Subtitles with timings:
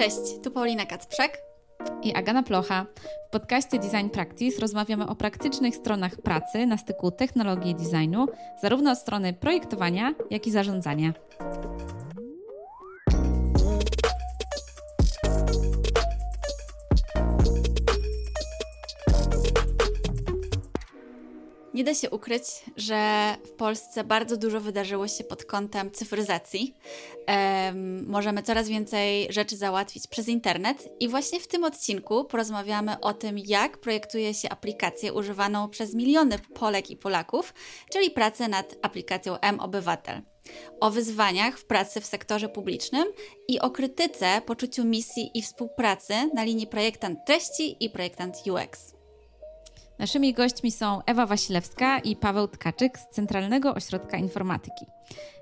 [0.00, 1.38] Cześć, tu Paulina Kacprzak
[2.02, 2.86] i Agana Plocha.
[3.28, 8.26] W podcaście Design Practice rozmawiamy o praktycznych stronach pracy na styku technologii i designu,
[8.62, 11.12] zarówno od strony projektowania, jak i zarządzania.
[21.80, 22.42] Nie da się ukryć,
[22.76, 26.74] że w Polsce bardzo dużo wydarzyło się pod kątem cyfryzacji.
[27.28, 33.14] Um, możemy coraz więcej rzeczy załatwić przez internet, i właśnie w tym odcinku porozmawiamy o
[33.14, 37.54] tym, jak projektuje się aplikację używaną przez miliony Polek i Polaków,
[37.92, 40.22] czyli pracę nad aplikacją M-Obywatel.
[40.80, 43.04] O wyzwaniach w pracy w sektorze publicznym
[43.48, 48.99] i o krytyce, poczuciu misji i współpracy na linii projektant treści i projektant UX.
[50.00, 54.86] Naszymi gośćmi są Ewa Wasilewska i Paweł Tkaczyk z Centralnego Ośrodka Informatyki.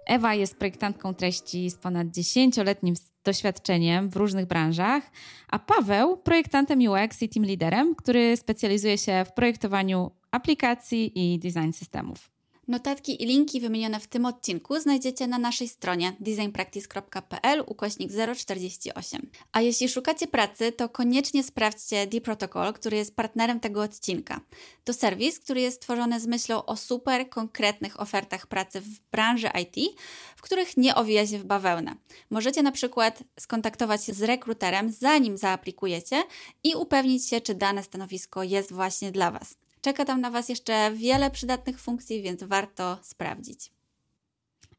[0.06, 2.94] Ewa jest projektantką treści z ponad 10-letnim
[3.24, 5.10] doświadczeniem w różnych branżach,
[5.48, 11.72] a Paweł projektantem UX i team leaderem, który specjalizuje się w projektowaniu aplikacji i design
[11.72, 12.37] systemów.
[12.68, 19.30] Notatki i linki wymienione w tym odcinku znajdziecie na naszej stronie designpractice.pl ukośnik 048.
[19.52, 24.40] A jeśli szukacie pracy, to koniecznie sprawdźcie D-Protocol, który jest partnerem tego odcinka.
[24.84, 29.98] To serwis, który jest stworzony z myślą o super konkretnych ofertach pracy w branży IT,
[30.36, 31.94] w których nie owija się w bawełnę.
[32.30, 36.22] Możecie na przykład skontaktować się z rekruterem zanim zaaplikujecie
[36.64, 39.67] i upewnić się, czy dane stanowisko jest właśnie dla Was.
[39.88, 43.72] Czeka tam na Was jeszcze wiele przydatnych funkcji, więc warto sprawdzić.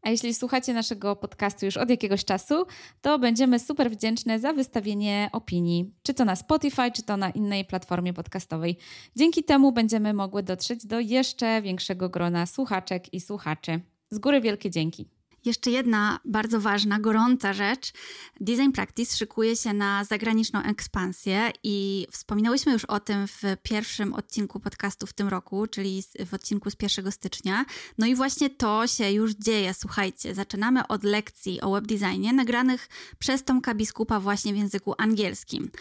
[0.01, 2.65] A jeśli słuchacie naszego podcastu już od jakiegoś czasu,
[3.01, 7.65] to będziemy super wdzięczne za wystawienie opinii, czy to na Spotify, czy to na innej
[7.65, 8.77] platformie podcastowej.
[9.15, 13.81] Dzięki temu będziemy mogły dotrzeć do jeszcze większego grona słuchaczek i słuchaczy.
[14.09, 15.18] Z góry wielkie dzięki.
[15.45, 17.93] Jeszcze jedna bardzo ważna, gorąca rzecz.
[18.39, 24.59] Design Practice szykuje się na zagraniczną ekspansję i wspominałyśmy już o tym w pierwszym odcinku
[24.59, 27.65] podcastu w tym roku, czyli w odcinku z 1 stycznia.
[27.97, 29.73] No i właśnie to się już dzieje.
[29.73, 35.71] Słuchajcie, zaczynamy od lekcji o webdesignie nagranych przez Tomka Biskupa właśnie w języku angielskim.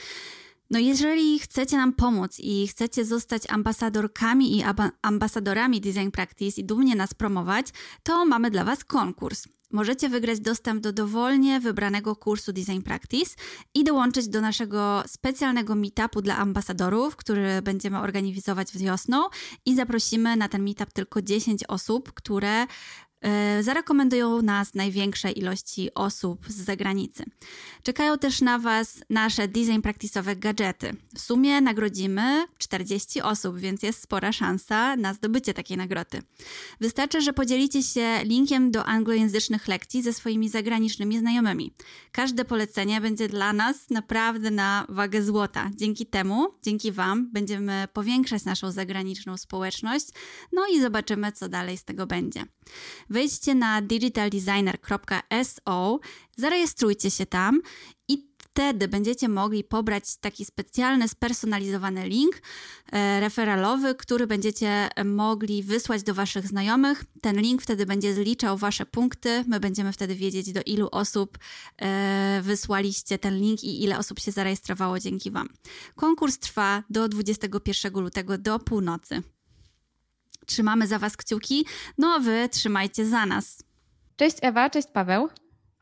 [0.71, 4.63] No jeżeli chcecie nam pomóc i chcecie zostać ambasadorkami i
[5.03, 7.67] ambasadorami Design Practice i dumnie nas promować,
[8.03, 9.49] to mamy dla Was konkurs.
[9.71, 13.37] Możecie wygrać dostęp do dowolnie wybranego kursu Design Practice
[13.75, 19.23] i dołączyć do naszego specjalnego meetupu dla ambasadorów, który będziemy organizować wiosną
[19.67, 22.67] i zaprosimy na ten meetup tylko 10 osób, które
[23.61, 27.25] zarekomendują nas największej ilości osób z zagranicy.
[27.83, 30.97] Czekają też na Was nasze design praktisowe gadżety.
[31.15, 36.23] W sumie nagrodzimy 40 osób, więc jest spora szansa na zdobycie takiej nagrody.
[36.81, 41.75] Wystarczy, że podzielicie się linkiem do anglojęzycznych lekcji ze swoimi zagranicznymi znajomymi.
[42.13, 45.71] Każde polecenie będzie dla nas naprawdę na wagę złota.
[45.75, 50.07] Dzięki temu, dzięki Wam, będziemy powiększać naszą zagraniczną społeczność,
[50.53, 52.45] no i zobaczymy, co dalej z tego będzie.
[53.11, 56.01] Wejdźcie na digitaldesigner.so,
[56.37, 57.61] zarejestrujcie się tam
[58.09, 62.43] i wtedy będziecie mogli pobrać taki specjalny, spersonalizowany link
[62.93, 67.05] e, referalowy, który będziecie mogli wysłać do Waszych znajomych.
[67.21, 69.45] Ten link wtedy będzie zliczał Wasze punkty.
[69.47, 71.39] My będziemy wtedy wiedzieć, do ilu osób
[71.77, 75.49] e, wysłaliście ten link i ile osób się zarejestrowało dzięki Wam.
[75.97, 79.23] Konkurs trwa do 21 lutego do północy.
[80.49, 81.67] Trzymamy za Was kciuki,
[81.99, 83.63] no a Wy trzymajcie za nas.
[84.17, 85.29] Cześć Ewa, cześć Paweł.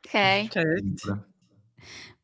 [0.08, 0.48] Hej.
[0.48, 1.18] Cześć.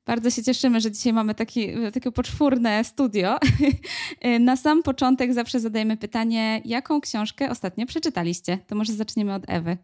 [0.06, 3.38] Bardzo się cieszymy, że dzisiaj mamy taki, takie poczwórne studio.
[4.40, 8.58] Na sam początek zawsze zadajemy pytanie, jaką książkę ostatnio przeczytaliście?
[8.66, 9.78] To może zaczniemy od Ewy.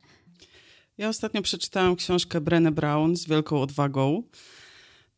[0.98, 4.22] Ja ostatnio przeczytałam książkę Brené Brown z wielką odwagą.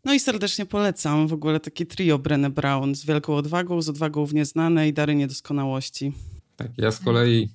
[0.05, 4.27] No i serdecznie polecam w ogóle takie trio Brené Brown z wielką odwagą, z odwagą
[4.27, 6.13] w nieznane i dary niedoskonałości.
[6.61, 7.49] Tak, ja z kolei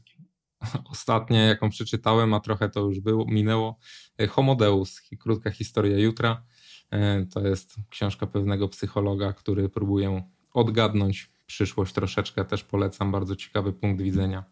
[0.92, 3.80] ostatnie, jaką przeczytałem, a trochę to już było, minęło,
[4.18, 6.44] e, Homodeus, krótka historia jutra.
[6.92, 10.24] E, to jest książka pewnego psychologa, który próbuje
[10.54, 12.46] odgadnąć przyszłość troszeczkę.
[12.46, 14.44] Też polecam, bardzo ciekawy punkt widzenia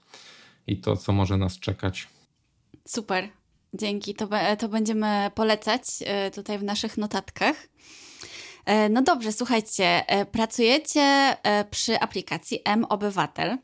[0.67, 2.07] i to, co może nas czekać.
[2.87, 3.29] Super,
[3.73, 4.15] dzięki.
[4.15, 4.29] To,
[4.59, 7.67] to będziemy polecać e, tutaj w naszych notatkach.
[8.89, 11.37] No dobrze, słuchajcie, pracujecie
[11.71, 13.57] przy aplikacji M-Obywatel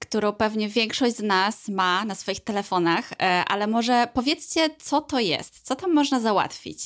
[0.00, 5.20] którą pewnie większość z nas ma na swoich telefonach, e, ale może powiedzcie, co to
[5.20, 6.78] jest, co tam można załatwić?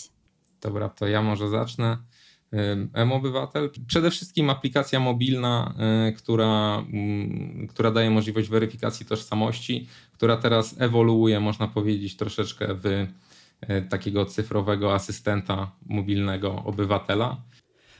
[0.61, 1.99] Dobra, to ja może zacznę.
[2.93, 3.71] M-Obywatel.
[3.87, 11.41] Przede wszystkim aplikacja mobilna, e, która, mm, która daje możliwość weryfikacji tożsamości, która teraz ewoluuje,
[11.41, 13.07] można powiedzieć, troszeczkę w
[13.89, 17.37] takiego cyfrowego asystenta mobilnego obywatela.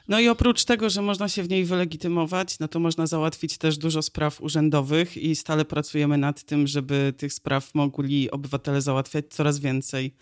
[0.09, 3.79] No i oprócz tego, że można się w niej wylegitymować, no to można załatwić też
[3.79, 9.59] dużo spraw urzędowych i stale pracujemy nad tym, żeby tych spraw mogli obywatele załatwiać coraz
[9.59, 10.15] więcej.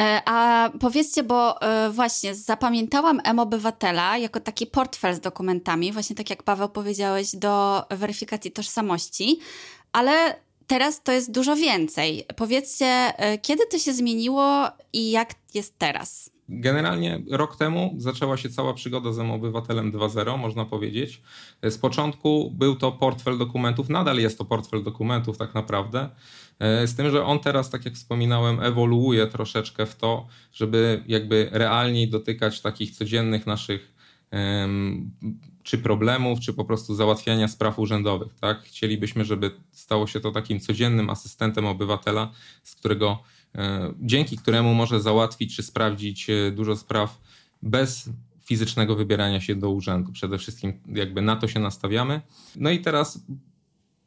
[0.00, 6.30] E, a powiedzcie, bo e, właśnie zapamiętałam M-Obywatela jako taki portfel z dokumentami, właśnie tak
[6.30, 9.38] jak Paweł powiedziałeś, do weryfikacji tożsamości,
[9.92, 10.36] ale
[10.66, 12.24] teraz to jest dużo więcej.
[12.36, 16.35] Powiedzcie, e, kiedy to się zmieniło i jak jest teraz?
[16.48, 21.22] Generalnie rok temu zaczęła się cała przygoda z obywatelem 2.0, można powiedzieć.
[21.62, 26.10] Z początku był to portfel dokumentów, nadal jest to portfel dokumentów tak naprawdę,
[26.60, 32.08] z tym, że on teraz, tak jak wspominałem, ewoluuje troszeczkę w to, żeby jakby realniej
[32.08, 33.94] dotykać takich codziennych naszych
[35.62, 38.34] czy problemów, czy po prostu załatwiania spraw urzędowych.
[38.40, 38.62] Tak?
[38.62, 42.32] Chcielibyśmy, żeby stało się to takim codziennym asystentem obywatela,
[42.62, 43.35] z którego E,
[44.00, 47.20] dzięki któremu może załatwić czy sprawdzić e, dużo spraw
[47.62, 48.10] bez
[48.44, 50.12] fizycznego wybierania się do urzędu.
[50.12, 52.20] Przede wszystkim jakby na to się nastawiamy.
[52.56, 53.24] No i teraz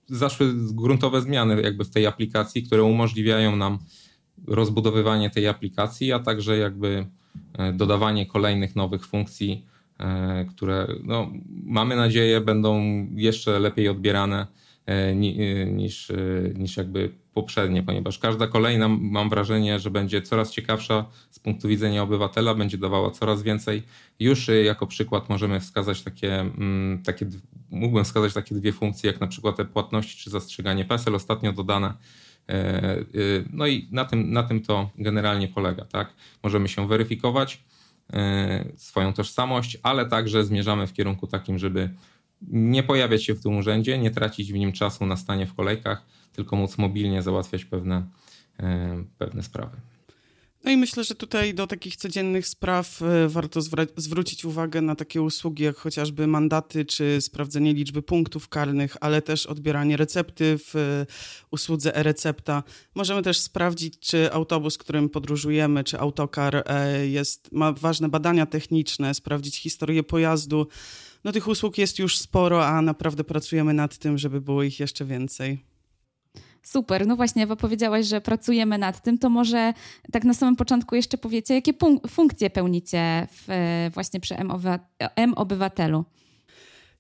[0.08, 3.80] zaszły gruntowe zmiany jakby w tej aplikacji, które umożliwiają nam
[4.48, 7.08] rozbudowywanie tej aplikacji, a także jakby
[7.54, 9.66] e, dodawanie kolejnych nowych funkcji,
[10.50, 11.32] które no,
[11.64, 12.82] mamy nadzieję będą
[13.16, 14.48] jeszcze lepiej odbierane
[15.72, 16.12] niż,
[16.56, 22.04] niż jakby poprzednie, ponieważ każda kolejna mam wrażenie, że będzie coraz ciekawsza z punktu widzenia
[22.04, 23.84] obywatela, będzie dawała coraz więcej.
[24.20, 27.26] Już y, jako przykład możemy wskazać takie, mm, takie
[27.70, 31.94] mógłbym wskazać takie dwie funkcje, jak na przykład te płatności czy zastrzeganie PESEL, ostatnio dodane.
[32.50, 35.86] E, y, no i na tym, na tym to generalnie polega.
[35.86, 36.14] Tak?
[36.44, 37.64] Możemy się weryfikować
[38.14, 41.90] e, swoją tożsamość, ale także zmierzamy w kierunku takim, żeby
[42.48, 46.06] nie pojawiać się w tym urzędzie, nie tracić w nim czasu na stanie w kolejkach,
[46.34, 48.08] tylko móc mobilnie załatwiać pewne,
[48.60, 49.78] e, pewne sprawy.
[50.64, 53.60] No i myślę, że tutaj do takich codziennych spraw e, warto
[53.98, 59.46] zwrócić uwagę na takie usługi, jak chociażby mandaty czy sprawdzenie liczby punktów karnych, ale też
[59.46, 61.06] odbieranie recepty w e,
[61.52, 62.64] usłudze e-recepta.
[62.96, 66.64] Możemy też sprawdzić, czy autobus, którym podróżujemy, czy autokar
[67.04, 70.68] jest, ma ważne badania techniczne, sprawdzić historię pojazdu.
[71.24, 75.06] No tych usług jest już sporo, a naprawdę pracujemy nad tym, żeby było ich jeszcze
[75.06, 75.66] więcej.
[76.64, 79.74] Super, no właśnie, Ewa powiedziałaś, że pracujemy nad tym, to może
[80.12, 81.74] tak na samym początku jeszcze powiecie, jakie
[82.10, 83.48] funkcje pełnicie w,
[83.94, 84.36] właśnie przy
[85.16, 86.06] M-Obywatelu?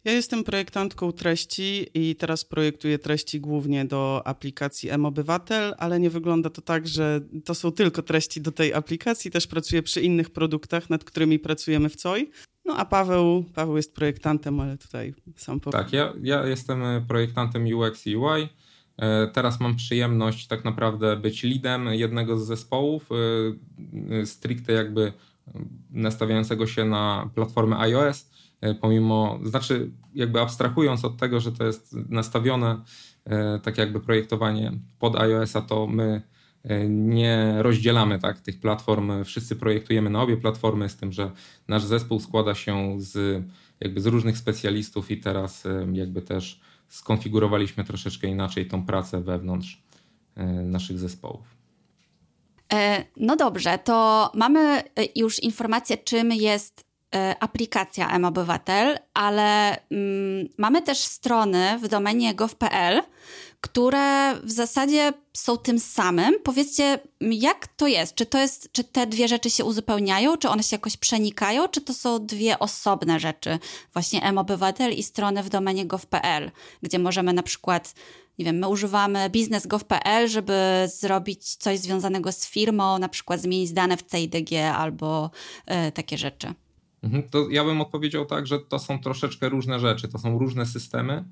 [0.03, 6.49] Ja jestem projektantką treści i teraz projektuję treści głównie do aplikacji M-Obywatel, ale nie wygląda
[6.49, 9.31] to tak, że to są tylko treści do tej aplikacji.
[9.31, 12.29] Też pracuję przy innych produktach, nad którymi pracujemy w COI.
[12.65, 15.83] No a Paweł, Paweł jest projektantem, ale tutaj sam powiem.
[15.83, 18.49] Tak, ja, ja jestem projektantem UX i UI.
[18.99, 23.15] E, teraz mam przyjemność tak naprawdę być leadem jednego z zespołów, e,
[24.15, 25.13] e, stricte jakby
[25.89, 28.29] nastawiającego się na platformę iOS,
[28.81, 32.81] pomimo, znaczy jakby abstrahując od tego, że to jest nastawione
[33.63, 36.21] tak jakby projektowanie pod iOS-a, to my
[36.89, 41.31] nie rozdzielamy tak tych platform, wszyscy projektujemy na obie platformy, z tym, że
[41.67, 43.43] nasz zespół składa się z
[43.79, 49.83] jakby z różnych specjalistów i teraz jakby też skonfigurowaliśmy troszeczkę inaczej tą pracę wewnątrz
[50.35, 51.45] e, naszych zespołów.
[52.73, 54.83] E, no dobrze, to mamy e,
[55.15, 56.89] już informację, czym jest
[57.39, 63.01] aplikacja M-Obywatel, ale mm, mamy też strony w domenie gov.pl,
[63.61, 66.35] które w zasadzie są tym samym.
[66.43, 68.15] Powiedzcie, jak to jest?
[68.15, 68.69] Czy, to jest?
[68.71, 70.37] czy te dwie rzeczy się uzupełniają?
[70.37, 71.67] Czy one się jakoś przenikają?
[71.67, 73.59] Czy to są dwie osobne rzeczy?
[73.93, 76.51] Właśnie M-Obywatel i strony w domenie gov.pl,
[76.83, 77.93] gdzie możemy na przykład
[78.39, 83.97] nie wiem, my używamy biznes.gov.pl, żeby zrobić coś związanego z firmą, na przykład zmienić dane
[83.97, 85.31] w CIDG albo
[85.87, 86.53] y, takie rzeczy.
[87.03, 90.65] Mhm, to ja bym odpowiedział tak, że to są troszeczkę różne rzeczy, to są różne
[90.65, 91.25] systemy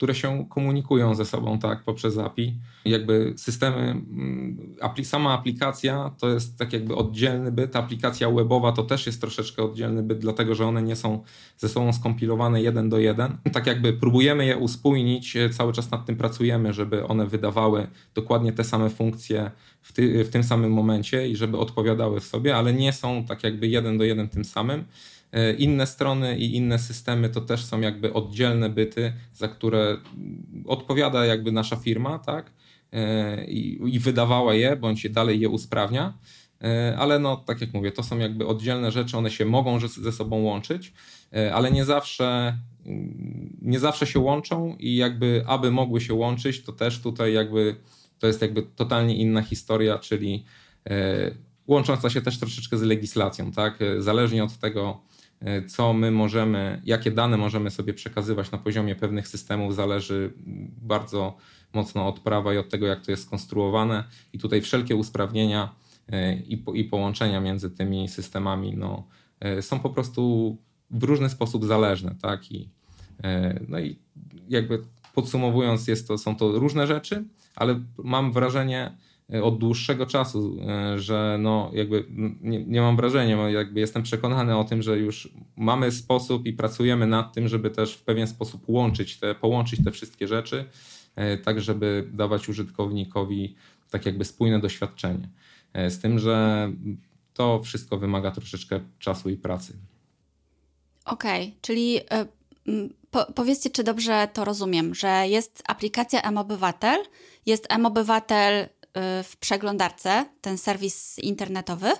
[0.00, 2.54] które się komunikują ze sobą tak poprzez API.
[2.84, 9.06] Jakby systemy, mm, sama aplikacja to jest tak jakby oddzielny byt, aplikacja webowa to też
[9.06, 11.22] jest troszeczkę oddzielny byt, dlatego że one nie są
[11.56, 13.36] ze sobą skompilowane jeden do jeden.
[13.52, 18.52] Tak jakby próbujemy je uspójnić, e, cały czas nad tym pracujemy, żeby one wydawały dokładnie
[18.52, 19.50] te same funkcje
[19.82, 23.44] w, ty, w tym samym momencie i żeby odpowiadały w sobie, ale nie są tak
[23.44, 24.84] jakby jeden do jeden tym samym.
[25.32, 29.96] E, inne strony i inne systemy to też są jakby oddzielne byty, za które
[30.66, 32.52] odpowiada jakby nasza firma, tak?
[32.92, 36.18] E, I, i wydawała je, bądź dalej je usprawnia.
[36.62, 40.12] E, ale no, tak jak mówię, to są jakby oddzielne rzeczy, one się mogą ze
[40.12, 40.92] sobą łączyć,
[41.52, 42.58] ale nie zawsze,
[43.62, 47.76] nie zawsze się łączą i jakby aby mogły się łączyć, to też tutaj jakby
[48.18, 50.44] to jest jakby totalnie inna historia, czyli
[51.66, 53.78] łącząca się też troszeczkę z legislacją, tak?
[53.98, 55.00] Zależnie od tego,
[55.68, 60.32] co my możemy, jakie dane możemy sobie przekazywać na poziomie pewnych systemów, zależy
[60.82, 61.36] bardzo
[61.72, 64.04] mocno od prawa i od tego, jak to jest skonstruowane.
[64.32, 65.74] I tutaj wszelkie usprawnienia
[66.46, 69.06] i, po, i połączenia między tymi systemami no,
[69.60, 70.56] są po prostu
[70.90, 72.52] w różny sposób zależne, tak?
[72.52, 72.68] I,
[73.68, 73.98] no i
[74.48, 74.82] jakby
[75.14, 77.24] podsumowując, jest to, są to różne rzeczy,
[77.56, 79.09] ale mam wrażenie e,
[79.42, 82.04] od dłuższego czasu, e, że no jakby
[82.40, 87.06] nie, nie mam wrażenia, jakby jestem przekonany o tym, że już mamy sposób i pracujemy
[87.06, 90.64] nad tym, żeby też w pewien sposób łączyć te, połączyć te wszystkie rzeczy,
[91.16, 93.54] e, tak żeby dawać użytkownikowi
[93.90, 95.28] tak jakby spójne doświadczenie.
[95.74, 96.68] Z tym, że
[97.34, 99.76] to wszystko wymaga troszeczkę czasu i pracy.
[101.04, 102.00] Okej, okay, czyli
[103.10, 107.04] po, powiedzcie, czy dobrze to rozumiem, że jest aplikacja M-Obywatel,
[107.46, 111.92] jest M-Obywatel w przeglądarce, ten serwis internetowy,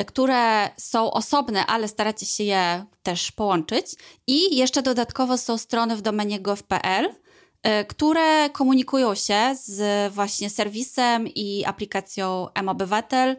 [0.00, 3.86] y, które są osobne, ale staracie się je też połączyć.
[4.26, 11.28] I jeszcze dodatkowo są strony w domenie gov.pl, y, które komunikują się z właśnie serwisem
[11.28, 13.36] i aplikacją M-Obywatel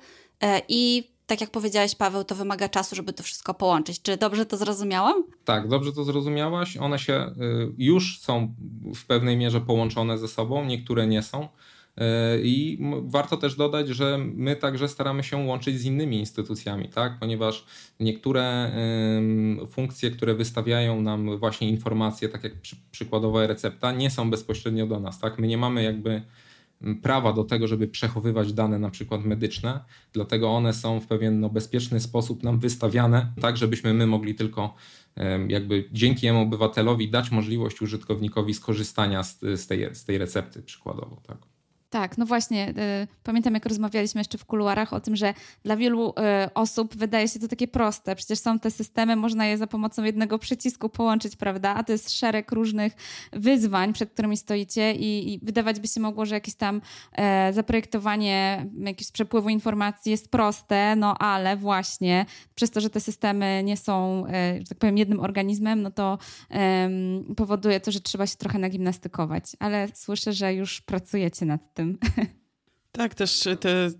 [0.70, 4.02] i tak jak powiedziałeś, Paweł, to wymaga czasu, żeby to wszystko połączyć.
[4.02, 5.24] Czy dobrze to zrozumiałam?
[5.46, 6.78] Tak, dobrze to zrozumiałaś.
[6.78, 8.56] One się y, już są
[8.96, 11.48] w pewnej mierze połączone ze sobą, niektóre nie są.
[11.98, 12.04] Y,
[12.44, 17.20] I warto też dodać, że my także staramy się łączyć z innymi instytucjami, tak?
[17.20, 17.66] ponieważ
[18.00, 18.72] niektóre
[19.70, 22.54] funkcje, które wystawiają nam właśnie informacje, tak jak
[22.92, 25.20] przykładowa recepta, nie są bezpośrednio do nas.
[25.20, 25.40] Tak?
[25.40, 26.22] My nie mamy jakby
[27.02, 29.80] prawa do tego, żeby przechowywać dane na przykład medyczne,
[30.14, 34.76] dlatego one są w pewien no, bezpieczny sposób nam wystawiane, tak żebyśmy my mogli tylko
[35.48, 41.22] jakby dzięki obywatelowi dać możliwość użytkownikowi skorzystania z, z, tej, z tej recepty przykładowo.
[41.28, 41.55] Tak.
[41.96, 42.70] Tak, no właśnie.
[42.70, 45.34] Y, pamiętam, jak rozmawialiśmy jeszcze w kuluarach o tym, że
[45.64, 46.14] dla wielu y,
[46.54, 48.16] osób wydaje się to takie proste.
[48.16, 51.76] Przecież są te systemy, można je za pomocą jednego przycisku połączyć, prawda?
[51.76, 52.94] A to jest szereg różnych
[53.34, 58.66] wyzwań, przed którymi stoicie, i, i wydawać by się mogło, że jakieś tam e, zaprojektowanie
[58.80, 62.26] jakiegoś przepływu informacji jest proste, no ale właśnie
[62.56, 66.18] przez to, że te systemy nie są, e, że tak powiem, jednym organizmem, no to
[67.38, 69.44] powoduje to, że trzeba się trochę nagimnastykować.
[69.60, 71.98] Ale słyszę, że już pracujecie nad tym tym.
[72.92, 73.92] Tak, też te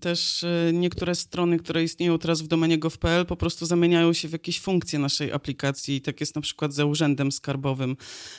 [0.00, 4.32] też e, niektóre strony, które istnieją teraz w domenie gov.pl po prostu zamieniają się w
[4.32, 6.00] jakieś funkcje naszej aplikacji.
[6.00, 7.96] Tak jest na przykład ze Urzędem Skarbowym,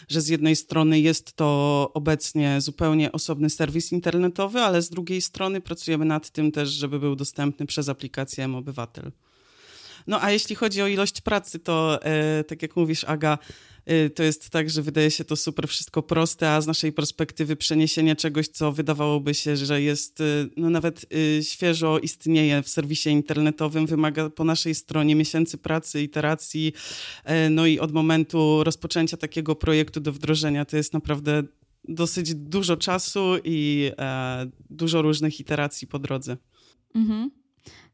[0.08, 5.62] że z jednej strony jest to obecnie zupełnie osobny serwis internetowy, ale z drugiej strony
[5.62, 9.12] pracujemy nad tym też, żeby był dostępny przez aplikację M-Obywatel.
[10.08, 13.38] No a jeśli chodzi o ilość pracy, to e, tak jak mówisz, Aga,
[13.90, 17.56] Y, to jest tak, że wydaje się to super wszystko proste, a z naszej perspektywy
[17.56, 23.10] przeniesienie czegoś, co wydawałoby się, że jest y, no nawet y, świeżo istnieje w serwisie
[23.10, 26.74] internetowym, wymaga po naszej stronie miesięcy pracy, iteracji,
[27.50, 31.44] no i od momentu rozpoczęcia takiego projektu do wdrożenia to jest naprawdę
[31.88, 36.38] dosyć dużo czasu i e, dużo różnych iteracji po drodze.
[36.96, 37.41] Mhm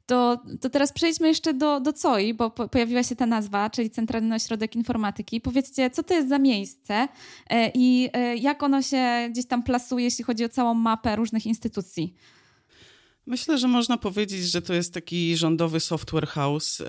[0.07, 3.89] to, to teraz przejdźmy jeszcze do, do COI, bo po, pojawiła się ta nazwa, czyli
[3.89, 5.41] Centralny Ośrodek Informatyki.
[5.41, 7.07] Powiedzcie, co to jest za miejsce
[7.49, 11.45] e, i e, jak ono się gdzieś tam plasuje, jeśli chodzi o całą mapę różnych
[11.45, 12.13] instytucji?
[13.27, 16.83] Myślę, że można powiedzieć, że to jest taki rządowy software house.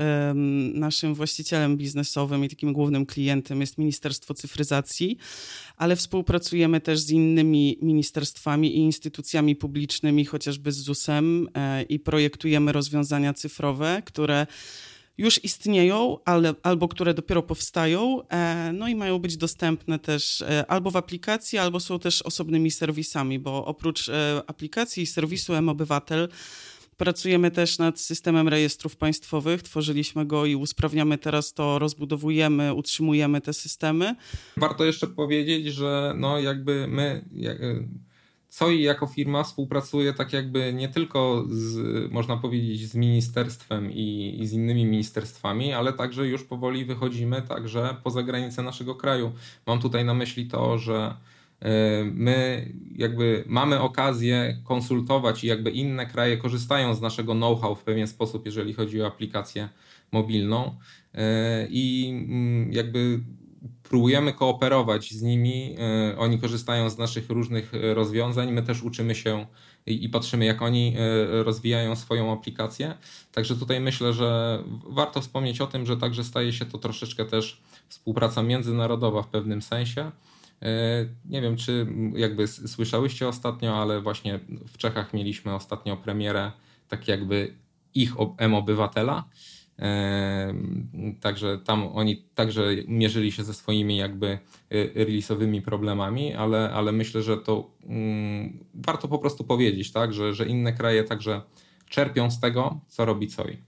[0.75, 5.18] Naszym właścicielem biznesowym i takim głównym klientem jest Ministerstwo Cyfryzacji,
[5.76, 12.73] ale współpracujemy też z innymi ministerstwami i instytucjami publicznymi, chociażby z ZUS-em e, i projektujemy
[12.73, 14.47] rozwiązania cyfrowe, które
[15.18, 20.66] już istnieją, ale, albo które dopiero powstają, e, no i mają być dostępne też e,
[20.66, 26.28] albo w aplikacji, albo są też osobnymi serwisami, bo oprócz e, aplikacji i serwisu M-Obywatel
[26.98, 33.52] Pracujemy też nad systemem rejestrów państwowych, tworzyliśmy go i usprawniamy teraz to, rozbudowujemy, utrzymujemy te
[33.52, 34.14] systemy.
[34.56, 37.25] Warto jeszcze powiedzieć, że no jakby my,
[38.58, 44.46] COI jako firma współpracuje tak jakby nie tylko z, można powiedzieć, z ministerstwem i, i,
[44.46, 49.32] z innymi ministerstwami, ale także już powoli wychodzimy także poza granice naszego kraju.
[49.66, 51.14] Mam tutaj na myśli to, że
[51.60, 57.84] e, my jakby mamy okazję konsultować i jakby inne kraje korzystają z naszego know-how w
[57.84, 59.68] pewien sposób, jeżeli chodzi o aplikację
[60.12, 60.74] mobilną
[61.14, 63.20] e, i mm, jakby
[63.88, 65.76] próbujemy kooperować z nimi.
[65.78, 68.52] E, oni korzystają z naszych różnych e, rozwiązań.
[68.52, 69.47] My też uczymy się
[69.87, 72.95] i patrzymy, jak oni e, rozwijają swoją aplikację.
[73.33, 77.61] Także tutaj myślę, że warto wspomnieć o tym, że także staje się to troszeczkę też
[77.88, 80.11] współpraca międzynarodowa w pewnym sensie.
[81.25, 86.52] Nie wiem, czy jakby słyszałyście ostatnio, ale właśnie w Czechach mieliśmy ostatnio premierę
[86.88, 87.54] tak jakby
[87.95, 89.25] ich M-Obywatela.
[91.20, 94.38] Także tam oni także mierzyli się ze swoimi jakby
[94.70, 100.47] release'owymi problemami, ale, ale myślę, że to um, warto po prostu powiedzieć, tak, że, że
[100.47, 101.42] inne kraje także
[101.88, 103.67] czerpią z tego, co robi COI.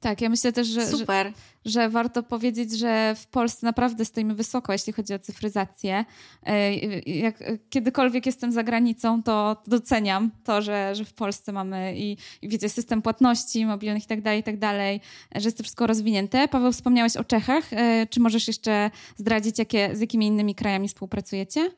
[0.00, 1.32] Tak, ja myślę też, że, że,
[1.64, 6.04] że, warto powiedzieć, że w Polsce naprawdę stoimy wysoko, jeśli chodzi o cyfryzację.
[6.42, 6.74] E,
[7.06, 12.48] jak kiedykolwiek jestem za granicą, to doceniam to, że, że w Polsce mamy i, i
[12.48, 15.00] wiecie, system płatności mobilnych i tak dalej, i tak dalej,
[15.34, 16.48] że jest to wszystko rozwinięte.
[16.48, 17.72] Paweł, wspomniałeś o Czechach.
[17.72, 21.70] E, czy możesz jeszcze zdradzić, jakie, z jakimi innymi krajami współpracujecie?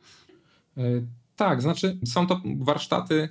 [0.77, 0.83] E,
[1.37, 3.29] tak, znaczy są to warsztaty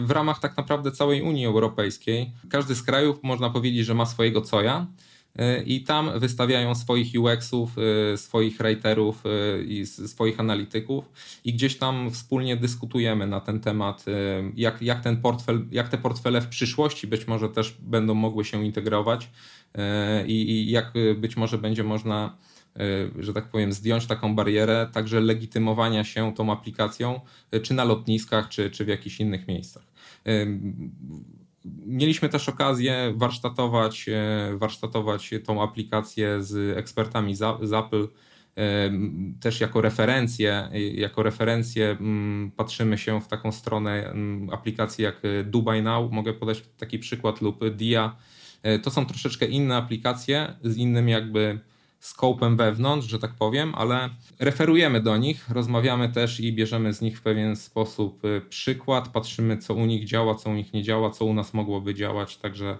[0.00, 2.32] w ramach tak naprawdę całej Unii Europejskiej.
[2.50, 4.86] Każdy z krajów można powiedzieć, że ma swojego coja
[5.36, 7.70] e, i tam wystawiają swoich UX-ów,
[8.12, 9.24] e, swoich writerów
[9.66, 11.04] i swoich analityków
[11.44, 14.04] i gdzieś tam wspólnie dyskutujemy na ten temat,
[14.56, 18.64] jak, jak, ten portfel, jak te portfele w przyszłości być może też będą mogły się
[18.64, 19.30] integrować
[20.26, 22.36] i, i jak być może będzie można
[23.18, 27.20] że tak powiem, zdjąć taką barierę także legitymowania się tą aplikacją,
[27.54, 29.82] y, czy na lotniskach, czy, czy w jakichś innych miejscach.
[30.28, 30.60] Y,
[31.86, 34.06] mieliśmy też okazję warsztatować,
[34.54, 38.08] warsztatować tą aplikację z ekspertami z Apple,
[39.40, 45.82] też jako referencję, jako referencję mm, patrzymy się w taką stronę mm, aplikacji jak Dubai
[45.82, 46.12] Now.
[46.12, 48.16] Mogę podać taki przykład lub Dia.
[48.82, 51.60] To są troszeczkę inne aplikacje z innym jakby
[52.00, 57.18] skopem wewnątrz, że tak powiem, ale referujemy do nich, rozmawiamy też i bierzemy z nich
[57.18, 61.10] w pewien sposób y, przykład, patrzymy co u nich działa, co u nich nie działa,
[61.10, 62.78] co u nas mogłoby działać, także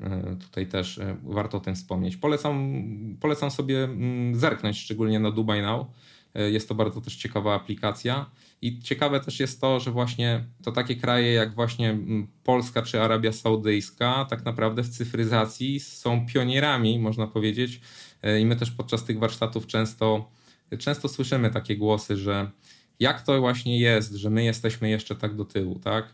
[0.00, 0.04] y,
[0.36, 2.16] tutaj też y, warto o tym wspomnieć.
[2.16, 2.82] Polecam,
[3.20, 5.86] polecam sobie mm, zerknąć szczególnie na Dubai Now.
[6.34, 8.26] Jest to bardzo też ciekawa aplikacja.
[8.66, 11.98] I ciekawe też jest to, że właśnie to takie kraje jak właśnie
[12.44, 17.80] Polska czy Arabia Saudyjska tak naprawdę w cyfryzacji są pionierami, można powiedzieć,
[18.24, 20.30] E, I my też podczas tych warsztatów często,
[20.78, 22.50] często słyszymy takie głosy, że
[23.00, 26.12] jak to właśnie jest, że my jesteśmy jeszcze tak do tyłu, tak?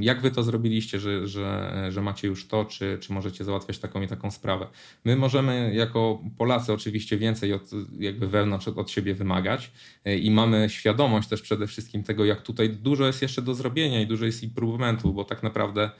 [0.00, 4.02] Jak wy to zrobiliście, że, że, że macie już to, czy, czy możecie załatwiać taką
[4.02, 4.66] i taką sprawę?
[5.04, 9.70] My możemy jako Polacy oczywiście więcej od, jakby wewnątrz od, siebie wymagać
[10.04, 14.00] e, i mamy świadomość też przede wszystkim tego, jak tutaj dużo jest jeszcze do zrobienia
[14.00, 15.90] i dużo jest improvementu, bo tak naprawdę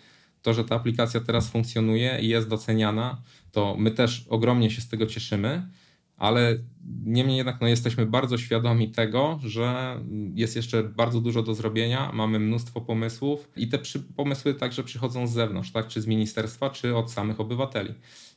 [0.43, 3.23] to, że ta aplikacja teraz funkcjonuje i jest doceniana,
[3.53, 5.69] to my też ogromnie się z tego cieszymy,
[6.17, 6.59] ale
[7.05, 10.01] niemniej jednak no, jesteśmy bardzo świadomi tego, że
[10.35, 15.27] jest jeszcze bardzo dużo do zrobienia, mamy mnóstwo pomysłów i te przy, pomysły także przychodzą
[15.27, 15.87] z zewnątrz, tak?
[15.87, 17.95] czy z ministerstwa, czy od samych obywateli.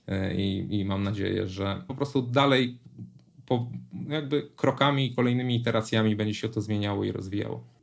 [0.08, 2.80] E, I, i mam nadzieję, że po prostu dalej
[3.46, 3.72] po,
[4.10, 7.77] jakby krokami i kolejnymi iteracjami będzie się to zmieniało i rozwijało.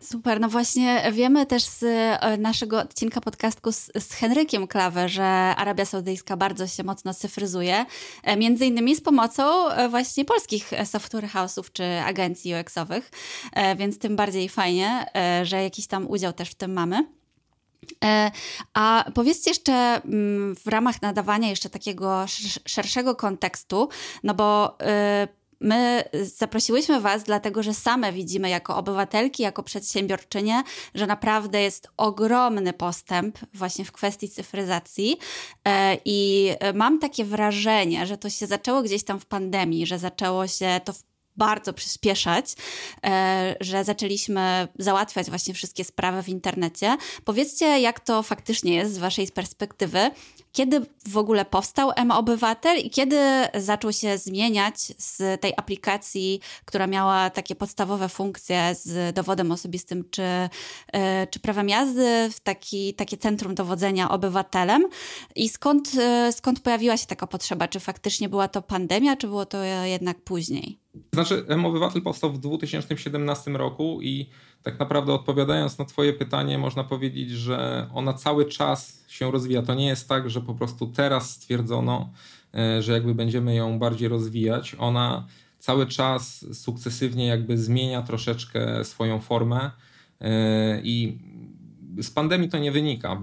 [0.00, 5.24] Super, no właśnie wiemy też z e, naszego odcinka podcastku z, z Henrykiem Klawę, że
[5.56, 7.86] Arabia Saudyjska bardzo się mocno cyfryzuje,
[8.22, 13.10] e, między innymi z pomocą e, właśnie polskich software house'ów czy agencji UX-owych,
[13.76, 15.06] więc tym bardziej fajnie,
[15.42, 17.06] że jakiś tam udział też w tym mamy.
[18.74, 22.24] A powiedzcie jeszcze mm, w ramach nadawania jeszcze takiego
[22.66, 23.88] szerszego kontekstu,
[24.22, 24.78] no bo
[25.60, 30.62] My zaprosiłyśmy Was, dlatego że same widzimy jako obywatelki, jako przedsiębiorczynie,
[30.94, 35.16] że naprawdę jest ogromny postęp właśnie w kwestii cyfryzacji.
[35.64, 40.46] E, I mam takie wrażenie, że to się zaczęło gdzieś tam w pandemii, że zaczęło
[40.46, 40.92] się to
[41.36, 42.54] bardzo przyspieszać,
[43.04, 46.96] e, że zaczęliśmy załatwiać właśnie wszystkie sprawy w internecie.
[47.24, 50.10] Powiedzcie, jak to faktycznie jest z Waszej perspektywy,
[50.54, 53.16] kiedy w ogóle powstał M-Obywatel i kiedy
[53.54, 60.22] zaczął się zmieniać z tej aplikacji, która miała takie podstawowe funkcje z dowodem osobistym czy,
[60.92, 64.88] e, czy prawem jazdy, w taki, takie centrum dowodzenia obywatelem
[65.36, 67.68] i skąd, e, skąd pojawiła się taka potrzeba?
[67.68, 70.78] Czy faktycznie była to pandemia, czy było to jednak później?
[71.12, 74.28] Znaczy, M-Obywatel powstał w 2017 roku i
[74.64, 79.62] tak naprawdę odpowiadając na Twoje pytanie, można powiedzieć, że ona cały czas się rozwija.
[79.62, 82.10] To nie jest tak, że po prostu teraz stwierdzono,
[82.54, 84.76] e, że jakby będziemy ją bardziej rozwijać.
[84.78, 85.26] Ona
[85.58, 89.70] cały czas sukcesywnie jakby zmienia troszeczkę swoją formę
[90.20, 91.18] e, i
[92.02, 93.20] z pandemii to nie wynika.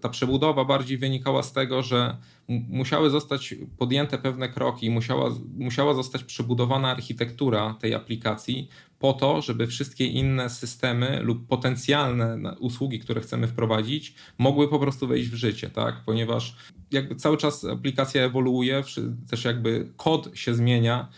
[0.00, 2.16] Ta przebudowa bardziej wynikała z tego, że
[2.48, 9.66] musiały zostać podjęte pewne kroki, musiała, musiała zostać przebudowana architektura tej aplikacji po to, żeby
[9.66, 15.70] wszystkie inne systemy lub potencjalne usługi, które chcemy wprowadzić, mogły po prostu wejść w życie,
[15.70, 15.94] tak?
[16.06, 16.56] Ponieważ
[16.90, 18.82] jakby cały czas aplikacja ewoluuje,
[19.30, 21.08] też jakby kod się zmienia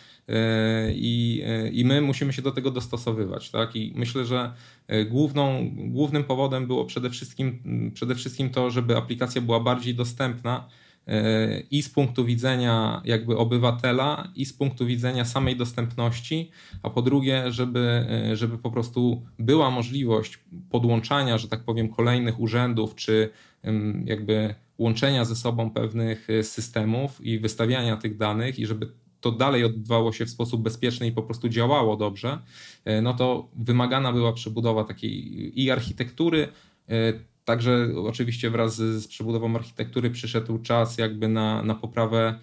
[0.92, 3.50] i, i my musimy się do tego dostosowywać.
[3.50, 3.76] Tak?
[3.76, 4.52] I myślę, że
[5.10, 7.62] główną, głównym powodem było przede wszystkim,
[7.94, 10.68] przede wszystkim to, żeby aplikacja była bardziej dostępna
[11.70, 16.50] i z punktu widzenia jakby obywatela, i z punktu widzenia samej dostępności,
[16.82, 20.38] a po drugie, żeby, żeby po prostu była możliwość
[20.70, 23.30] podłączania, że tak powiem, kolejnych urzędów, czy
[24.04, 28.88] jakby łączenia ze sobą pewnych systemów i wystawiania tych danych, i żeby
[29.20, 32.38] to dalej odbywało się w sposób bezpieczny i po prostu działało dobrze,
[33.02, 36.48] no to wymagana była przebudowa takiej i architektury,
[37.46, 42.38] Także oczywiście wraz z, z przebudową architektury przyszedł czas jakby na, na poprawę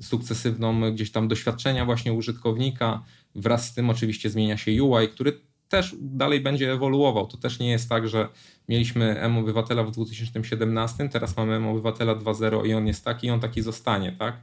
[0.00, 3.04] sukcesywną gdzieś tam doświadczenia właśnie użytkownika.
[3.34, 7.26] Wraz z tym oczywiście zmienia się UI, który też dalej będzie ewoluował.
[7.26, 8.28] To też nie jest tak, że
[8.68, 13.62] mieliśmy M-Obywatela w 2017, teraz mamy M-Obywatela 2.0 i on jest taki i on taki
[13.62, 14.12] zostanie.
[14.12, 14.36] Tak?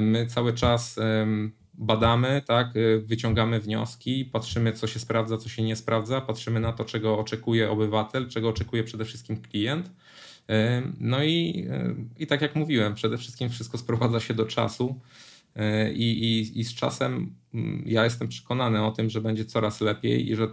[0.00, 0.98] My cały czas
[1.74, 6.72] badamy, tak, y, wyciągamy wnioski, patrzymy, co się sprawdza, co się nie sprawdza, patrzymy na
[6.72, 9.86] to, czego oczekuje obywatel, czego oczekuje przede wszystkim klient.
[9.86, 9.92] Y,
[11.00, 11.68] no i,
[12.18, 15.00] i tak jak mówiłem, przede wszystkim wszystko sprowadza się do czasu.
[15.94, 20.30] I, i, I z czasem mm, ja jestem przekonany o tym, że będzie coraz lepiej
[20.30, 20.48] i że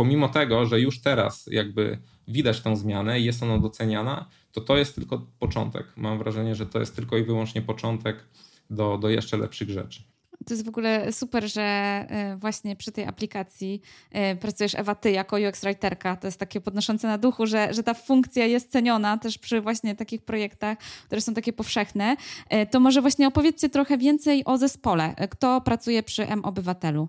[0.00, 4.76] pomimo tego, że już teraz jakby widać tą zmianę i jest ona doceniana, to to
[4.76, 5.86] jest tylko początek.
[5.96, 8.24] Mam wrażenie, że to jest tylko i wyłącznie początek
[8.70, 10.02] do, do jeszcze lepszych rzeczy.
[10.46, 15.10] To jest w ogóle super, że e, właśnie przy tej aplikacji e, pracujesz, Ewa, ty
[15.10, 16.16] jako UX writerka.
[16.16, 19.96] To jest takie podnoszące na duchu, że, że ta funkcja jest ceniona też przy właśnie
[19.96, 22.16] takich projektach, które są takie powszechne.
[22.48, 25.14] E, to może właśnie opowiedzcie trochę więcej o zespole.
[25.30, 27.08] Kto pracuje przy M-Obywatelu?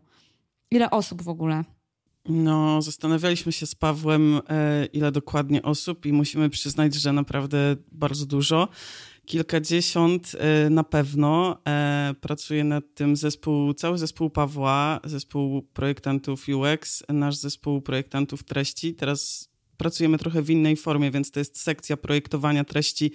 [0.72, 1.64] Ile osób w ogóle?
[2.30, 4.40] No, zastanawialiśmy się z Pawłem,
[4.94, 8.68] ile dokładnie osób, i musimy przyznać, że naprawdę bardzo dużo
[9.26, 11.58] kilkadziesiąt e, na pewno.
[11.68, 18.96] E, pracuje nad tym zespół, cały zespół Pawła, zespół projektantów UX, nasz zespół projektantów treści.
[18.96, 23.12] Teraz pracujemy trochę w innej formie, więc to jest sekcja projektowania treści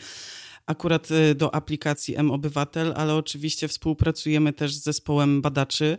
[0.67, 5.99] akurat e, do aplikacji M-Obywatel, ale oczywiście współpracujemy też z zespołem badaczy.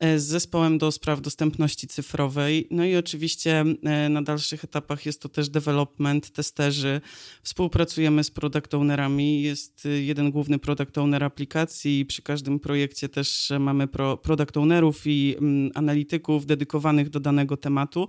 [0.00, 2.66] E, z zespołem do spraw dostępności cyfrowej.
[2.70, 7.00] No i oczywiście e, na dalszych etapach jest to też development, testerzy.
[7.42, 9.42] Współpracujemy z product ownerami.
[9.42, 15.06] Jest e, jeden główny product owner aplikacji przy każdym projekcie też mamy pro, product ownerów
[15.06, 18.08] i mm, analityków dedykowanych do danego tematu.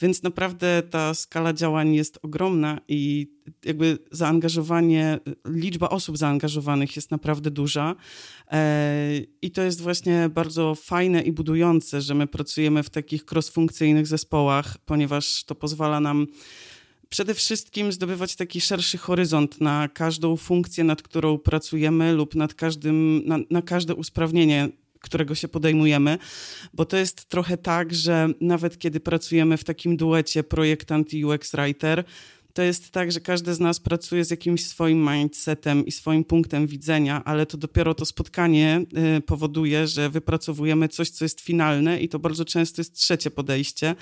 [0.00, 7.50] Więc naprawdę ta skala działań jest ogromna i jakby zaangażowanie, liczba osób zaangażowanych jest naprawdę
[7.50, 7.96] duża.
[9.42, 14.78] I to jest właśnie bardzo fajne i budujące, że my pracujemy w takich cross-funkcyjnych zespołach,
[14.78, 16.26] ponieważ to pozwala nam
[17.08, 23.22] przede wszystkim zdobywać taki szerszy horyzont na każdą funkcję, nad którą pracujemy lub nad każdym,
[23.26, 24.68] na, na każde usprawnienie
[25.00, 26.18] którego się podejmujemy,
[26.74, 31.52] bo to jest trochę tak, że nawet kiedy pracujemy w takim duecie projektant i UX
[31.52, 32.04] writer,
[32.56, 36.66] to jest tak, że każdy z nas pracuje z jakimś swoim mindsetem i swoim punktem
[36.66, 38.84] widzenia, ale to dopiero to spotkanie
[39.18, 43.94] y, powoduje, że wypracowujemy coś, co jest finalne i to bardzo często jest trzecie podejście.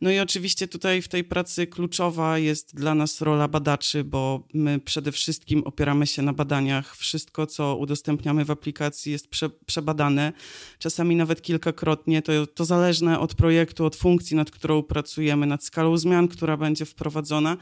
[0.00, 4.78] No i oczywiście tutaj w tej pracy kluczowa jest dla nas rola badaczy, bo my
[4.78, 6.96] przede wszystkim opieramy się na badaniach.
[6.96, 10.32] Wszystko, co udostępniamy w aplikacji jest prze, przebadane,
[10.78, 12.22] czasami nawet kilkakrotnie.
[12.22, 16.84] To, to zależne od projektu, od funkcji, nad którą pracujemy, nad skalą zmian, która będzie
[16.84, 17.56] wprowadzona.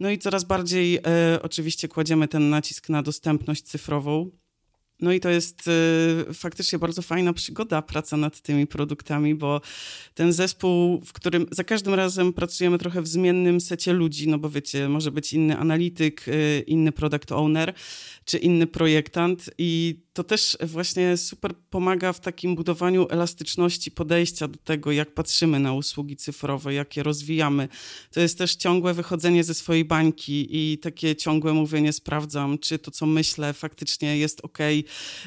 [0.00, 4.30] No i coraz bardziej e, oczywiście kładziemy ten nacisk na dostępność cyfrową.
[5.02, 5.68] No i to jest
[6.30, 9.60] y, faktycznie bardzo fajna przygoda, praca nad tymi produktami, bo
[10.14, 14.50] ten zespół, w którym za każdym razem pracujemy trochę w zmiennym secie ludzi, no bo
[14.50, 17.74] wiecie, może być inny analityk, y, inny product owner
[18.24, 24.58] czy inny projektant i to też właśnie super pomaga w takim budowaniu elastyczności podejścia do
[24.58, 27.68] tego, jak patrzymy na usługi cyfrowe, jak je rozwijamy.
[28.10, 32.90] To jest też ciągłe wychodzenie ze swojej bańki i takie ciągłe mówienie, sprawdzam, czy to,
[32.90, 34.58] co myślę, faktycznie jest ok.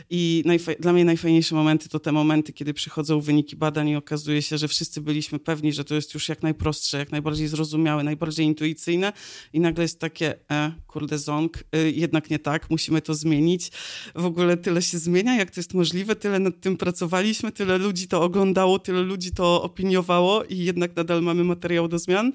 [0.09, 0.43] I
[0.79, 4.67] dla mnie najfajniejsze momenty to te momenty, kiedy przychodzą wyniki badań i okazuje się, że
[4.67, 9.13] wszyscy byliśmy pewni, że to jest już jak najprostsze, jak najbardziej zrozumiałe, najbardziej intuicyjne
[9.53, 13.71] i nagle jest takie, e, kurde ząg, y, jednak nie tak, musimy to zmienić.
[14.15, 18.07] W ogóle tyle się zmienia, jak to jest możliwe, tyle nad tym pracowaliśmy, tyle ludzi
[18.07, 22.31] to oglądało, tyle ludzi to opiniowało i jednak nadal mamy materiał do zmian.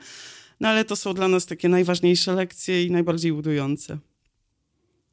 [0.61, 3.99] No ale to są dla nas takie najważniejsze lekcje i najbardziej budujące.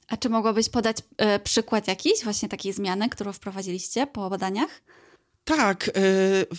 [0.07, 4.81] A czy mogłabyś podać y, przykład jakiś właśnie takiej zmiany, którą wprowadziliście po badaniach?
[5.47, 5.91] Tak, e,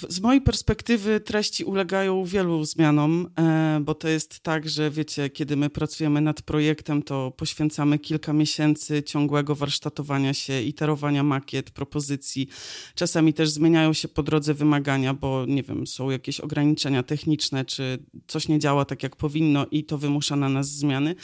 [0.08, 5.56] z mojej perspektywy treści ulegają wielu zmianom, e, bo to jest tak, że wiecie, kiedy
[5.56, 12.48] my pracujemy nad projektem, to poświęcamy kilka miesięcy ciągłego warsztatowania się, iterowania makiet, propozycji.
[12.94, 17.98] Czasami też zmieniają się po drodze wymagania, bo nie wiem, są jakieś ograniczenia techniczne, czy
[18.26, 21.14] coś nie działa tak, jak powinno i to wymusza na nas zmiany.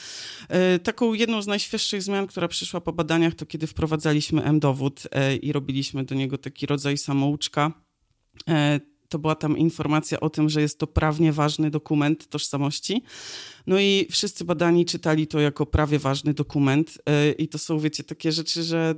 [0.49, 5.03] E, taką jedną z najświeższych zmian, która przyszła po badaniach, to kiedy wprowadzaliśmy M-dowód
[5.41, 7.54] i robiliśmy do niego taki rodzaj samouczki
[8.49, 13.03] E, to była tam informacja o tym, że jest to prawnie ważny dokument tożsamości.
[13.67, 18.03] No i wszyscy badani czytali to jako prawie ważny dokument e, i to są, wiecie,
[18.03, 18.95] takie rzeczy, że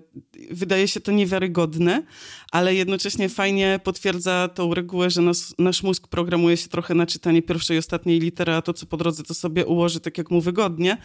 [0.52, 2.04] wydaje się to niewiarygodne,
[2.52, 7.42] ale jednocześnie fajnie potwierdza tą regułę, że nas, nasz mózg programuje się trochę na czytanie
[7.42, 10.42] pierwszej i ostatniej litery, a to, co po drodze, to sobie ułoży tak, jak mu
[10.42, 10.98] wygodnie.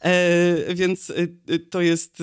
[0.00, 2.22] E, więc e, to jest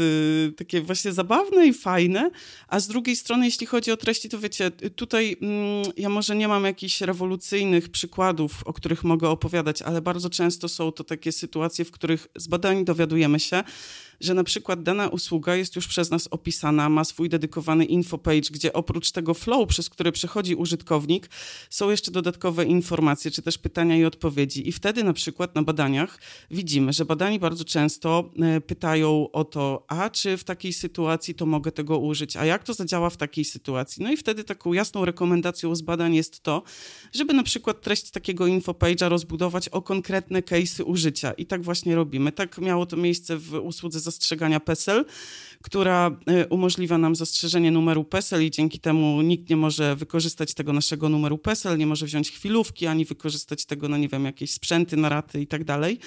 [0.57, 2.31] takie właśnie zabawne i fajne,
[2.67, 6.47] a z drugiej strony, jeśli chodzi o treści, to wiecie, tutaj mm, ja może nie
[6.47, 11.85] mam jakichś rewolucyjnych przykładów, o których mogę opowiadać, ale bardzo często są to takie sytuacje,
[11.85, 13.63] w których z badań dowiadujemy się,
[14.19, 18.73] że na przykład dana usługa jest już przez nas opisana, ma swój dedykowany infopage, gdzie
[18.73, 21.29] oprócz tego flow, przez który przechodzi użytkownik,
[21.69, 24.69] są jeszcze dodatkowe informacje, czy też pytania i odpowiedzi.
[24.69, 26.19] I wtedy na przykład na badaniach
[26.51, 31.45] widzimy, że badani bardzo często e, pytają o to, a czy w takiej sytuacji to
[31.45, 34.03] mogę tego użyć, a jak to zadziała w takiej sytuacji.
[34.03, 36.63] No i wtedy taką jasną rekomendacją z badań jest to,
[37.13, 41.33] żeby na przykład treść takiego infopage'a rozbudować o konkretne case'y użycia.
[41.33, 42.31] I tak właśnie robimy.
[42.31, 45.05] Tak miało to miejsce w usłudze zastrzegania PESEL,
[45.61, 50.73] która e, umożliwia nam zastrzeżenie numeru PESEL i dzięki temu nikt nie może wykorzystać tego
[50.73, 54.97] naszego numeru PESEL, nie może wziąć chwilówki, ani wykorzystać tego, no nie wiem, jakieś sprzęty
[54.97, 55.99] na raty i tak dalej.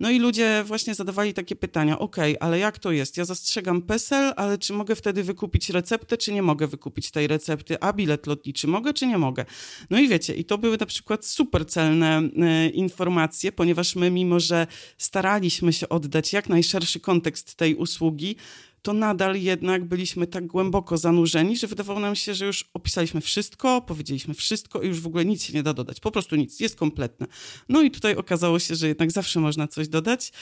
[0.00, 3.16] No i ludzie właśnie zadawali takie pytania, ok, ale jak to jest?
[3.16, 7.80] Ja zastrzegam PESEL, ale czy mogę wtedy wykupić receptę, czy nie mogę wykupić tej recepty?
[7.80, 9.44] A bilet lotniczy mogę, czy nie mogę?
[9.90, 12.22] No i wiecie, i to były na przykład super celne
[12.66, 14.66] y, informacje, ponieważ my, mimo że
[14.98, 18.36] staraliśmy się oddać jak najszerszy kontekst tej usługi,
[18.82, 23.80] to nadal jednak byliśmy tak głęboko zanurzeni, że wydawało nam się, że już opisaliśmy wszystko,
[23.80, 26.00] powiedzieliśmy wszystko i już w ogóle nic się nie da dodać.
[26.00, 27.26] Po prostu nic, jest kompletne.
[27.68, 30.32] No i tutaj okazało się, że jednak zawsze można coś dodać.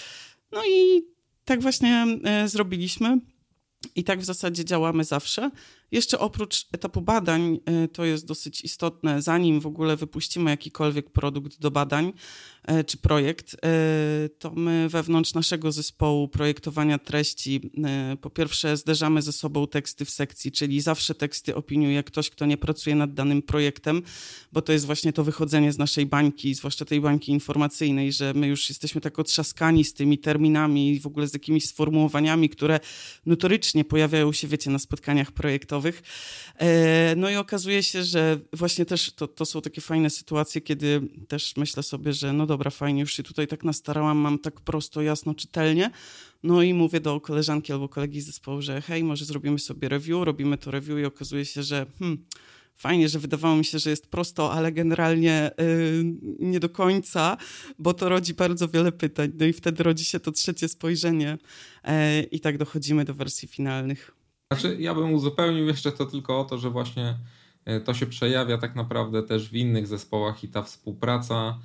[0.53, 1.03] No i
[1.45, 3.21] tak właśnie e, zrobiliśmy.
[3.97, 5.51] I tak w zasadzie działamy zawsze.
[5.93, 11.61] Jeszcze oprócz etapu badań, e, to jest dosyć istotne, zanim w ogóle wypuścimy jakikolwiek produkt
[11.61, 12.13] do badań
[12.65, 17.71] e, czy projekt, e, to my wewnątrz naszego zespołu projektowania treści
[18.21, 22.57] po pierwsze zderzamy ze sobą teksty w sekcji, czyli zawsze teksty opiniuje ktoś, kto nie
[22.57, 24.03] pracuje nad danym projektem,
[24.53, 28.47] bo to jest właśnie to wychodzenie z naszej bańki, zwłaszcza tej bańki informacyjnej, że my
[28.47, 32.81] już jesteśmy tak otrzaskani z tymi terminami i w ogóle z jakimiś sformułowaniami, które
[33.27, 35.82] notorycznie pojawiają się, wiecie, na spotkaniach projektowych
[36.59, 41.01] E, no i okazuje się, że właśnie też to, to są takie fajne sytuacje, kiedy
[41.29, 45.03] też myślę sobie, że no dobra, fajnie, już się tutaj tak nastarałam, mam tak prosto,
[45.03, 45.91] jasno, czytelnie.
[46.43, 50.25] No i mówię do koleżanki albo kolegi z zespołu, że hej, może zrobimy sobie review,
[50.25, 52.25] robimy to review i okazuje się, że hmm,
[52.77, 56.05] fajnie, że wydawało mi się, że jest prosto, ale generalnie yy,
[56.39, 57.37] nie do końca,
[57.79, 59.33] bo to rodzi bardzo wiele pytań.
[59.39, 61.39] No i wtedy rodzi się to trzecie spojrzenie
[61.85, 64.22] yy, i tak dochodzimy do wersji finalnych.
[64.61, 67.15] Znaczy, ja bym uzupełnił jeszcze to tylko o to, że właśnie
[67.65, 71.59] e, to się przejawia tak naprawdę też w innych zespołach i ta współpraca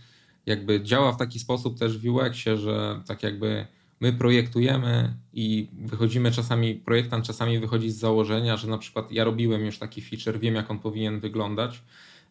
[0.46, 3.68] jakby działa w taki sposób też w UX-ie, że tak jakby
[4.00, 9.66] my projektujemy i wychodzimy czasami, projektant czasami wychodzi z założenia, że na przykład ja robiłem
[9.66, 11.84] już taki feature, wiem jak on powinien wyglądać,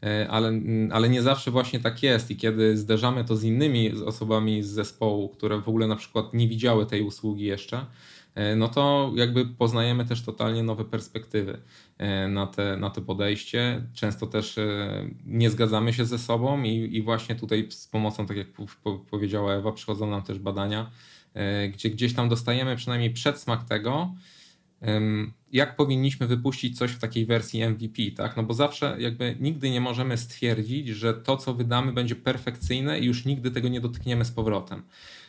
[0.03, 2.31] e, ale, ale nie zawsze właśnie tak jest.
[2.31, 6.49] I kiedy zderzamy to z innymi osobami z zespołu, które w ogóle na przykład nie
[6.49, 7.87] widziały tej usługi jeszcze,
[8.57, 11.59] no to jakby poznajemy też totalnie nowe perspektywy
[11.99, 13.83] e, na te, na to podejście.
[13.95, 14.89] Często też e,
[15.27, 18.47] nie zgadzamy się ze sobą i, i właśnie tutaj z pomocą, tak jak
[19.11, 20.91] powiedziała Ewa, przychodzą nam też badania,
[21.73, 24.15] gdzie gdzieś tam dostajemy przynajmniej przedsmak tego,
[25.53, 28.37] jak powinniśmy wypuścić coś w takiej wersji MVP, tak?
[28.37, 33.05] No bo zawsze jakby nigdy nie możemy stwierdzić, że to, co wydamy, będzie perfekcyjne i
[33.05, 34.83] już nigdy tego nie dotkniemy z powrotem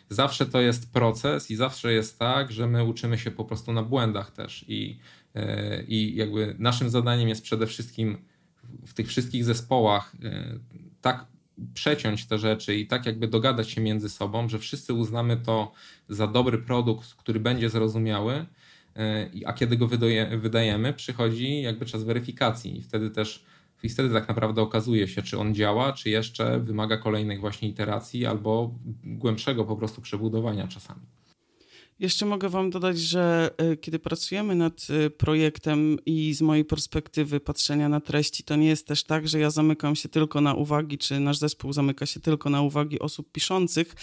[0.10, 3.84] zawsze to jest proces i zawsze jest tak, że my uczymy się po prostu na
[3.84, 4.65] błędach też.
[4.67, 5.00] I,
[5.36, 8.17] e, i jakby naszym zadaniem jest przede wszystkim
[8.86, 10.60] w tych wszystkich zespołach e,
[11.02, 11.26] tak
[11.74, 15.72] przeciąć te rzeczy i tak jakby dogadać się między sobą, że wszyscy uznamy to
[16.10, 18.46] za dobry produkt, który będzie zrozumiały,
[18.96, 19.88] e, a kiedy go
[20.38, 22.78] wydajemy, przychodzi jakby czas weryfikacji.
[22.78, 23.46] I wtedy też
[23.84, 28.26] i wtedy tak naprawdę okazuje się, czy on działa, czy jeszcze wymaga kolejnych właśnie iteracji
[28.26, 31.02] albo głębszego po prostu przebudowania czasami.
[32.00, 37.40] Jeszcze mogę Wam dodać, że e, kiedy pracujemy nad e, projektem i z mojej perspektywy
[37.40, 40.98] patrzenia na treści, to nie jest też tak, że ja zamykam się tylko na uwagi,
[40.98, 43.96] czy nasz zespół zamyka się tylko na uwagi osób piszących,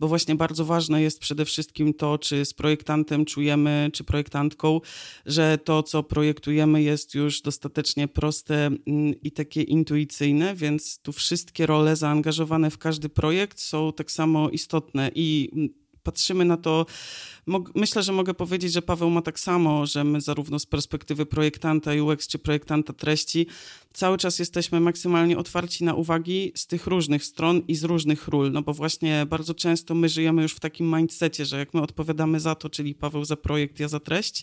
[0.00, 4.80] bo właśnie bardzo ważne jest przede wszystkim to, czy z projektantem czujemy, czy projektantką,
[5.26, 11.66] że to, co projektujemy, jest już dostatecznie proste mm, i takie intuicyjne, więc tu wszystkie
[11.66, 16.86] role zaangażowane w każdy projekt są tak samo istotne i mm, patrzymy na to,
[17.74, 21.90] myślę, że mogę powiedzieć, że Paweł ma tak samo, że my zarówno z perspektywy projektanta
[21.92, 23.46] UX czy projektanta treści
[23.92, 28.52] cały czas jesteśmy maksymalnie otwarci na uwagi z tych różnych stron i z różnych ról,
[28.52, 32.40] no bo właśnie bardzo często my żyjemy już w takim mindsetie, że jak my odpowiadamy
[32.40, 34.42] za to, czyli Paweł za projekt, ja za treść,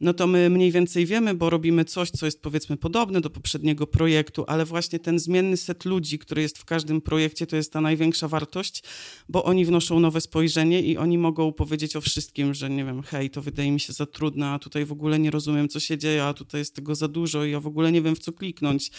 [0.00, 3.86] no to my mniej więcej wiemy, bo robimy coś, co jest powiedzmy podobne do poprzedniego
[3.86, 7.80] projektu, ale właśnie ten zmienny set ludzi, który jest w każdym projekcie, to jest ta
[7.80, 8.82] największa wartość,
[9.28, 13.30] bo oni wnoszą nowe spojrzenie i oni mogą powiedzieć o wszystkim, że nie wiem, hej,
[13.30, 16.24] to wydaje mi się za trudne, a tutaj w ogóle nie rozumiem, co się dzieje,
[16.24, 18.90] a tutaj jest tego za dużo i ja w ogóle nie wiem, w co kliknąć.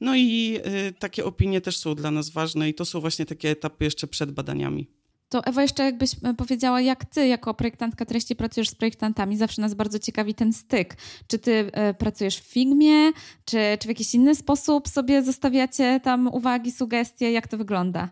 [0.00, 3.50] No i y, takie opinie też są dla nas ważne i to są właśnie takie
[3.50, 5.01] etapy jeszcze przed badaniami.
[5.32, 9.36] To Ewa, jeszcze jakbyś e, powiedziała, jak ty jako projektantka treści pracujesz z projektantami?
[9.36, 10.96] Zawsze nas bardzo ciekawi ten styk.
[11.26, 13.12] Czy ty e, pracujesz w Figmie,
[13.44, 17.32] czy, czy w jakiś inny sposób sobie zostawiacie tam uwagi, sugestie?
[17.32, 18.08] Jak to wygląda?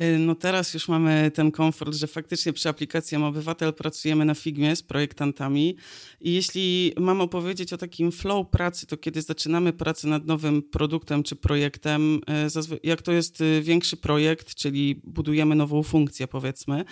[0.00, 4.76] Y, no teraz już mamy ten komfort, że faktycznie przy aplikacji Obywatel pracujemy na Figmie
[4.76, 5.76] z projektantami
[6.20, 11.22] i jeśli mam opowiedzieć o takim flow pracy, to kiedy zaczynamy pracę nad nowym produktem
[11.22, 12.20] czy projektem,
[12.74, 16.84] y, jak to jest y, większy projekt, czyli budujemy nową funkcję powiedzmy,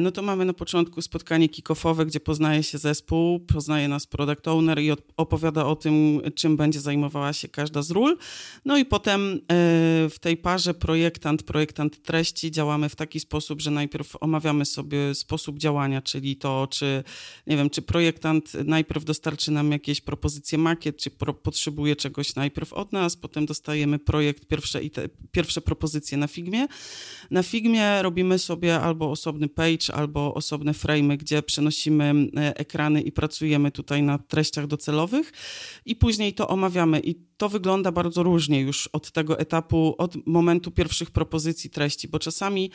[0.00, 4.78] no to mamy na początku spotkanie kick-offowe, gdzie poznaje się zespół, poznaje nas product owner
[4.78, 8.18] i opowiada o tym, czym będzie zajmowała się każda z ról.
[8.64, 9.40] No i potem
[10.10, 15.58] w tej parze projektant, projektant treści działamy w taki sposób, że najpierw omawiamy sobie sposób
[15.58, 17.04] działania, czyli to, czy
[17.46, 22.72] nie wiem, czy projektant najpierw dostarczy nam jakieś propozycje makiet, czy pro, potrzebuje czegoś najpierw
[22.72, 26.66] od nas, potem dostajemy projekt, pierwsze, te, pierwsze propozycje na Figmie.
[27.30, 33.12] Na Figmie robimy sobie albo osobny page, albo osobne frame, gdzie przenosimy e, ekrany i
[33.12, 35.32] pracujemy tutaj na treściach docelowych
[35.84, 40.70] i później to omawiamy i to wygląda bardzo różnie już od tego etapu, od momentu
[40.70, 42.70] pierwszych propozycji treści, bo czasami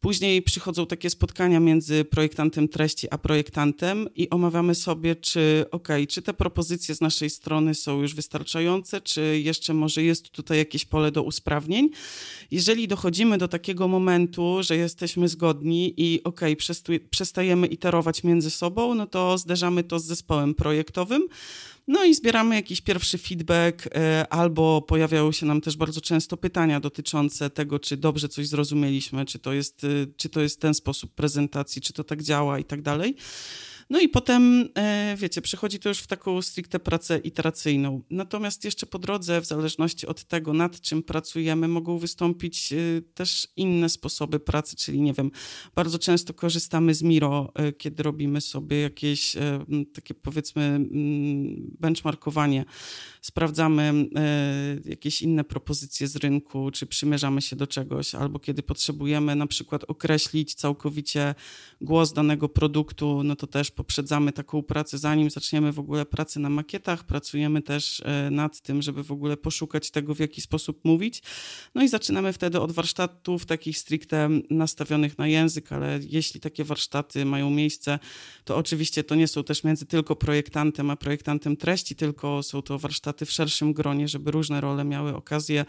[0.00, 6.22] później przychodzą takie spotkania między projektantem treści a projektantem i omawiamy sobie, czy ok, czy
[6.22, 11.12] te propozycje z naszej strony są już wystarczające, czy jeszcze może jest tutaj jakieś pole
[11.12, 11.90] do usprawnień.
[12.50, 16.40] Jeżeli dochodzimy do takiego momentu, że jesteśmy zgodni i ok,
[17.10, 21.28] przestajemy iterować między sobą, no to zderzamy to z zespołem projektowym
[21.88, 26.80] no i zbieramy jakiś pierwszy feedback, e, albo pojawiają się nam też bardzo często pytania
[26.80, 31.14] dotyczące tego, czy dobrze coś zrozumieliśmy, czy to jest, e, czy to jest ten sposób
[31.14, 33.16] prezentacji, czy to tak działa i tak dalej.
[33.94, 38.02] No i potem, e, wiecie, przechodzi to już w taką stricte pracę iteracyjną.
[38.10, 42.76] Natomiast jeszcze po drodze, w zależności od tego, nad czym pracujemy, mogą wystąpić e,
[43.14, 45.30] też inne sposoby pracy, czyli nie wiem,
[45.74, 49.36] bardzo często korzystamy z Miro, e, kiedy robimy sobie jakieś
[49.94, 50.80] takie powiedzmy
[51.80, 52.64] benchmarkowanie,
[53.20, 54.08] sprawdzamy
[54.84, 59.84] jakieś inne propozycje z rynku, czy przymierzamy się do czegoś, albo kiedy potrzebujemy na przykład
[59.84, 61.34] określić całkowicie
[61.80, 66.48] głos danego produktu, no to też poprzedzamy taką pracę, zanim zaczniemy w ogóle pracę na
[66.48, 71.22] makietach, pracujemy też e, nad tym, żeby w ogóle poszukać tego, w jaki sposób mówić.
[71.74, 77.24] No i zaczynamy wtedy od warsztatów takich stricte nastawionych na język, ale jeśli takie warsztaty
[77.24, 77.98] mają miejsce,
[78.44, 82.78] to oczywiście to nie są też między tylko projektantem a projektantem treści, tylko są to
[82.78, 85.64] warsztaty w szerszym gronie, żeby różne role miały okazję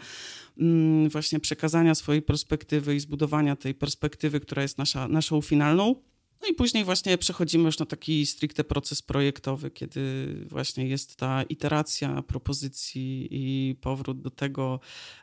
[0.58, 5.94] mm, właśnie przekazania swojej perspektywy i zbudowania tej perspektywy, która jest nasza, naszą finalną.
[6.42, 11.42] No i później właśnie przechodzimy już na taki stricte proces projektowy, kiedy właśnie jest ta
[11.42, 14.80] iteracja propozycji i powrót do tego.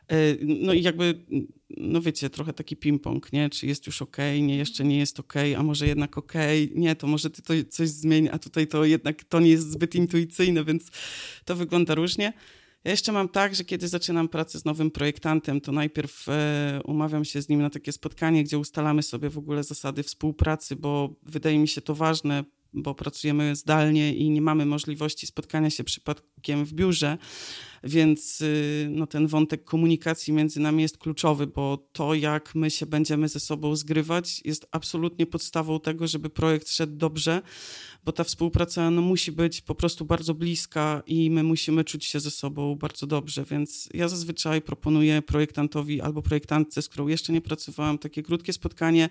[0.08, 1.24] E, no i jakby,
[1.70, 3.50] no wiecie, trochę taki ping-pong, nie?
[3.50, 6.32] Czy jest już ok, nie, jeszcze nie jest ok, a może jednak ok,
[6.74, 9.94] nie, to może ty to coś zmieni, a tutaj to jednak to nie jest zbyt
[9.94, 10.90] intuicyjne, więc
[11.44, 12.32] to wygląda różnie.
[12.84, 17.24] Ja jeszcze mam tak, że kiedy zaczynam pracę z nowym projektantem, to najpierw e, umawiam
[17.24, 21.58] się z nim na takie spotkanie, gdzie ustalamy sobie w ogóle zasady współpracy, bo wydaje
[21.58, 22.44] mi się to ważne,
[22.74, 27.18] bo pracujemy zdalnie i nie mamy możliwości spotkania się przypadkiem w biurze.
[27.84, 32.86] Więc y, no, ten wątek komunikacji między nami jest kluczowy, bo to, jak my się
[32.86, 37.42] będziemy ze sobą zgrywać, jest absolutnie podstawą tego, żeby projekt szedł dobrze,
[38.04, 42.20] bo ta współpraca no, musi być po prostu bardzo bliska i my musimy czuć się
[42.20, 47.40] ze sobą bardzo dobrze, więc ja zazwyczaj proponuję projektantowi albo projektantce, z którą jeszcze nie
[47.40, 49.08] pracowałam, takie krótkie spotkanie,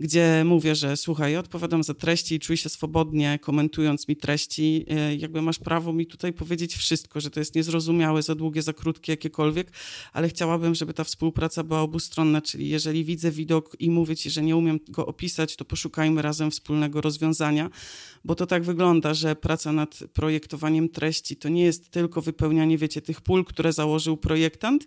[0.00, 4.84] gdzie mówię, że słuchaj, odpowiadam za treści i czuję się swobodnie komentując mi treści.
[4.88, 8.72] E, jakby masz prawo mi tutaj powiedzieć wszystko, że to jest niezrozumiałe, za długie, za
[8.72, 9.70] krótkie, jakiekolwiek,
[10.12, 14.42] ale chciałabym, żeby ta współpraca była obustronna, czyli jeżeli widzę widok i mówię ci, że
[14.42, 17.70] nie umiem go opisać, to poszukajmy razem wspólnego rozwiązania,
[18.24, 23.02] bo to tak wygląda, że praca nad projektowaniem treści to nie jest tylko wypełnianie, wiecie,
[23.02, 24.86] tych pól, które założył projektant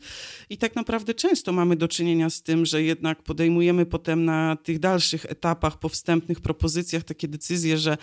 [0.49, 4.79] i tak naprawdę często mamy do czynienia z tym, że jednak podejmujemy potem na tych
[4.79, 7.97] dalszych etapach, po wstępnych propozycjach takie decyzje, że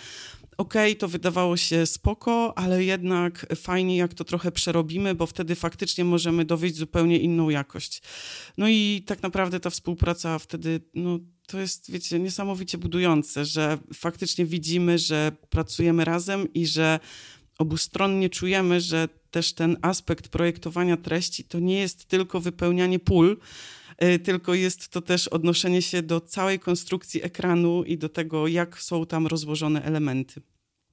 [0.57, 5.55] okej, okay, to wydawało się spoko, ale jednak fajnie, jak to trochę przerobimy, bo wtedy
[5.55, 8.03] faktycznie możemy dowieść zupełnie inną jakość.
[8.59, 14.47] No i tak naprawdę ta współpraca wtedy, no to jest, wiecie, niesamowicie budujące, że faktycznie
[14.47, 17.01] widzimy, że pracujemy razem i że
[17.59, 23.37] obustronnie czujemy, że też ten aspekt projektowania treści to nie jest tylko wypełnianie pól,
[24.25, 29.07] tylko jest to też odnoszenie się do całej konstrukcji ekranu i do tego, jak są
[29.07, 30.43] tam rozłożone elementy.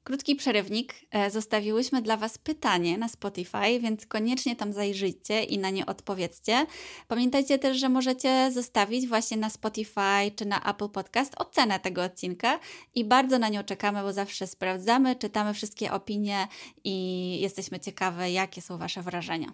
[0.04, 0.96] Krótki przerywnik.
[1.12, 6.66] E, zostawiłyśmy dla Was pytanie na Spotify, więc koniecznie tam zajrzyjcie i na nie odpowiedzcie.
[7.08, 12.60] Pamiętajcie też, że możecie zostawić właśnie na Spotify czy na Apple Podcast ocenę tego odcinka
[12.96, 16.48] i bardzo na nią czekamy, bo zawsze sprawdzamy, czytamy wszystkie opinie
[16.84, 19.54] i jesteśmy ciekawe, jakie są Wasze wrażenia.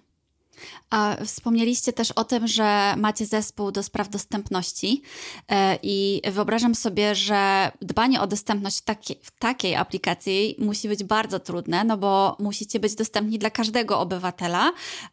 [0.90, 5.02] A wspomnieliście też o tym, że macie zespół do spraw dostępności
[5.50, 11.04] e, i wyobrażam sobie, że dbanie o dostępność w, taki, w takiej aplikacji musi być
[11.04, 14.72] bardzo trudne, no bo musicie być dostępni dla każdego obywatela,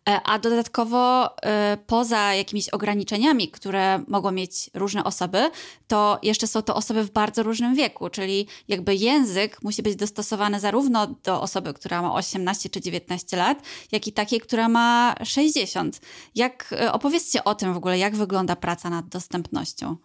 [0.09, 5.51] e, a dodatkowo e, poza jakimiś ograniczeniami, które mogą mieć różne osoby,
[5.89, 10.61] to jeszcze są to osoby w bardzo różnym wieku, czyli jakby język musi być dostosowany
[10.61, 16.01] zarówno do osoby, która ma 18 czy 19 lat, jak i takiej, która ma 60.
[16.35, 19.97] Jak e, opowiedzcie o tym w ogóle, jak wygląda praca nad dostępnością?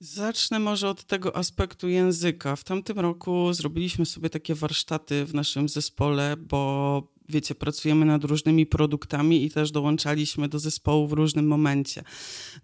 [0.00, 2.56] Zacznę może od tego aspektu języka.
[2.56, 8.66] W tamtym roku zrobiliśmy sobie takie warsztaty w naszym zespole, bo wiecie, pracujemy nad różnymi
[8.66, 12.02] produktami i też dołączaliśmy do zespołu w różnym momencie.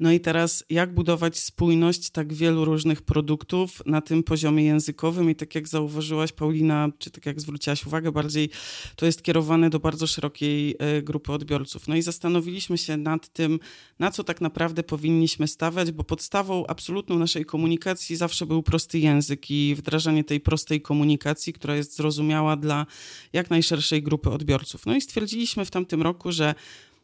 [0.00, 5.34] No i teraz, jak budować spójność tak wielu różnych produktów na tym poziomie językowym i
[5.34, 8.50] tak jak zauważyłaś, Paulina, czy tak jak zwróciłaś uwagę, bardziej
[8.96, 11.88] to jest kierowane do bardzo szerokiej e, grupy odbiorców.
[11.88, 13.58] No i zastanowiliśmy się nad tym,
[13.98, 19.50] na co tak naprawdę powinniśmy stawiać, bo podstawą absolutną naszej komunikacji zawsze był prosty język
[19.50, 22.86] i wdrażanie tej prostej komunikacji, która jest zrozumiała dla
[23.32, 24.86] jak najszerszej grupy odbiorców odbiorców.
[24.86, 26.54] No i stwierdziliśmy w tamtym roku, że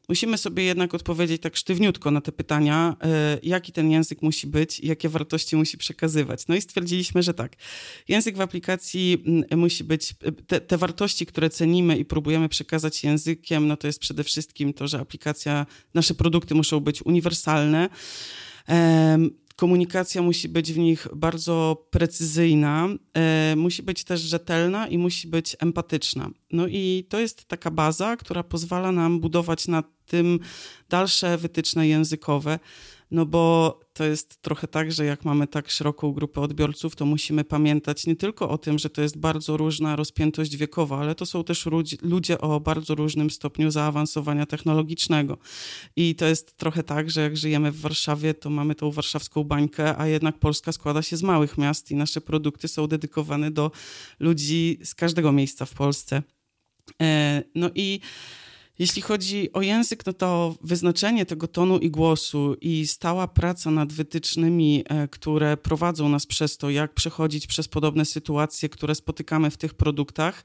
[0.08, 4.80] musimy sobie jednak odpowiedzieć tak sztywniutko na te pytania, e, jaki ten język musi być
[4.80, 6.46] i jakie wartości musi przekazywać.
[6.48, 7.52] No i stwierdziliśmy, że tak,
[8.08, 13.04] język w aplikacji mm, musi być, e, te, te wartości, które cenimy i próbujemy przekazać
[13.04, 17.88] językiem, no to jest przede wszystkim to, że aplikacja, nasze produkty muszą być uniwersalne
[19.58, 25.56] komunikacja musi być w nich bardzo precyzyjna, e, musi być też rzetelna i musi być
[25.60, 26.30] empatyczna.
[26.52, 30.40] No i to jest taka baza, która pozwala nam budować na tym
[30.88, 32.58] dalsze wytyczne językowe
[33.10, 37.44] no bo to jest trochę tak, że jak mamy tak szeroką grupę odbiorców, to musimy
[37.44, 41.44] pamiętać nie tylko o tym, że to jest bardzo różna rozpiętość wiekowa, ale to są
[41.44, 41.66] też
[42.02, 45.38] ludzie o bardzo różnym stopniu zaawansowania technologicznego.
[45.96, 49.98] I to jest trochę tak, że jak żyjemy w Warszawie, to mamy tą warszawską bańkę,
[49.98, 53.70] a jednak Polska składa się z małych miast i nasze produkty są dedykowane do
[54.20, 56.22] ludzi z każdego miejsca w Polsce.
[57.02, 58.00] E, no i
[58.78, 63.92] jeśli chodzi o język, no to wyznaczenie tego tonu i głosu i stała praca nad
[63.92, 69.56] wytycznymi, e, które prowadzą nas przez to, jak przechodzić przez podobne sytuacje, które spotykamy w
[69.56, 70.44] tych produktach,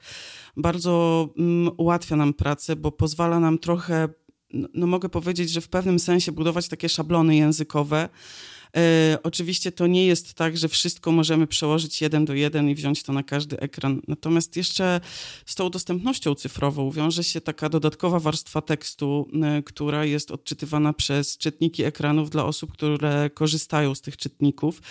[0.56, 4.08] bardzo mm, ułatwia nam pracę, bo pozwala nam trochę,
[4.50, 8.08] no, no mogę powiedzieć, że w pewnym sensie budować takie szablony językowe,
[8.76, 13.02] E, oczywiście to nie jest tak, że wszystko możemy przełożyć jeden do jeden i wziąć
[13.02, 14.02] to na każdy ekran.
[14.08, 15.00] Natomiast jeszcze
[15.46, 21.38] z tą dostępnością cyfrową wiąże się taka dodatkowa warstwa tekstu, e, która jest odczytywana przez
[21.38, 24.82] czytniki ekranów dla osób, które korzystają z tych czytników.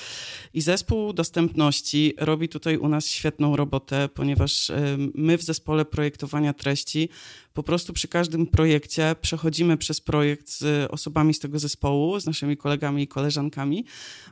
[0.54, 6.54] I zespół dostępności robi tutaj u nas świetną robotę, ponieważ e, my w zespole projektowania
[6.54, 7.10] treści
[7.54, 12.58] po prostu przy każdym projekcie przechodzimy przez projekt z osobami z tego zespołu, z naszymi
[12.58, 13.86] kolegami i koleżankami.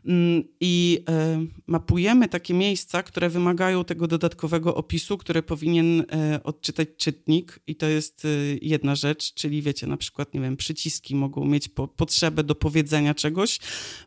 [0.06, 6.88] Mm, I e, mapujemy takie miejsca, które wymagają tego dodatkowego opisu, które powinien e, odczytać
[6.98, 7.60] czytnik.
[7.68, 8.28] I to jest e,
[8.62, 13.14] jedna rzecz, czyli wiecie, na przykład, nie wiem, przyciski mogą mieć po, potrzebę do powiedzenia
[13.14, 13.60] czegoś,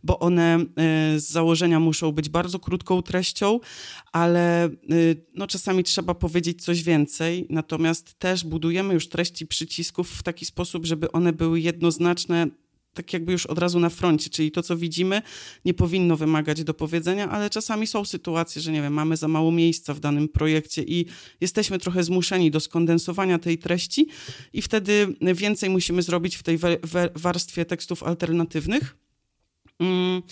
[0.05, 0.65] bo one
[1.17, 3.61] z założenia muszą być bardzo krótką treścią,
[4.13, 4.69] ale
[5.35, 7.47] no, czasami trzeba powiedzieć coś więcej.
[7.51, 12.47] Natomiast też budujemy już treści przycisków w taki sposób, żeby one były jednoznaczne
[12.95, 15.23] tak jakby już od razu na froncie, czyli to, co widzimy,
[15.65, 19.53] nie powinno wymagać do powiedzenia, ale czasami są sytuacje, że nie wiem, mamy za mało
[19.53, 21.07] miejsca w danym projekcie i
[21.41, 24.09] jesteśmy trochę zmuszeni do skondensowania tej treści
[24.53, 26.59] i wtedy więcej musimy zrobić w tej
[27.15, 28.97] warstwie tekstów alternatywnych.
[29.81, 30.23] Mm,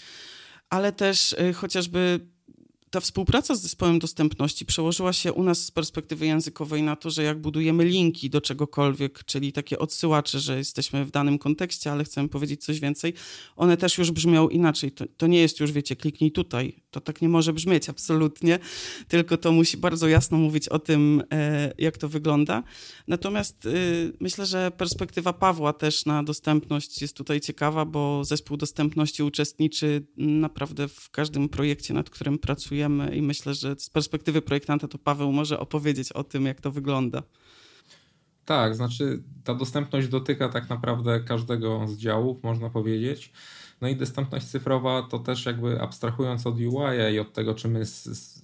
[0.70, 2.20] ale też y, chociażby
[2.92, 7.22] ta współpraca z zespołem dostępności przełożyła się u nas z perspektywy językowej na to, że
[7.22, 12.28] jak budujemy linki do czegokolwiek, czyli takie odsyłacze, że jesteśmy w danym kontekście, ale chcemy
[12.28, 13.14] powiedzieć coś więcej,
[13.56, 14.92] one też już brzmią inaczej.
[14.92, 16.82] To, to nie jest już, wiecie, kliknij tutaj.
[16.90, 18.58] To tak nie może brzmieć absolutnie,
[19.08, 22.62] tylko to musi bardzo jasno mówić o tym, e, jak to wygląda.
[23.08, 29.22] Natomiast y, myślę, że perspektywa Pawła też na dostępność jest tutaj ciekawa, bo zespół dostępności
[29.22, 32.81] uczestniczy naprawdę w każdym projekcie, nad którym pracuje
[33.12, 37.22] i myślę, że z perspektywy projektanta to Paweł może opowiedzieć o tym, jak to wygląda.
[38.44, 43.32] Tak, znaczy ta dostępność dotyka tak naprawdę każdego z działów, można powiedzieć.
[43.80, 47.82] No i dostępność cyfrowa to też jakby abstrahując od UI i od tego, czy my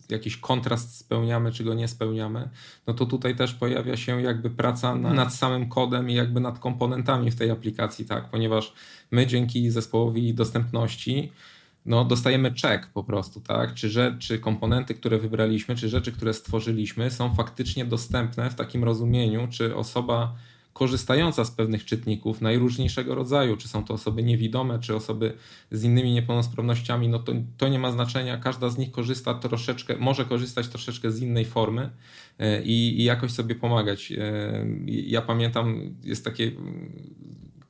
[0.09, 2.49] jakiś kontrast spełniamy, czy go nie spełniamy,
[2.87, 7.31] no to tutaj też pojawia się jakby praca nad samym kodem i jakby nad komponentami
[7.31, 8.73] w tej aplikacji, tak, ponieważ
[9.11, 11.33] my dzięki zespołowi dostępności
[11.89, 13.75] no, dostajemy czek po prostu, tak?
[13.75, 18.85] Czy, że, czy komponenty, które wybraliśmy, czy rzeczy, które stworzyliśmy, są faktycznie dostępne w takim
[18.85, 20.35] rozumieniu, czy osoba
[20.73, 25.33] korzystająca z pewnych czytników najróżniejszego rodzaju, czy są to osoby niewidome, czy osoby
[25.71, 28.39] z innymi niepełnosprawnościami, no to, to nie ma znaczenia.
[28.39, 31.91] Każda z nich korzysta troszeczkę, może korzystać troszeczkę z innej formy
[32.39, 34.13] e, i, i jakoś sobie pomagać.
[34.13, 36.53] E, ja pamiętam, jest takie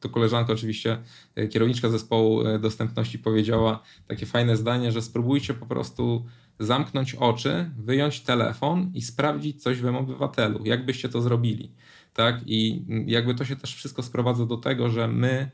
[0.01, 0.99] to koleżanka oczywiście,
[1.35, 6.25] e, kierowniczka zespołu e, dostępności powiedziała takie fajne zdanie, że spróbujcie po prostu
[6.59, 10.61] zamknąć oczy, wyjąć telefon i sprawdzić coś w obywatelu.
[10.65, 11.73] Jak byście to zrobili?
[12.15, 12.41] Tak?
[12.47, 15.51] I jakby to się też wszystko sprowadza do tego, że my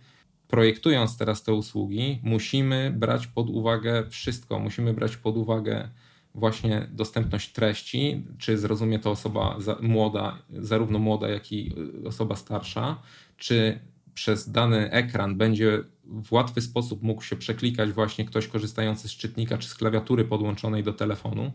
[0.48, 4.58] projektując teraz te usługi, musimy brać pod uwagę wszystko.
[4.58, 5.88] Musimy brać pod uwagę
[6.34, 11.74] właśnie dostępność treści, czy zrozumie to osoba młoda, zarówno młoda, jak i
[12.06, 13.02] osoba starsza,
[13.36, 13.78] czy
[14.14, 19.58] przez dany ekran będzie w łatwy sposób mógł się przeklikać właśnie ktoś korzystający z czytnika
[19.58, 21.52] czy z klawiatury podłączonej do telefonu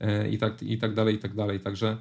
[0.00, 1.60] e, i tak, i tak dalej, i tak dalej.
[1.60, 1.96] Także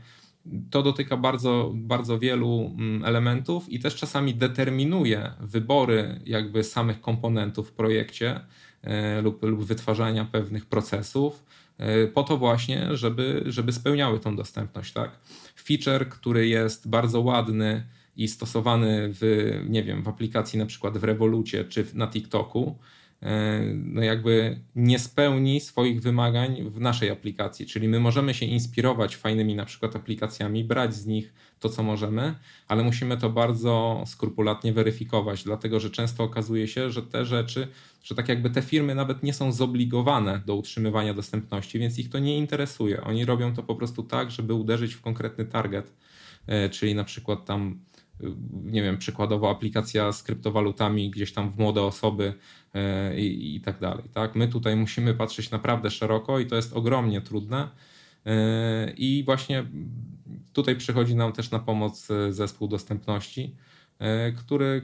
[0.71, 7.69] to dotyka bardzo, bardzo wielu mm, elementów i też czasami determinuje wybory jakby samych komponentów
[7.69, 8.39] w projekcie
[8.81, 11.45] e, lub, lub wytwarzania pewnych procesów
[11.77, 14.93] e, po to właśnie, żeby, żeby spełniały tą dostępność.
[14.93, 15.11] Tak?
[15.55, 17.83] Feature, który jest bardzo ładny,
[18.19, 19.21] i stosowany w,
[19.69, 22.75] nie wiem, w aplikacji na przykład w Revolucie czy na TikToku,
[23.21, 27.65] e, no jakby nie spełni swoich wymagań w naszej aplikacji.
[27.65, 32.35] Czyli my możemy się inspirować fajnymi na przykład aplikacjami, brać z nich to, co możemy,
[32.67, 37.67] ale musimy to bardzo skrupulatnie weryfikować, dlatego że często okazuje się, że te rzeczy,
[38.03, 42.19] że tak jakby te firmy nawet nie są zobligowane do utrzymywania dostępności, więc ich to
[42.19, 43.03] nie interesuje.
[43.03, 45.93] Oni robią to po prostu tak, żeby uderzyć w konkretny target,
[46.47, 47.79] e, czyli na przykład tam
[48.63, 52.33] nie wiem, przykładowo aplikacja z kryptowalutami gdzieś tam w młode osoby
[52.73, 54.03] e, i, i tak dalej.
[54.13, 54.35] Tak?
[54.35, 57.69] My tutaj musimy patrzeć naprawdę szeroko i to jest ogromnie trudne.
[58.25, 59.65] E, I właśnie
[60.53, 63.55] tutaj przychodzi nam też na pomoc zespół dostępności,
[64.37, 64.81] który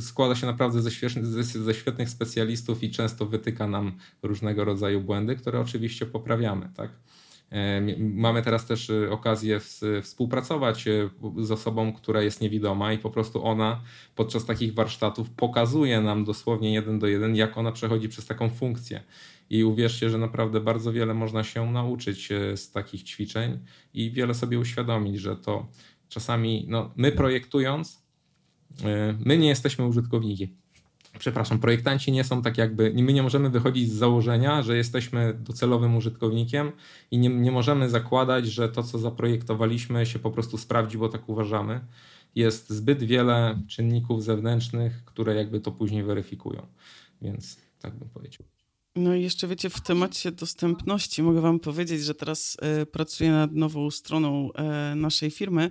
[0.00, 3.92] składa się naprawdę ze, świetnych, ze świetnych specjalistów i często wytyka nam
[4.22, 6.68] różnego rodzaju błędy, które oczywiście poprawiamy.
[6.76, 6.90] Tak?
[7.52, 9.60] E, mamy teraz też e, okazję
[10.02, 13.80] współpracować e, z osobą, która jest niewidoma i po prostu ona
[14.14, 19.02] podczas takich warsztatów pokazuje nam dosłownie jeden do jeden, jak ona przechodzi przez taką funkcję.
[19.50, 23.58] I uwierzcie, że naprawdę bardzo wiele można się nauczyć z takich ćwiczeń
[23.94, 25.66] i wiele sobie uświadomić, że to
[26.08, 28.04] czasami, no, my projektując,
[29.24, 30.63] my nie jesteśmy użytkownikiem
[31.18, 35.96] przepraszam, projektanci nie są tak jakby, my nie możemy wychodzić z założenia, że jesteśmy docelowym
[35.96, 36.72] użytkownikiem
[37.10, 41.28] i nie, nie możemy zakładać, że to, co zaprojektowaliśmy, się po prostu sprawdzi, bo tak
[41.28, 41.80] uważamy.
[42.34, 46.66] Jest zbyt wiele czynników zewnętrznych, które jakby to później weryfikują.
[47.22, 48.46] Więc tak bym powiedział.
[48.96, 53.52] No i jeszcze wiecie, w temacie dostępności mogę Wam powiedzieć, że teraz y, pracuję nad
[53.52, 54.50] nową stroną
[54.92, 55.70] y, naszej firmy.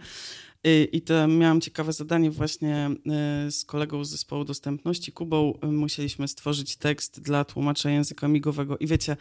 [0.67, 2.89] Y, I to miałam ciekawe zadanie właśnie
[3.49, 5.59] z kolegą z zespołu dostępności, Kubą.
[5.63, 8.77] Musieliśmy stworzyć tekst dla tłumacza języka migowego.
[8.77, 9.17] I wiecie,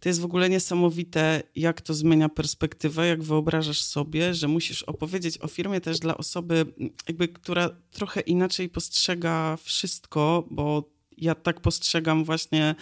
[0.00, 5.38] to jest w ogóle niesamowite, jak to zmienia perspektywę, jak wyobrażasz sobie, że musisz opowiedzieć
[5.38, 6.66] o firmie też dla osoby,
[7.08, 10.91] jakby, która trochę inaczej postrzega wszystko, bo
[11.22, 12.74] ja tak postrzegam właśnie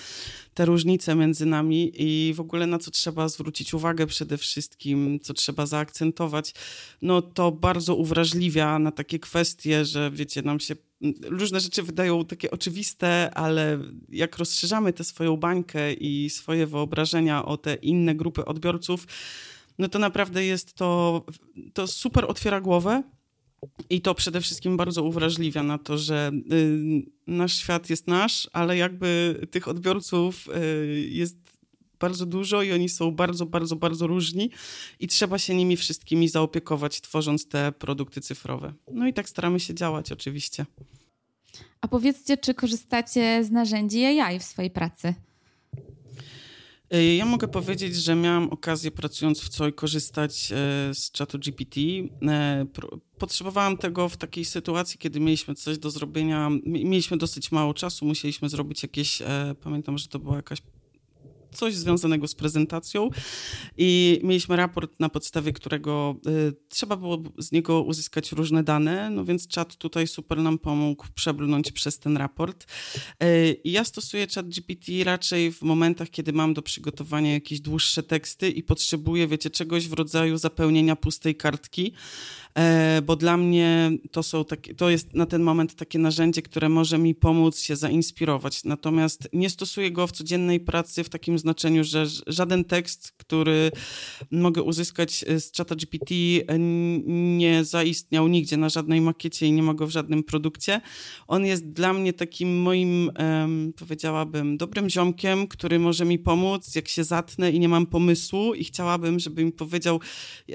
[0.54, 5.34] te różnice między nami i w ogóle na co trzeba zwrócić uwagę przede wszystkim, co
[5.34, 6.54] trzeba zaakcentować,
[7.02, 10.74] no to bardzo uwrażliwia na takie kwestie, że wiecie, nam się
[11.22, 13.78] różne rzeczy wydają takie oczywiste, ale
[14.08, 19.06] jak rozszerzamy tę swoją bańkę i swoje wyobrażenia o te inne grupy odbiorców,
[19.78, 21.22] no to naprawdę jest to,
[21.72, 23.02] to super otwiera głowę
[23.90, 28.76] i to przede wszystkim bardzo uwrażliwia na to, że y, nasz świat jest nasz, ale
[28.76, 31.36] jakby tych odbiorców y, jest
[32.00, 34.50] bardzo dużo i oni są bardzo, bardzo, bardzo różni
[35.00, 38.72] i trzeba się nimi wszystkimi zaopiekować, tworząc te produkty cyfrowe.
[38.92, 40.66] No i tak staramy się działać oczywiście.
[41.80, 45.14] A powiedzcie, czy korzystacie z narzędzi AI w swojej pracy?
[46.90, 50.54] E, ja mogę powiedzieć, że miałam okazję pracując w COI korzystać e,
[50.94, 51.80] z czatu GPT.
[52.28, 52.66] E,
[53.18, 58.48] potrzebowałam tego w takiej sytuacji, kiedy mieliśmy coś do zrobienia, mieliśmy dosyć mało czasu, musieliśmy
[58.48, 59.22] zrobić jakieś,
[59.62, 60.62] pamiętam, że to była jakaś
[61.54, 63.10] coś związanego z prezentacją
[63.76, 69.24] i mieliśmy raport, na podstawie którego y, trzeba było z niego uzyskać różne dane, no
[69.24, 72.66] więc czat tutaj super nam pomógł przebrnąć przez ten raport.
[73.22, 78.50] Y, ja stosuję czat GPT raczej w momentach, kiedy mam do przygotowania jakieś dłuższe teksty
[78.50, 81.92] i potrzebuję, wiecie, czegoś w rodzaju zapełnienia pustej kartki,
[82.58, 86.68] E, bo dla mnie to, są takie, to jest na ten moment takie narzędzie, które
[86.68, 88.64] może mi pomóc się zainspirować.
[88.64, 93.70] Natomiast nie stosuję go w codziennej pracy w takim znaczeniu, że żaden tekst, który
[94.30, 96.58] mogę uzyskać e, z czata GPT e,
[97.38, 100.80] nie zaistniał nigdzie na żadnej makiecie i nie ma go w żadnym produkcie.
[101.26, 103.10] On jest dla mnie takim moim,
[103.76, 108.64] powiedziałabym, dobrym ziomkiem, który może mi pomóc, jak się zatnę i nie mam pomysłu i
[108.64, 110.00] chciałabym, żeby mi powiedział,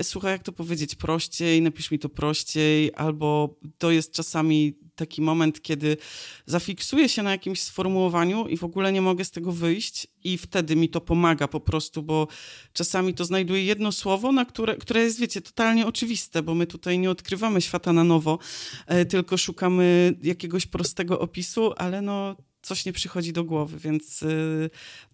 [0.02, 5.62] słuchaj, jak to powiedzieć prościej, napisz mi to prościej, albo to jest czasami taki moment,
[5.62, 5.98] kiedy
[6.46, 10.76] zafiksuję się na jakimś sformułowaniu i w ogóle nie mogę z tego wyjść i wtedy
[10.76, 12.28] mi to pomaga po prostu, bo
[12.74, 17.00] czasami to znajduję jedno słowo, na które, które jest, wiecie, totalnie oczywiste, bo my tutaj
[17.00, 18.40] nie odkrywamy świata na nowo,
[18.88, 24.28] e, tylko szukamy jakiegoś prostego opisu, ale no coś nie przychodzi do głowy, więc e,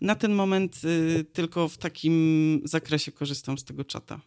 [0.02, 4.22] na ten moment e, tylko w takim zakresie korzystam z tego czata.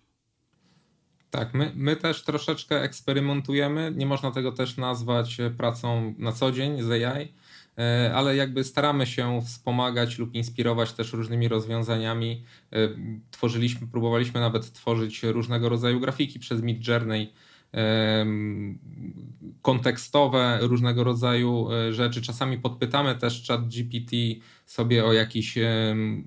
[1.34, 3.92] Tak, my, my też troszeczkę eksperymentujemy.
[3.96, 7.32] Nie można tego też nazwać e, pracą na co dzień z AI,
[7.78, 12.44] e, ale jakby staramy się wspomagać lub inspirować też różnymi rozwiązaniami.
[12.72, 12.76] E,
[13.30, 17.32] tworzyliśmy, próbowaliśmy nawet tworzyć różnego rodzaju grafiki przez Mid Journey
[19.62, 22.22] kontekstowe, różnego rodzaju e, rzeczy.
[22.22, 24.16] Czasami podpytamy też chat GPT
[24.66, 25.58] sobie o jakiś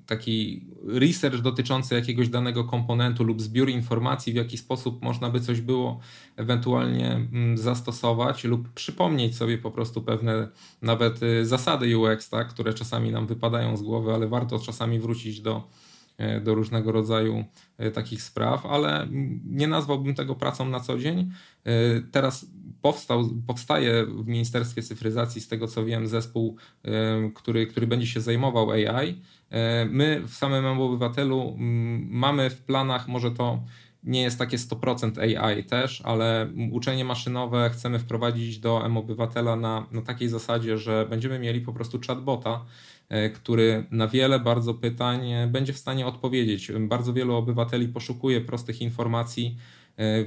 [0.06, 5.62] taki research dotyczący jakiegoś danego komponentu lub zbiór informacji, w jaki sposób można by coś
[5.62, 6.00] było
[6.36, 10.48] ewentualnie mm, zastosować lub przypomnieć sobie po prostu pewne
[10.82, 15.42] nawet e, zasady UX, tak, które czasami nam wypadają z głowy, ale warto czasami wrócić
[15.42, 15.64] do
[16.42, 17.44] do różnego rodzaju
[17.78, 19.08] e, takich spraw, ale
[19.46, 21.32] nie nazwałbym tego pracą na co dzień.
[21.64, 21.72] E,
[22.12, 22.46] teraz
[22.82, 26.58] powstał, powstaje w Ministerstwie Cyfryzacji, z tego co wiem, zespół,
[27.36, 29.22] który, który będzie się zajmował AI.
[29.90, 31.56] My w samym obywatelu
[32.10, 33.64] mamy w planach, może to
[34.04, 40.02] nie jest takie 100% AI też, ale uczenie maszynowe chcemy wprowadzić do M-Obywatela na, na
[40.02, 42.66] takiej zasadzie, że będziemy mieli po prostu chatbota,
[42.97, 42.97] E,
[43.36, 46.72] który na wiele bardzo pytań e, będzie w stanie odpowiedzieć.
[46.80, 49.77] Bardzo wielu obywateli poszukuje prostych informacji, e,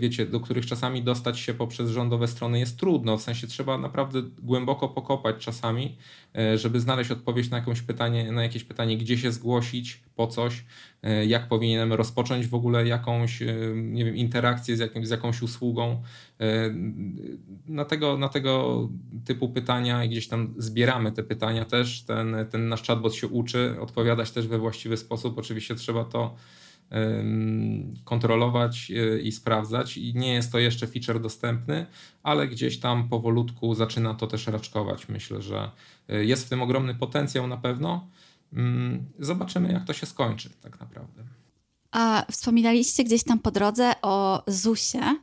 [0.00, 3.18] wiecie, do których czasami dostać się poprzez rządowe strony jest trudno.
[3.18, 5.96] W sensie trzeba naprawdę głęboko pokopać czasami,
[6.56, 10.64] żeby znaleźć odpowiedź na jakieś pytanie, na jakieś pytanie, gdzie się zgłosić, po coś,
[11.26, 13.40] jak powinienem rozpocząć w ogóle jakąś,
[13.74, 16.02] nie wiem, interakcję z, jakimś, z jakąś usługą.
[17.66, 18.88] Na tego, na tego
[19.24, 22.02] typu pytania gdzieś tam zbieramy te pytania też.
[22.02, 25.38] Ten, ten nasz chatbot się uczy odpowiadać też we właściwy sposób.
[25.38, 26.34] Oczywiście trzeba to
[28.04, 31.86] kontrolować e, i sprawdzać i nie jest to jeszcze feature dostępny,
[32.22, 35.08] ale gdzieś tam powolutku zaczyna to też raczkować.
[35.08, 35.70] Myślę, że
[36.08, 38.08] e, jest w tym ogromny potencjał na pewno.
[38.52, 41.39] Mm, zobaczymy, jak to się skończy tak naprawdę.
[41.92, 45.16] A wspominaliście gdzieś tam po drodze o ZUSie.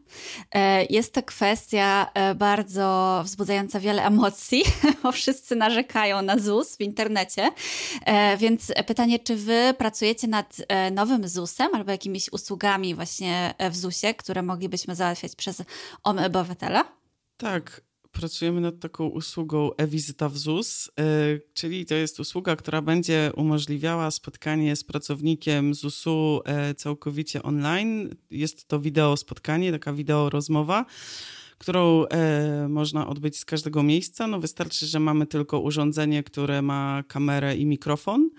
[0.51, 4.63] E, jest to kwestia e, bardzo wzbudzająca wiele emocji,
[5.03, 7.51] bo wszyscy narzekają na ZUS w internecie.
[8.05, 10.57] E, więc pytanie, czy wy pracujecie nad
[10.91, 15.63] nowym ZUSem albo jakimiś usługami właśnie w ZUSie, które moglibyśmy załatwiać przez
[16.03, 16.83] OM Obywatela?
[17.37, 17.81] Tak,
[18.17, 21.03] pracujemy nad taką usługą e-wizyta w ZUS, e,
[21.53, 28.15] czyli to jest usługa, która będzie umożliwiała spotkanie z pracownikiem ZUS-u e, całkowicie online.
[28.31, 30.85] Jest to wideo spotkanie, taka wideo rozmowa
[31.57, 34.27] którą e, można odbyć z każdego miejsca.
[34.27, 38.29] No wystarczy, że mamy tylko urządzenie, które ma kamerę i mikrofon.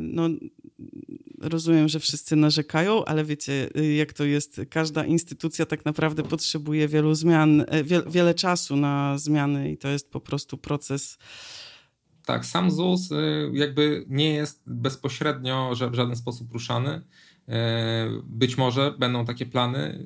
[0.00, 0.28] No,
[1.42, 4.60] rozumiem, że wszyscy narzekają, ale wiecie, jak to jest.
[4.70, 10.10] Każda instytucja tak naprawdę potrzebuje wielu zmian, wie, wiele czasu na zmiany i to jest
[10.10, 11.18] po prostu proces.
[12.24, 17.02] Tak, sam ZUS y, jakby nie jest bezpośrednio w żaden sposób ruszany.
[17.48, 20.04] E, być może będą takie plany.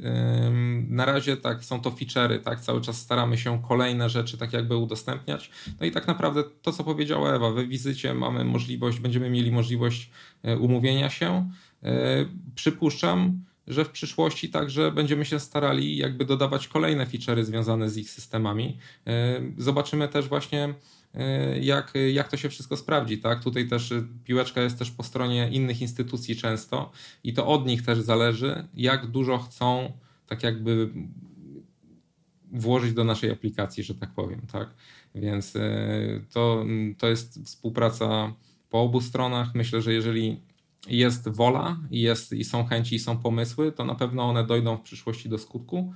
[0.88, 4.76] Na razie tak, są to feature'y, tak, cały czas staramy się kolejne rzeczy tak jakby
[4.76, 5.50] udostępniać.
[5.80, 10.10] No i tak naprawdę to, co powiedziała Ewa, we wizycie mamy możliwość, będziemy mieli możliwość
[10.42, 11.50] e, umówienia się.
[11.82, 17.96] E, przypuszczam, że w przyszłości także będziemy się starali jakby dodawać kolejne feature'y związane z
[17.96, 18.78] ich systemami.
[19.58, 20.74] Zobaczymy też właśnie
[21.05, 21.05] E,
[21.60, 23.18] jak, jak to się wszystko sprawdzi.
[23.18, 23.42] Tak?
[23.44, 23.94] Tutaj też
[24.24, 26.92] piłeczka jest też po stronie innych instytucji często
[27.24, 29.92] i to od nich też zależy, jak dużo chcą
[30.26, 30.90] tak jakby
[32.52, 34.40] włożyć do naszej aplikacji, że tak powiem.
[34.52, 34.68] Tak?
[35.14, 35.60] Więc e,
[36.32, 36.64] to,
[36.98, 38.32] to jest współpraca
[38.70, 39.54] po obu stronach.
[39.54, 40.40] Myślę, że jeżeli
[40.88, 44.82] jest wola jest, i są chęci i są pomysły, to na pewno one dojdą w
[44.82, 45.92] przyszłości do skutku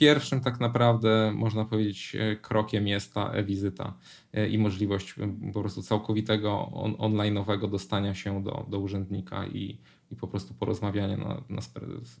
[0.00, 3.94] pierwszym tak naprawdę, można powiedzieć, e, krokiem jest ta e-wizyta
[4.32, 9.78] e, i możliwość e, po prostu całkowitego on, online'owego dostania się do, do urzędnika i,
[10.10, 11.60] i po prostu porozmawiania na, na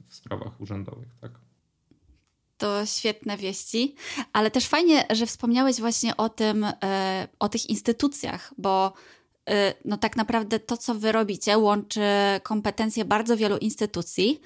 [0.08, 1.08] w sprawach urzędowych.
[1.20, 1.32] Tak?
[2.58, 3.94] To świetne wieści,
[4.32, 6.66] ale też fajnie, że wspomniałeś właśnie o tym,
[7.38, 8.92] o tych instytucjach, bo
[9.84, 12.00] no tak naprawdę to, co wy robicie, łączy
[12.42, 14.40] kompetencje bardzo wielu instytucji.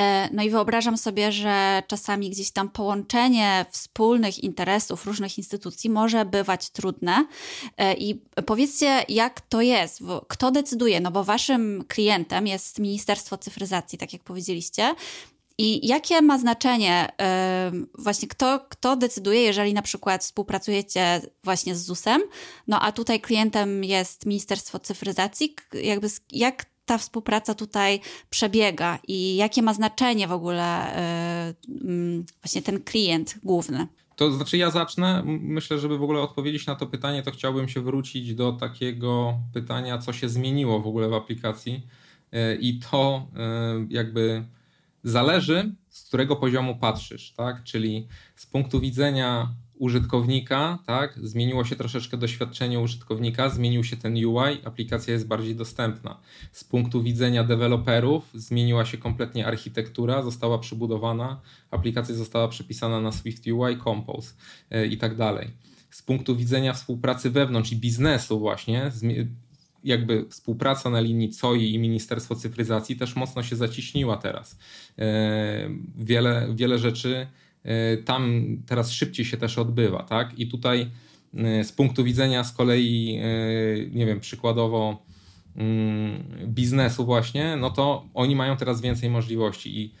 [0.00, 6.24] Y, no i wyobrażam sobie, że czasami gdzieś tam połączenie wspólnych interesów różnych instytucji może
[6.24, 7.26] bywać trudne.
[7.66, 10.00] Y, I powiedzcie, jak to jest?
[10.28, 11.00] Kto decyduje?
[11.00, 14.94] No bo waszym klientem jest Ministerstwo Cyfryzacji, tak jak powiedzieliście.
[15.58, 17.08] I jakie ma znaczenie
[17.98, 22.22] właśnie kto, kto decyduje, jeżeli na przykład współpracujecie właśnie z ZUS-em,
[22.68, 28.00] no a tutaj klientem jest Ministerstwo Cyfryzacji, jakby jak ta współpraca tutaj
[28.30, 30.96] przebiega i jakie ma znaczenie w ogóle
[32.42, 33.86] właśnie ten klient główny?
[34.16, 35.22] To znaczy ja zacznę.
[35.26, 39.98] Myślę, żeby w ogóle odpowiedzieć na to pytanie, to chciałbym się wrócić do takiego pytania,
[39.98, 41.86] co się zmieniło w ogóle w aplikacji
[42.32, 44.44] e, i to e, jakby
[45.04, 47.64] Zależy, z którego poziomu patrzysz, tak?
[47.64, 51.18] Czyli z punktu widzenia użytkownika, tak?
[51.22, 56.20] Zmieniło się troszeczkę doświadczenie użytkownika, zmienił się ten UI, aplikacja jest bardziej dostępna.
[56.52, 61.40] Z punktu widzenia deweloperów zmieniła się kompletnie architektura, została przybudowana,
[61.70, 64.34] aplikacja została przypisana na Swift UI, Compose
[64.70, 65.50] yy, i tak dalej.
[65.90, 68.90] Z punktu widzenia współpracy wewnątrz i biznesu właśnie
[69.84, 74.58] jakby współpraca na linii COI i Ministerstwo Cyfryzacji też mocno się zaciśniła teraz.
[74.98, 77.26] E, wiele, wiele rzeczy
[77.62, 80.38] e, tam teraz szybciej się też odbywa, tak?
[80.38, 80.90] I tutaj
[81.34, 83.20] e, z punktu widzenia z kolei,
[83.92, 85.02] nie wiem, przykładowo
[85.56, 89.92] mm, biznesu właśnie, no to oni mają teraz więcej możliwości i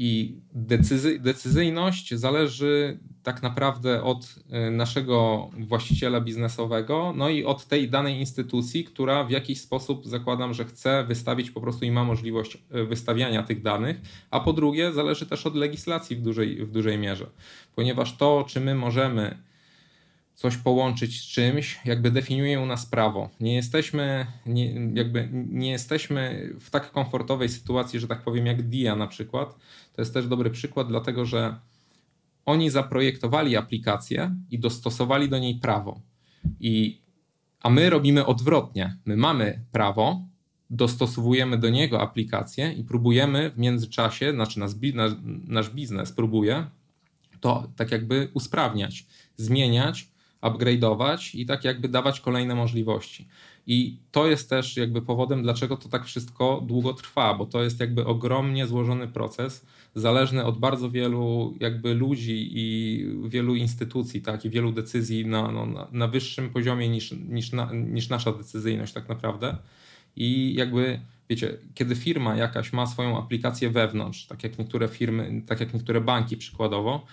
[0.00, 4.34] i decyzy, decyzyjność zależy tak naprawdę od
[4.68, 10.54] y, naszego właściciela biznesowego, no i od tej danej instytucji, która w jakiś sposób zakładam,
[10.54, 14.92] że chce wystawić po prostu i ma możliwość y, wystawiania tych danych, a po drugie
[14.92, 17.26] zależy też od legislacji w dużej, w dużej mierze,
[17.74, 19.47] ponieważ to, czy my możemy
[20.38, 23.30] coś połączyć z czymś, jakby definiuje u nas prawo.
[23.40, 28.96] Nie jesteśmy, nie, jakby nie jesteśmy w tak komfortowej sytuacji, że tak powiem, jak DIA
[28.96, 29.54] na przykład.
[29.92, 31.56] To jest też dobry przykład, dlatego że
[32.44, 36.00] oni zaprojektowali aplikację i dostosowali do niej prawo.
[36.60, 37.00] I,
[37.60, 38.96] a my robimy odwrotnie.
[39.04, 40.22] My mamy prawo,
[40.70, 44.72] dostosowujemy do niego aplikację i próbujemy w międzyczasie, znaczy nasz,
[45.48, 46.66] nasz biznes próbuje
[47.40, 50.08] to tak jakby usprawniać, zmieniać
[50.42, 53.28] upgrade'ować i tak jakby dawać kolejne możliwości.
[53.66, 57.80] I to jest też jakby powodem, dlaczego to tak wszystko długo trwa, bo to jest
[57.80, 64.50] jakby ogromnie złożony proces, zależny od bardzo wielu jakby ludzi i wielu instytucji, tak, i
[64.50, 69.56] wielu decyzji na, no, na, wyższym poziomie niż, niż, na, niż nasza decyzyjność tak naprawdę.
[70.16, 75.60] I jakby wiecie, kiedy firma jakaś ma swoją aplikację wewnątrz, tak jak niektóre firmy, tak
[75.60, 77.06] jak niektóre banki przykładowo,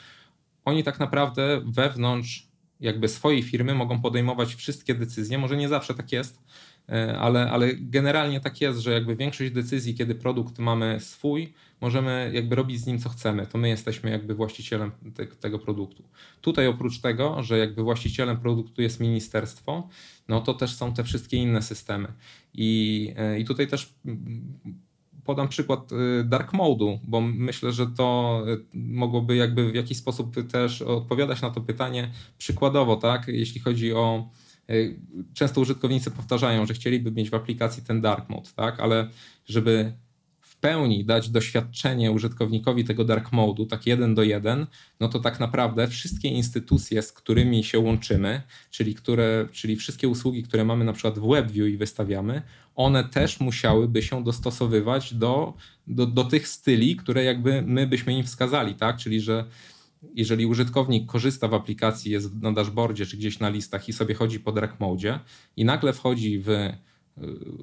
[0.66, 2.48] oni tak naprawdę wewnątrz
[2.86, 5.38] jakby swojej firmy mogą podejmować wszystkie decyzje.
[5.38, 6.44] Może nie zawsze tak jest,
[6.90, 12.32] e, ale, ale generalnie tak jest, że jakby większość decyzji, kiedy produkt mamy swój, możemy
[12.34, 13.48] jakby robić z nim co chcemy.
[13.48, 16.04] To my jesteśmy jakby właścicielem te, tego produktu.
[16.42, 19.90] Tutaj oprócz tego, że jakby właścicielem produktu jest ministerstwo,
[20.28, 22.08] no to też są te wszystkie inne systemy.
[22.54, 23.94] I, e, i tutaj też
[25.26, 30.36] podam przykład y, dark mode'u, bo myślę, że to y, mogłoby jakby w jakiś sposób
[30.52, 34.30] też odpowiadać na to pytanie przykładowo, tak, jeśli chodzi o
[34.70, 35.00] y,
[35.34, 39.10] często użytkownicy powtarzają, że chcieliby mieć w aplikacji ten dark mode, tak, ale
[39.46, 39.94] żeby
[40.62, 44.68] pełni dać doświadczenie użytkownikowi tego dark mode'u, tak jeden do jeden,
[45.00, 48.42] no to tak naprawdę wszystkie instytucje, z którymi się łączymy,
[48.72, 52.42] czyli, które, czyli wszystkie usługi, które mamy na przykład w WebView i wystawiamy,
[52.76, 55.54] one też musiałyby się dostosowywać do,
[55.88, 58.98] do, do tych styli, które jakby my byśmy im wskazali, tak?
[58.98, 59.46] Czyli, że
[60.16, 64.40] jeżeli użytkownik korzysta w aplikacji, jest na dashboardzie czy gdzieś na listach i sobie chodzi
[64.40, 65.20] po dark mode
[65.58, 66.50] i nagle wchodzi w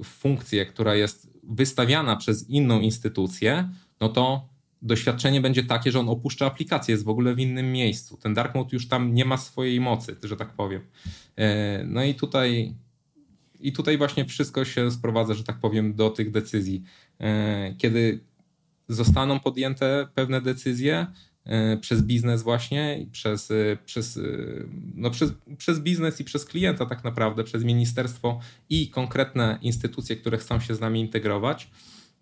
[0.05, 3.68] funkcję, która jest wystawiana przez inną instytucję,
[4.01, 4.49] no to
[4.82, 8.16] doświadczenie będzie takie, że on opuszcza aplikację, jest w ogóle w innym miejscu.
[8.16, 10.82] Ten dark mode już tam nie ma swojej mocy, że tak powiem.
[11.36, 12.74] E, no i tutaj,
[13.61, 16.82] i tutaj właśnie wszystko się sprowadza, że tak powiem, do tych decyzji.
[17.20, 18.20] E, kiedy
[18.88, 21.07] zostaną podjęte pewne decyzje,
[21.80, 24.20] przez biznes właśnie, przez, e, przez, e,
[24.95, 28.40] no przez, przez biznes i przez klienta tak naprawdę, przez ministerstwo
[28.70, 31.70] i konkretne instytucje, które chcą się z nami integrować,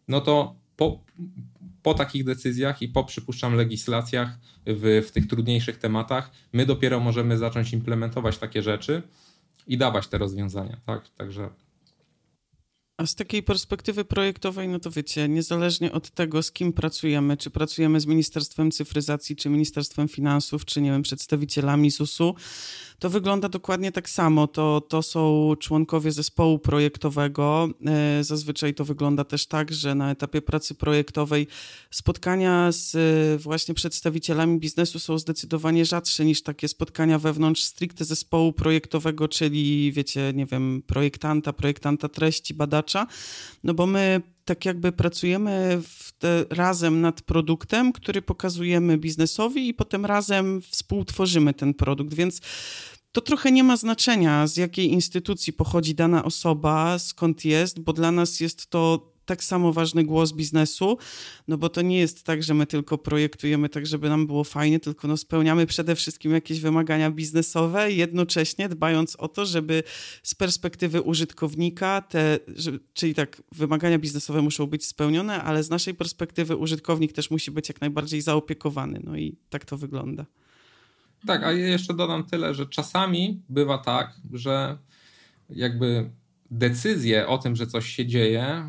[0.09, 1.05] no to po,
[1.83, 7.39] po takich decyzjach i po, przypuszczam, legislacjach w, w tych trudniejszych tematach, my dopiero możemy
[7.39, 9.03] zacząć implementować takie rzeczy
[9.67, 10.77] i dawać te rozwiązania.
[10.87, 11.09] Tak?
[11.09, 11.51] Także
[13.01, 17.51] a z takiej perspektywy projektowej, no to wiecie, niezależnie od tego, z kim pracujemy, czy
[17.51, 22.35] pracujemy z Ministerstwem Cyfryzacji, czy Ministerstwem Finansów, czy nie wiem, przedstawicielami ZUS-u,
[23.01, 24.47] to wygląda dokładnie tak samo.
[24.47, 27.69] To, to są członkowie zespołu projektowego.
[27.87, 31.47] E, zazwyczaj to wygląda też tak, że na etapie pracy projektowej
[31.91, 38.53] spotkania z e, właśnie przedstawicielami biznesu są zdecydowanie rzadsze niż takie spotkania wewnątrz stricte zespołu
[38.53, 43.07] projektowego, czyli wiecie, nie wiem, projektanta, projektanta treści, badacza,
[43.65, 45.83] no bo my tak jakby pracujemy
[46.19, 52.41] te, razem nad produktem, który pokazujemy biznesowi i potem razem współtworzymy ten produkt, więc
[53.13, 58.13] to trochę nie ma znaczenia, z jakiej instytucji pochodzi dana osoba, skąd jest, bo dla
[58.13, 60.99] nas jest to tak samo ważny głos biznesu,
[61.49, 64.81] no bo to nie jest tak, że my tylko projektujemy tak, żeby nam było fajnie,
[64.81, 69.83] tylko no spełniamy przede wszystkim jakieś wymagania biznesowe, jednocześnie dbając o to, żeby
[70.23, 72.39] z perspektywy użytkownika te,
[72.93, 77.69] czyli tak, wymagania biznesowe muszą być spełnione, ale z naszej perspektywy użytkownik też musi być
[77.69, 80.27] jak najbardziej zaopiekowany, no i tak to wygląda.
[81.27, 84.79] Tak, a jeszcze dodam tyle, że czasami bywa tak, że
[85.51, 86.11] jakby
[86.51, 88.65] decyzję o tym, że coś się dzieje,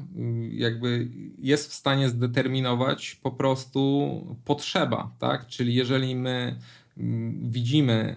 [0.52, 1.08] jakby
[1.40, 4.12] jest w stanie zdeterminować po prostu
[4.46, 5.48] potrzeba, tak?
[5.48, 6.56] Czyli jeżeli my
[7.42, 8.16] widzimy,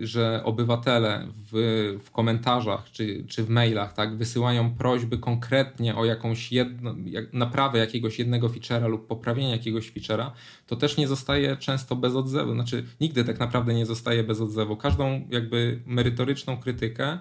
[0.00, 6.04] e, że obywatele w, w komentarzach czy, czy w mailach tak, wysyłają prośby konkretnie o
[6.04, 10.30] jakąś jedno, jak, naprawę jakiegoś jednego feature'a lub poprawienie jakiegoś feature'a,
[10.66, 12.54] to też nie zostaje często bez odzewu.
[12.54, 14.76] Znaczy, nigdy tak naprawdę nie zostaje bez odzewu.
[14.76, 17.18] Każdą jakby merytoryczną krytykę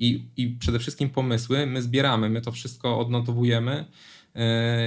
[0.00, 1.66] i, i przede wszystkim pomysły.
[1.66, 3.84] My zbieramy, my to wszystko odnotowujemy
[4.34, 4.42] yy,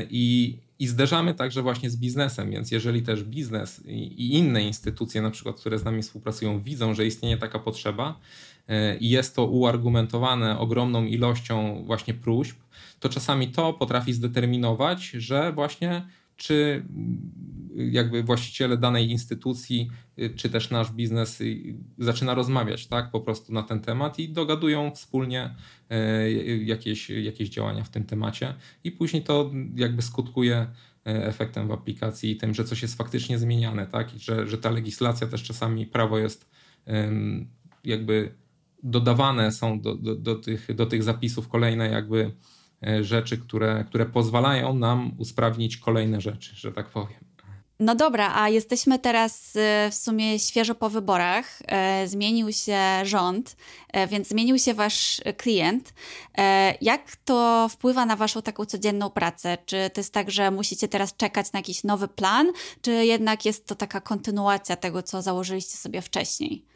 [0.09, 5.31] i i zderzamy także właśnie z biznesem, więc jeżeli też biznes i inne instytucje, na
[5.31, 8.19] przykład, które z nami współpracują, widzą, że istnieje taka potrzeba
[8.67, 12.57] e, i jest to uargumentowane ogromną ilością właśnie próśb,
[12.99, 16.85] to czasami to potrafi zdeterminować, że właśnie czy
[17.75, 23.53] jakby właściciele danej instytucji, y, czy też nasz biznes y, zaczyna rozmawiać tak, po prostu
[23.53, 25.55] na ten temat i dogadują wspólnie
[25.91, 28.53] y, jakieś, jakieś działania w tym temacie
[28.83, 30.67] i później to jakby skutkuje
[31.05, 34.15] efektem w aplikacji i tym, że coś jest faktycznie zmieniane, tak?
[34.15, 36.49] I że, że ta legislacja też czasami prawo jest
[37.83, 38.33] jakby
[38.83, 42.31] dodawane są do, do, do, tych, do tych zapisów kolejne jakby
[43.01, 47.33] rzeczy, które, które pozwalają nam usprawnić kolejne rzeczy, że tak powiem.
[47.79, 51.59] No dobra, a jesteśmy teraz y, w sumie świeżo po wyborach.
[51.67, 53.55] E, zmienił się rząd,
[53.89, 55.93] e, więc zmienił się wasz klient.
[56.37, 59.57] E, jak to wpływa na waszą taką codzienną pracę?
[59.65, 63.67] Czy to jest tak, że musicie teraz czekać na jakiś nowy plan, czy jednak jest
[63.67, 66.72] to taka kontynuacja tego, co założyliście sobie wcześniej?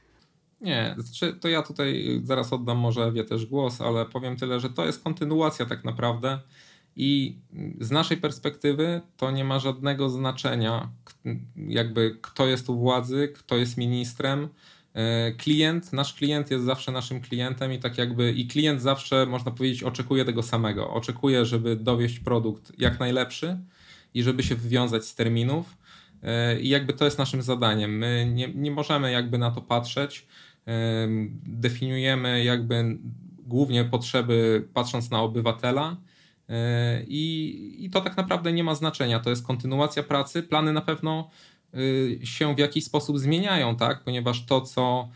[0.62, 4.70] Nie, znaczy to ja tutaj zaraz oddam może Ewie też głos, ale powiem tyle, że
[4.70, 6.40] to jest kontynuacja tak naprawdę
[6.96, 7.38] i
[7.80, 10.90] z naszej perspektywy to nie ma żadnego znaczenia,
[11.56, 14.50] jakby kto jest u władzy, kto jest ministrem.
[15.38, 19.84] Klient, nasz klient jest zawsze naszym klientem i tak jakby i klient zawsze, można powiedzieć,
[19.84, 20.94] oczekuje tego samego.
[20.94, 23.58] Oczekuje, żeby dowieść produkt jak najlepszy
[24.14, 25.78] i żeby się wywiązać z terminów.
[26.62, 27.98] I jakby to jest naszym zadaniem.
[27.98, 30.28] My nie, nie możemy jakby na to patrzeć.
[31.46, 32.98] Definiujemy jakby
[33.40, 35.98] głównie potrzeby patrząc na obywatela
[36.50, 39.20] E, I, I to tak naprawdę nie ma znaczenia.
[39.20, 40.44] To jest kontynuacja pracy.
[40.44, 41.30] Plany na pewno
[41.76, 44.04] y, się w jakiś sposób zmieniają, tak?
[44.04, 45.10] ponieważ to, co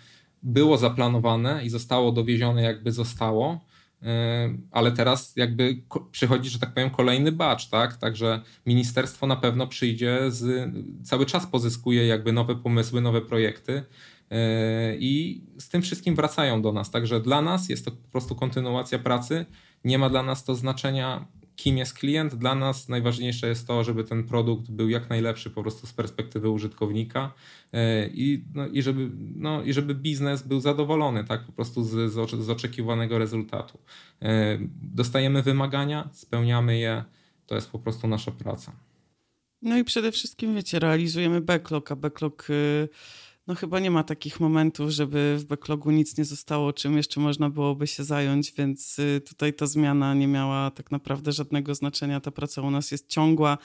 [0.44, 3.60] było zaplanowane i zostało dowiezione, jakby zostało,
[4.04, 7.98] e, ale teraz jakby przychodzi, że tak powiem, kolejny batch, tak?
[7.98, 10.72] Także ministerstwo na pewno przyjdzie z,
[11.04, 13.84] cały czas pozyskuje jakby nowe pomysły, nowe projekty
[15.00, 16.92] i z tym wszystkim wracają do nas.
[16.92, 19.46] Także dla nas jest to po prostu kontynuacja pracy
[19.86, 22.36] nie ma dla nas to znaczenia, kim jest klient.
[22.36, 26.50] Dla nas najważniejsze jest to, żeby ten produkt był jak najlepszy po prostu z perspektywy
[26.50, 27.34] użytkownika
[27.74, 32.14] e, i, no, i, żeby, no, i żeby biznes był zadowolony tak po prostu z,
[32.44, 33.80] z oczekiwanego rezultatu.
[34.22, 37.04] E, dostajemy wymagania, spełniamy je,
[37.46, 38.72] to jest po prostu nasza praca.
[39.62, 42.48] No i przede wszystkim, wiecie, realizujemy backlog, a backlog...
[42.50, 42.90] Yy
[43.52, 47.50] no chyba nie ma takich momentów, żeby w backlogu nic nie zostało, czym jeszcze można
[47.50, 52.20] byłoby się zająć, więc y, tutaj ta zmiana nie miała tak naprawdę żadnego znaczenia.
[52.20, 53.58] Ta praca u nas jest ciągła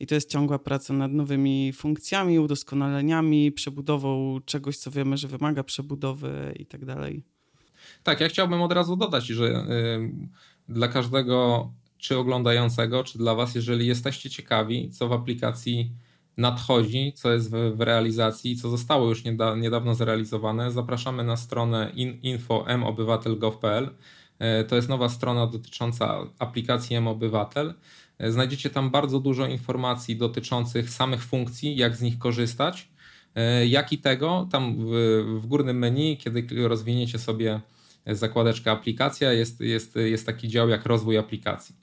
[0.00, 5.64] i to jest ciągła praca nad nowymi funkcjami, udoskonaleniami, przebudową czegoś, co wiemy, że wymaga
[5.64, 7.22] przebudowy i tak dalej.
[8.02, 10.10] Tak, ja chciałbym od razu dodać, że y,
[10.68, 15.92] dla każdego, czy oglądającego, czy dla Was, jeżeli jesteście ciekawi, co w aplikacji
[16.36, 21.92] nadchodzi, co jest w, w realizacji, co zostało już nieda, niedawno zrealizowane, zapraszamy na stronę
[21.94, 23.90] in, info.mobywatel.gov.pl.
[24.38, 27.74] E, to jest nowa strona dotycząca aplikacji M-Obywatel.
[28.18, 32.88] E, znajdziecie tam bardzo dużo informacji dotyczących samych funkcji, jak z nich korzystać,
[33.34, 34.48] e, jak i tego.
[34.52, 34.90] Tam w,
[35.40, 37.60] w górnym menu, kiedy rozwiniecie sobie
[38.06, 41.74] zakładeczkę aplikacja, jest, jest, jest taki dział jak rozwój aplikacji.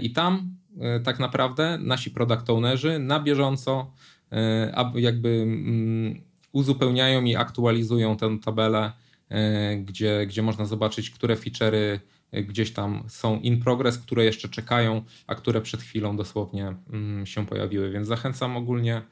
[0.00, 0.56] I tam
[1.04, 3.92] tak naprawdę nasi product ownerzy na bieżąco
[4.32, 6.20] e, jakby mm,
[6.52, 8.92] uzupełniają i aktualizują tę tabelę,
[9.28, 12.00] e, gdzie, gdzie można zobaczyć, które feature'y
[12.32, 17.46] gdzieś tam są in progress, które jeszcze czekają, a które przed chwilą dosłownie mm, się
[17.46, 17.90] pojawiły.
[17.90, 19.02] Więc zachęcam ogólnie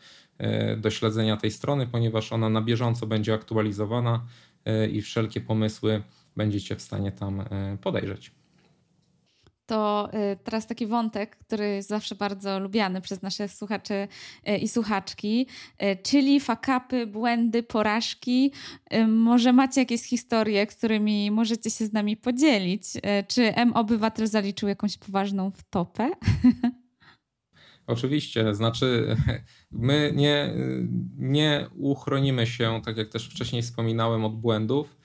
[0.76, 4.26] do śledzenia tej strony, ponieważ ona na bieżąco będzie aktualizowana
[4.92, 6.02] i wszelkie pomysły
[6.36, 7.44] będziecie w stanie tam
[7.82, 8.32] podejrzeć
[9.66, 14.08] to y, teraz taki wątek, który jest zawsze bardzo lubiany przez nasze słuchaczy
[14.48, 15.46] y, i słuchaczki,
[15.82, 18.52] y, czyli fakapy, błędy, porażki.
[19.08, 22.84] Może macie jakieś historie, którymi możecie się z nami podzielić?
[23.28, 26.10] Czy M Obywatel zaliczył jakąś poważną wtopę?
[27.86, 29.16] Oczywiście, znaczy
[29.74, 30.54] my nie,
[31.18, 34.96] nie uchronimy się, tak jak też wcześniej wspominałem, od błędów.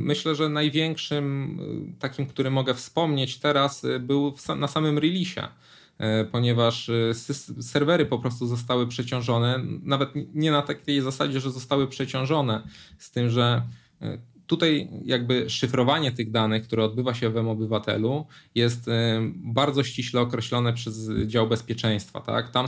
[0.00, 1.58] Myślę, że największym
[1.96, 5.48] y, takim, który mogę wspomnieć teraz, y, był na samym releasie
[5.98, 6.90] e, ponieważ
[7.60, 12.62] serwery po prostu zostały przeciążone, nawet nie na takiej zasadzie, że zostały przeciążone,
[12.98, 13.62] z tym, że
[14.48, 18.86] tutaj jakby szyfrowanie tych danych, które odbywa się w obywatelu jest
[19.34, 22.20] bardzo ściśle określone przez dział bezpieczeństwa.
[22.20, 22.50] Tak?
[22.50, 22.66] Tam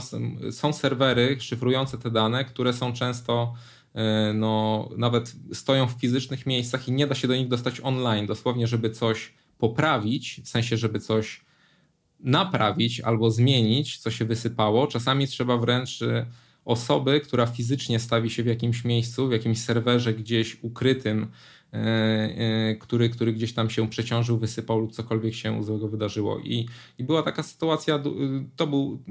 [0.51, 3.53] są serwery szyfrujące te dane, które są często
[3.95, 8.25] e, no, nawet stoją w fizycznych miejscach i nie da się do nich dostać online.
[8.25, 11.41] Dosłownie, żeby coś poprawić, w sensie, żeby coś
[12.19, 14.87] naprawić albo zmienić, co się wysypało.
[14.87, 16.25] Czasami trzeba wręcz e,
[16.65, 21.27] osoby, która fizycznie stawi się w jakimś miejscu, w jakimś serwerze gdzieś ukrytym,
[22.79, 26.39] który, który gdzieś tam się przeciążył, wysypał lub cokolwiek się złego wydarzyło.
[26.39, 26.67] I,
[26.97, 27.99] i była taka sytuacja,
[28.55, 29.03] to był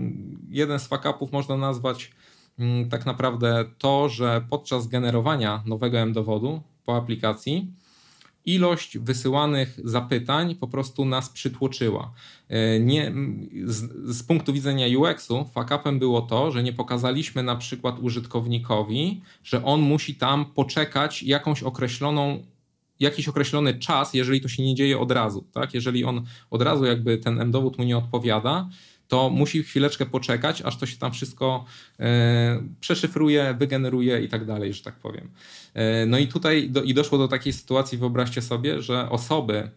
[0.48, 2.10] jeden z fakapów, można nazwać
[2.58, 7.72] mm, tak naprawdę to, że podczas generowania nowego M-dowodu po aplikacji
[8.54, 12.12] ilość wysyłanych zapytań po prostu nas przytłoczyła.
[12.48, 13.12] E, nie,
[13.64, 19.64] z, z punktu widzenia UX-u fakapem było to, że nie pokazaliśmy na przykład użytkownikowi, że
[19.64, 22.42] on musi tam poczekać jakąś określoną
[23.00, 25.74] jakiś określony czas, jeżeli to się nie dzieje od razu, tak?
[25.74, 28.68] Jeżeli on od razu jakby ten M-dowód mu nie odpowiada,
[29.10, 31.64] to musi chwileczkę poczekać, aż to się tam wszystko
[32.00, 35.30] e, przeszyfruje, wygeneruje i tak dalej, że tak powiem.
[35.74, 39.70] E, no i tutaj do, i doszło do takiej sytuacji, wyobraźcie sobie, że osoby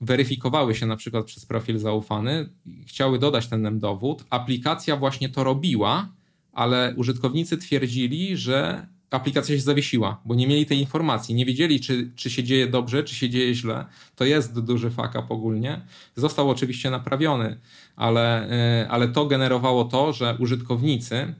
[0.00, 2.48] weryfikowały się na przykład przez profil zaufany,
[2.86, 6.08] chciały dodać ten M-dowód, aplikacja właśnie to robiła,
[6.52, 12.12] ale użytkownicy twierdzili, że aplikacja się zawiesiła, bo nie mieli tej informacji, nie wiedzieli, czy,
[12.16, 13.84] czy się dzieje dobrze, czy się dzieje źle.
[14.16, 15.80] To jest duży fuck up ogólnie.
[16.16, 17.60] Został oczywiście naprawiony,
[17.96, 21.34] ale, e, ale to generowało to, że użytkownicy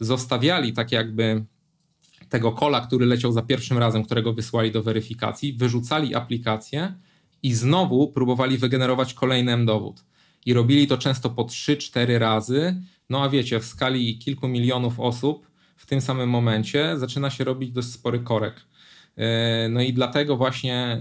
[0.00, 1.44] zostawiali tak jakby
[2.28, 6.94] tego kola, który leciał za pierwszym razem, którego wysłali do weryfikacji, wyrzucali aplikację
[7.42, 10.04] i znowu próbowali wygenerować kolejny dowód.
[10.46, 12.82] I robili to często po 3-4 razy.
[13.10, 15.51] No a wiecie, w skali kilku milionów osób
[15.82, 18.54] w tym samym momencie zaczyna się robić dość spory korek.
[19.16, 21.00] E, no i dlatego właśnie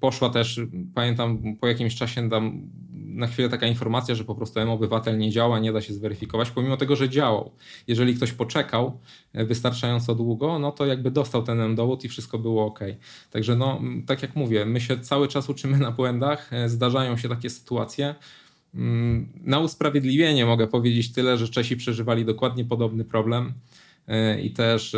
[0.00, 0.60] poszła też,
[0.94, 5.58] pamiętam po jakimś czasie tam na chwilę taka informacja, że po prostu M-Obywatel nie działa,
[5.58, 7.52] nie da się zweryfikować, pomimo tego, że działał.
[7.86, 8.98] Jeżeli ktoś poczekał
[9.32, 12.80] e, wystarczająco długo, no to jakby dostał ten M-dowód i wszystko było ok.
[13.30, 17.28] Także no, tak jak mówię, my się cały czas uczymy na błędach, e, zdarzają się
[17.28, 18.14] takie sytuacje.
[18.74, 23.52] Mm, na usprawiedliwienie mogę powiedzieć tyle, że Czesi przeżywali dokładnie podobny problem
[24.08, 24.96] e, i też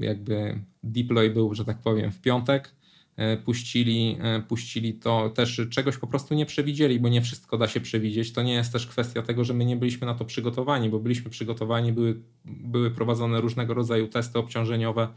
[0.00, 2.74] jakby deploy był, że tak powiem, w piątek
[3.16, 7.68] E, puścili, e, puścili to też czegoś po prostu nie przewidzieli, bo nie wszystko da
[7.68, 8.32] się przewidzieć.
[8.32, 11.30] To nie jest też kwestia tego, że my nie byliśmy na to przygotowani, bo byliśmy
[11.30, 15.08] przygotowani, były, były prowadzone różnego rodzaju testy obciążeniowe,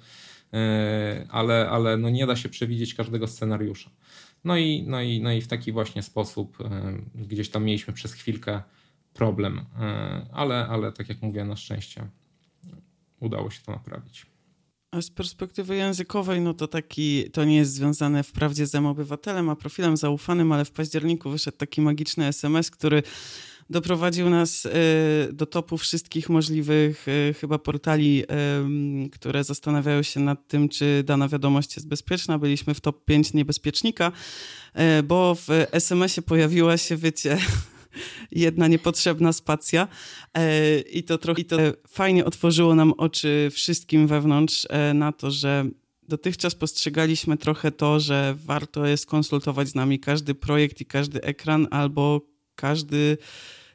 [0.53, 3.89] e, ale, ale no nie da się przewidzieć każdego scenariusza.
[4.45, 6.57] No i, no, i, no i w taki właśnie sposób
[7.15, 8.61] gdzieś tam mieliśmy przez chwilkę
[9.13, 9.65] problem,
[10.33, 12.07] ale, ale tak jak mówię, na szczęście
[13.19, 14.25] udało się to naprawić.
[14.91, 19.55] A z perspektywy językowej, no to taki, to nie jest związane wprawdzie z M-Obywatelem, a
[19.55, 23.03] profilem zaufanym, ale w październiku wyszedł taki magiczny SMS, który
[23.69, 24.69] doprowadził nas y,
[25.33, 28.23] do topu wszystkich możliwych y, chyba portali,
[29.05, 32.39] y, które zastanawiają się nad tym, czy dana wiadomość jest bezpieczna.
[32.39, 34.11] Byliśmy w top 5 niebezpiecznika,
[35.03, 37.37] bo w SMS-ie pojawiła się, wiecie,
[38.31, 39.87] jedna niepotrzebna spacja
[40.33, 41.57] e, i to trochę i to
[41.87, 45.65] fajnie otworzyło nam oczy wszystkim wewnątrz e, na to, że
[46.07, 51.67] dotychczas postrzegaliśmy trochę to, że warto jest konsultować z nami każdy projekt i każdy ekran
[51.71, 52.21] albo
[52.55, 53.17] każdy,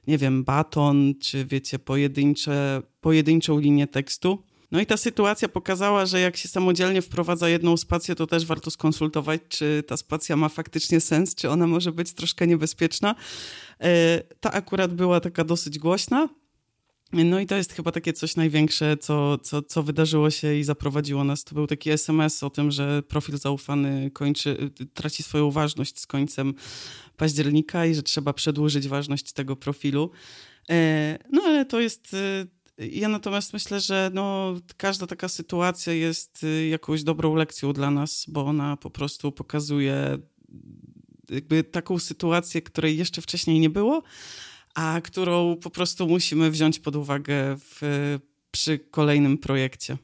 [0.06, 4.42] nie wiem, baton, czy wiecie, pojedyncze, pojedynczą linię tekstu.
[4.72, 8.70] No i ta sytuacja pokazała, że jak się samodzielnie wprowadza jedną spację, to też warto
[8.70, 13.14] skonsultować, czy ta spacja ma faktycznie sens, czy ona może być troszkę niebezpieczna.
[13.80, 16.28] E, ta akurat była taka dosyć głośna.
[17.12, 21.24] No i to jest chyba takie coś największe, co, co, co wydarzyło się i zaprowadziło
[21.24, 21.44] nas.
[21.44, 26.54] To był taki SMS o tym, że profil zaufany kończy, traci swoją ważność z końcem
[27.16, 30.10] października i że trzeba przedłużyć ważność tego profilu.
[30.70, 32.46] E, no ale to jest e,
[32.80, 38.24] ja natomiast myślę, że no, każda taka sytuacja jest y, jakąś dobrą lekcją dla nas,
[38.28, 40.18] bo ona po prostu pokazuje
[41.30, 44.02] jakby taką sytuację, której jeszcze wcześniej nie było,
[44.74, 48.18] a którą po prostu musimy wziąć pod uwagę w,
[48.50, 49.96] przy kolejnym projekcie.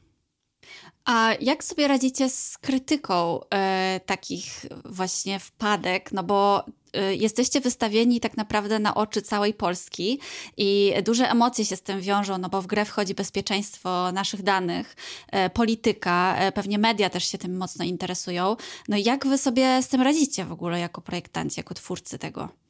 [1.07, 6.11] A jak sobie radzicie z krytyką e, takich właśnie wpadek?
[6.11, 10.19] No bo e, jesteście wystawieni tak naprawdę na oczy całej Polski
[10.57, 14.95] i duże emocje się z tym wiążą, no bo w grę wchodzi bezpieczeństwo naszych danych,
[15.31, 18.55] e, polityka, e, pewnie media też się tym mocno interesują.
[18.87, 22.66] No jak wy sobie z tym radzicie w ogóle jako projektanci, jako twórcy tego?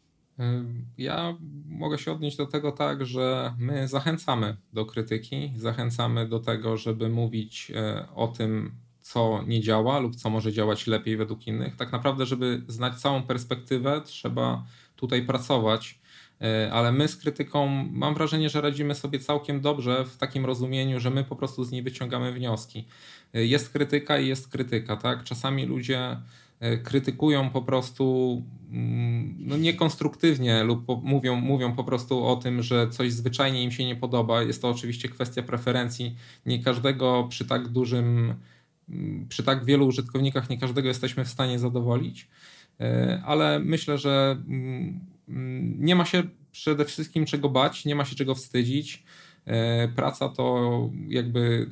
[0.97, 1.35] Ja
[1.69, 7.09] mogę się odnieść do tego tak, że my zachęcamy do krytyki, zachęcamy do tego, żeby
[7.09, 8.71] mówić e, o tym,
[9.01, 11.75] co nie działa lub co może działać lepiej według innych.
[11.75, 14.65] Tak naprawdę, żeby znać całą perspektywę, trzeba
[14.95, 15.99] tutaj pracować.
[16.41, 20.99] E, ale my z krytyką mam wrażenie, że radzimy sobie całkiem dobrze w takim rozumieniu,
[20.99, 22.87] że my po prostu z niej wyciągamy wnioski.
[23.33, 25.23] E, jest krytyka i jest krytyka, tak?
[25.23, 26.17] Czasami ludzie
[26.83, 32.89] krytykują po prostu mm, no niekonstruktywnie lub po, mówią, mówią po prostu o tym, że
[32.89, 34.43] coś zwyczajnie im się nie podoba.
[34.43, 36.15] Jest to oczywiście kwestia preferencji.
[36.45, 38.35] Nie każdego przy tak dużym,
[38.89, 42.27] mm, przy tak wielu użytkownikach, nie każdego jesteśmy w stanie zadowolić,
[42.79, 44.99] e, ale myślę, że mm,
[45.79, 49.03] nie ma się przede wszystkim czego bać, nie ma się czego wstydzić.
[49.47, 51.69] E, praca to jakby,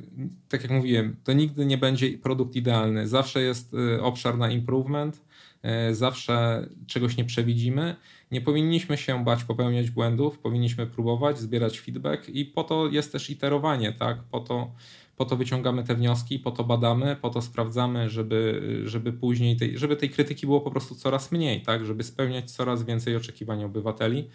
[0.48, 3.08] tak jak mówiłem, to nigdy nie będzie produkt idealny.
[3.08, 5.24] Zawsze jest e, obszar na improvement,
[5.62, 7.96] e, zawsze czegoś nie przewidzimy.
[8.30, 13.30] Nie powinniśmy się bać popełniać błędów, powinniśmy próbować, zbierać feedback i po to jest też
[13.30, 14.22] iterowanie, tak?
[14.30, 14.70] Po to,
[15.16, 19.78] po to wyciągamy te wnioski, po to badamy, po to sprawdzamy, żeby, żeby później, tej,
[19.78, 21.84] żeby tej krytyki było po prostu coraz mniej, tak?
[21.84, 24.28] Żeby spełniać coraz więcej oczekiwań obywateli.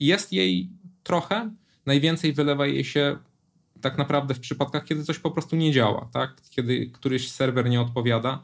[0.00, 0.68] Jest jej
[1.02, 1.50] trochę,
[1.86, 3.16] najwięcej wylewa jej się
[3.80, 6.36] tak naprawdę w przypadkach, kiedy coś po prostu nie działa, tak?
[6.50, 8.42] kiedy któryś serwer nie odpowiada.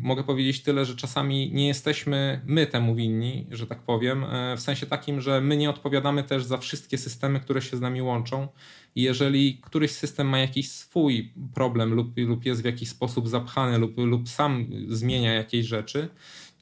[0.00, 4.60] mogę powiedzieć tyle, że czasami nie jesteśmy my temu winni, że tak powiem, e, w
[4.60, 8.48] sensie takim, że my nie odpowiadamy też za wszystkie systemy, które się z nami łączą.
[8.94, 13.78] I jeżeli któryś system ma jakiś swój problem lub, lub jest w jakiś sposób zapchany
[13.78, 16.08] lub, lub sam zmienia jakieś rzeczy,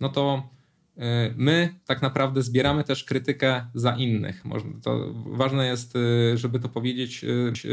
[0.01, 0.49] no to
[1.37, 4.45] my tak naprawdę zbieramy też krytykę za innych.
[4.83, 7.25] To ważne jest, e, żeby to powiedzieć,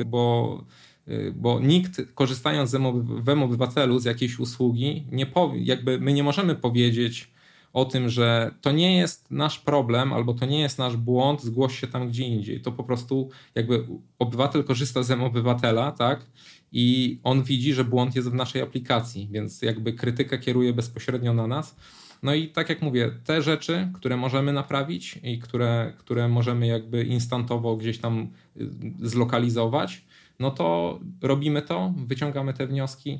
[0.05, 0.63] bo
[1.07, 6.55] Y, bo nikt korzystając w obywatelu z jakiejś usługi, nie powie, jakby my nie możemy
[6.55, 7.33] powiedzieć
[7.73, 11.79] o tym, że to nie jest nasz problem albo to nie jest nasz błąd, zgłoś
[11.79, 12.61] się tam gdzie indziej.
[12.61, 13.87] To po prostu jakby
[14.19, 16.25] obywatel korzysta z obywatela, tak?
[16.71, 21.47] I on widzi, że błąd jest w naszej aplikacji, więc jakby krytykę kieruje bezpośrednio na
[21.47, 21.75] nas.
[22.23, 27.03] No i tak jak mówię, te rzeczy, które możemy naprawić i które, które możemy jakby
[27.03, 28.69] instantowo gdzieś tam y,
[29.01, 30.05] zlokalizować,
[30.39, 33.19] no to robimy to, wyciągamy te wnioski.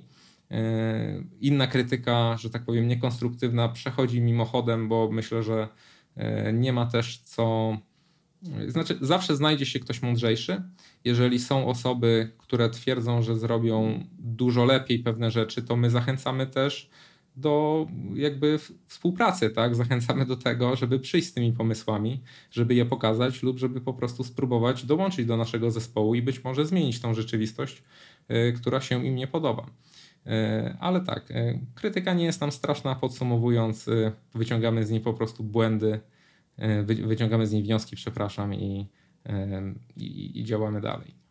[0.51, 5.67] E, inna krytyka, że tak powiem, niekonstruktywna, przechodzi mimochodem, bo myślę, że
[6.15, 7.77] e, nie ma też co.
[8.67, 10.63] Znaczy, zawsze znajdzie się ktoś mądrzejszy.
[11.03, 16.89] Jeżeli są osoby, które twierdzą, że zrobią dużo lepiej pewne rzeczy, to my zachęcamy też
[17.35, 19.75] do jakby współpracy, tak?
[19.75, 24.23] Zachęcamy do tego, żeby przyjść z tymi pomysłami, żeby je pokazać lub żeby po prostu
[24.23, 27.83] spróbować dołączyć do naszego zespołu i być może zmienić tą rzeczywistość,
[28.31, 29.65] y, która się im nie podoba.
[29.65, 30.29] Y,
[30.79, 33.89] ale tak, y, krytyka nie jest nam straszna, podsumowując,
[34.35, 35.99] wyciągamy z niej po prostu błędy,
[36.87, 38.89] wyciągamy z niej wnioski, przepraszam, i,
[39.97, 41.22] i, i działamy dalej.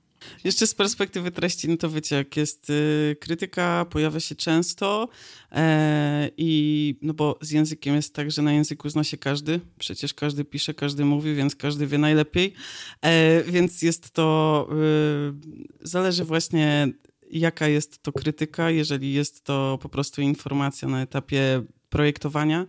[0.45, 5.09] Jeszcze z perspektywy treści, no to wiecie, jak jest y, krytyka, pojawia się często
[5.53, 10.15] e, i no bo z językiem jest tak, że na języku zna się każdy, przecież
[10.15, 12.53] każdy pisze, każdy mówi, więc każdy wie najlepiej,
[13.01, 14.69] e, więc jest to,
[15.83, 16.89] y, zależy właśnie
[17.31, 21.63] jaka jest to krytyka, jeżeli jest to po prostu informacja na etapie
[21.93, 22.67] projektowania,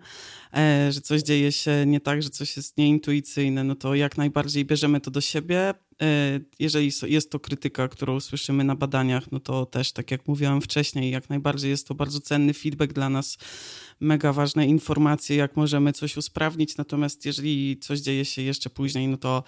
[0.53, 4.65] e, że coś dzieje się nie tak, że coś jest nieintuicyjne, no to jak najbardziej
[4.65, 5.73] bierzemy to do siebie.
[6.01, 10.61] E, jeżeli jest to krytyka, którą słyszymy na badaniach, no to też, tak jak mówiłam
[10.61, 13.37] wcześniej, jak najbardziej jest to bardzo cenny feedback dla nas,
[13.99, 16.77] mega ważne informacje, jak możemy coś usprawnić.
[16.77, 19.43] Natomiast jeżeli coś dzieje się jeszcze później, no to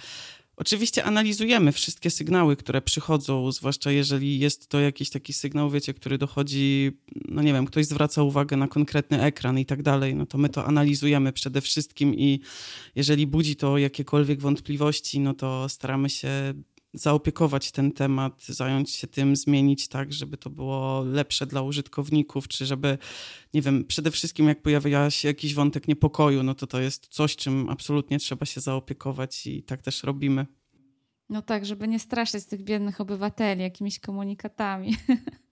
[0.58, 6.18] Oczywiście analizujemy wszystkie sygnały, które przychodzą, zwłaszcza jeżeli jest to jakiś taki sygnał, wiecie, który
[6.18, 6.92] dochodzi,
[7.28, 10.50] no nie wiem, ktoś zwraca uwagę na konkretny ekran i tak dalej, no to my
[10.50, 12.40] to analizujemy przede wszystkim i
[12.96, 16.54] jeżeli budzi to jakiekolwiek wątpliwości, no to staramy się
[16.96, 22.66] zaopiekować ten temat, zająć się tym, zmienić tak, żeby to było lepsze dla użytkowników, czy
[22.66, 22.98] żeby,
[23.54, 27.36] nie wiem, przede wszystkim jak pojawia się jakiś wątek niepokoju, no to to jest coś,
[27.36, 30.46] czym absolutnie trzeba się zaopiekować i tak też robimy.
[31.30, 34.96] No tak, żeby nie straszyć tych biednych obywateli jakimiś komunikatami.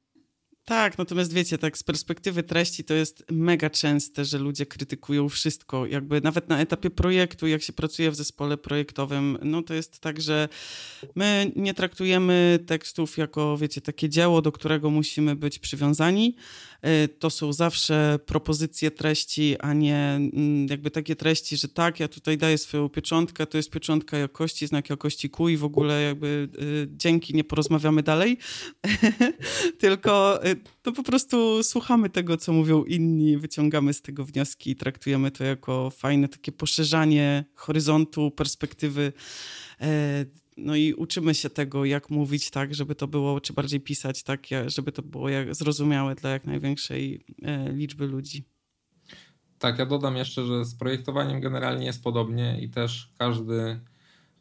[0.66, 5.86] Tak, natomiast wiecie, tak z perspektywy treści to jest mega częste, że ludzie krytykują wszystko.
[5.86, 10.22] Jakby nawet na etapie projektu, jak się pracuje w zespole projektowym, no to jest tak,
[10.22, 10.50] że
[11.16, 16.36] my nie traktujemy tekstów jako, wiecie, takie dzieło, do którego musimy być przywiązani.
[16.84, 22.08] E, to są zawsze propozycje treści, a nie mm, jakby takie treści, że tak, ja
[22.08, 26.50] tutaj daję swoją pieczątkę, to jest pieczątka jakości, znak jakości Q i w ogóle jakby
[26.54, 26.64] e,
[26.98, 28.38] dzięki, nie porozmawiamy dalej.
[29.80, 34.76] Tylko e, to po prostu słuchamy tego, co mówią inni, wyciągamy z tego wnioski i
[34.76, 39.14] traktujemy to jako fajne takie poszerzanie horyzontu, perspektywy
[40.58, 44.42] no i uczymy się tego, jak mówić tak, żeby to było, czy bardziej pisać tak,
[44.68, 48.44] żeby to było jak, zrozumiałe dla jak największej e, liczby ludzi.
[49.60, 53.80] Tak, ja dodam jeszcze, że z projektowaniem generalnie jest podobnie i też każdy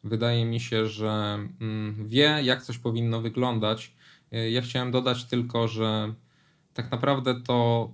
[0.03, 3.95] wydaje mi się, że mm, wie, jak coś powinno wyglądać.
[4.31, 6.13] E, ja chciałem dodać tylko, że
[6.73, 7.89] tak naprawdę to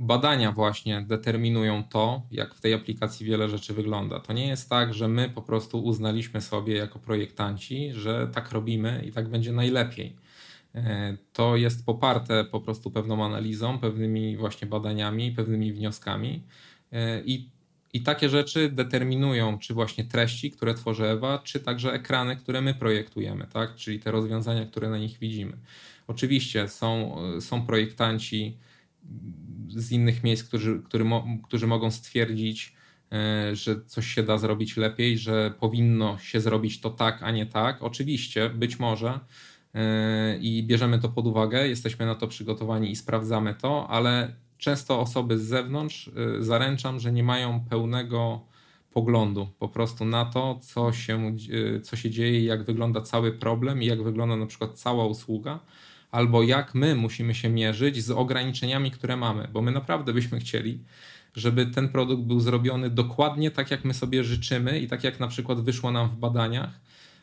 [0.00, 4.20] badania właśnie determinują to, jak w tej aplikacji wiele rzeczy wygląda.
[4.20, 9.04] To nie jest tak, że my po prostu uznaliśmy sobie jako projektanci, że tak robimy
[9.06, 10.16] i tak będzie najlepiej.
[10.74, 16.42] E, to jest poparte po prostu pewną analizą, pewnymi właśnie badaniami, pewnymi wnioskami
[16.92, 17.50] e, i,
[17.92, 22.74] i takie rzeczy determinują, czy właśnie treści, które tworzy Ewa, czy także ekrany, które my
[22.74, 23.74] projektujemy, tak?
[23.74, 25.56] czyli te rozwiązania, które na nich widzimy.
[26.06, 28.56] Oczywiście są, są projektanci,
[29.68, 32.74] z innych miejsc, którzy, który mo, którzy mogą stwierdzić,
[33.12, 37.46] e, że coś się da zrobić lepiej, że powinno się zrobić to tak, a nie
[37.46, 37.82] tak.
[37.82, 39.20] Oczywiście, być może
[39.74, 45.00] e, i bierzemy to pod uwagę, jesteśmy na to przygotowani i sprawdzamy to, ale często
[45.00, 48.40] osoby z zewnątrz e, zaręczam, że nie mają pełnego
[48.92, 51.36] poglądu po prostu na to, co się,
[51.82, 55.60] co się dzieje, jak wygląda cały problem i jak wygląda na przykład cała usługa
[56.10, 60.84] albo jak my musimy się mierzyć z ograniczeniami, które mamy, bo my naprawdę byśmy chcieli,
[61.34, 65.28] żeby ten produkt był zrobiony dokładnie tak, jak my sobie życzymy i tak, jak na
[65.28, 66.80] przykład wyszło nam w badaniach,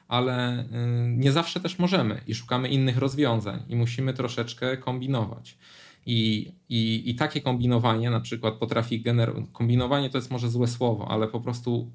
[0.07, 0.65] ale y,
[1.07, 5.57] nie zawsze też możemy i szukamy innych rozwiązań i musimy troszeczkę kombinować.
[6.07, 9.45] I, i, I takie kombinowanie na przykład potrafi generować.
[9.51, 11.91] Kombinowanie to jest może złe słowo, ale po prostu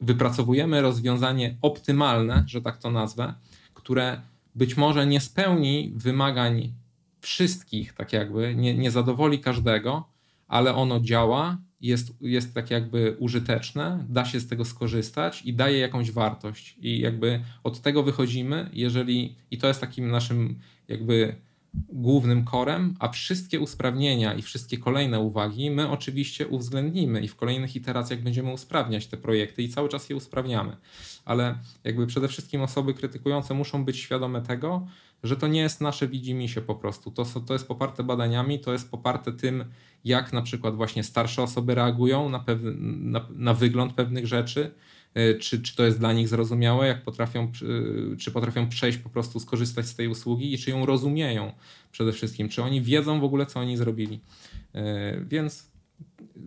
[0.00, 3.34] wypracowujemy rozwiązanie optymalne, że tak to nazwę,
[3.74, 4.20] które
[4.56, 6.72] być może nie spełni wymagań
[7.20, 10.08] wszystkich, tak jakby, nie, nie zadowoli każdego,
[10.48, 15.78] ale ono działa, jest, jest tak jakby użyteczne, da się z tego skorzystać i daje
[15.78, 16.76] jakąś wartość.
[16.80, 20.58] I jakby od tego wychodzimy, jeżeli, i to jest takim naszym
[20.88, 21.36] jakby
[21.88, 27.76] głównym korem, a wszystkie usprawnienia i wszystkie kolejne uwagi my oczywiście uwzględnimy i w kolejnych
[27.76, 30.76] iteracjach będziemy usprawniać te projekty i cały czas je usprawniamy.
[31.24, 34.86] Ale jakby przede wszystkim osoby krytykujące muszą być świadome tego,
[35.22, 37.10] że to nie jest nasze widzimisię po prostu.
[37.10, 39.64] To, to jest poparte badaniami, to jest poparte tym,
[40.04, 42.72] jak na przykład właśnie starsze osoby reagują na, pewne,
[43.10, 44.74] na, na wygląd pewnych rzeczy,
[45.40, 49.40] czy, czy to jest dla nich zrozumiałe, jak potrafią, e, czy potrafią przejść po prostu,
[49.40, 51.52] skorzystać z tej usługi i czy ją rozumieją
[51.92, 54.20] przede wszystkim, czy oni wiedzą w ogóle, co oni zrobili.
[54.74, 55.70] E, więc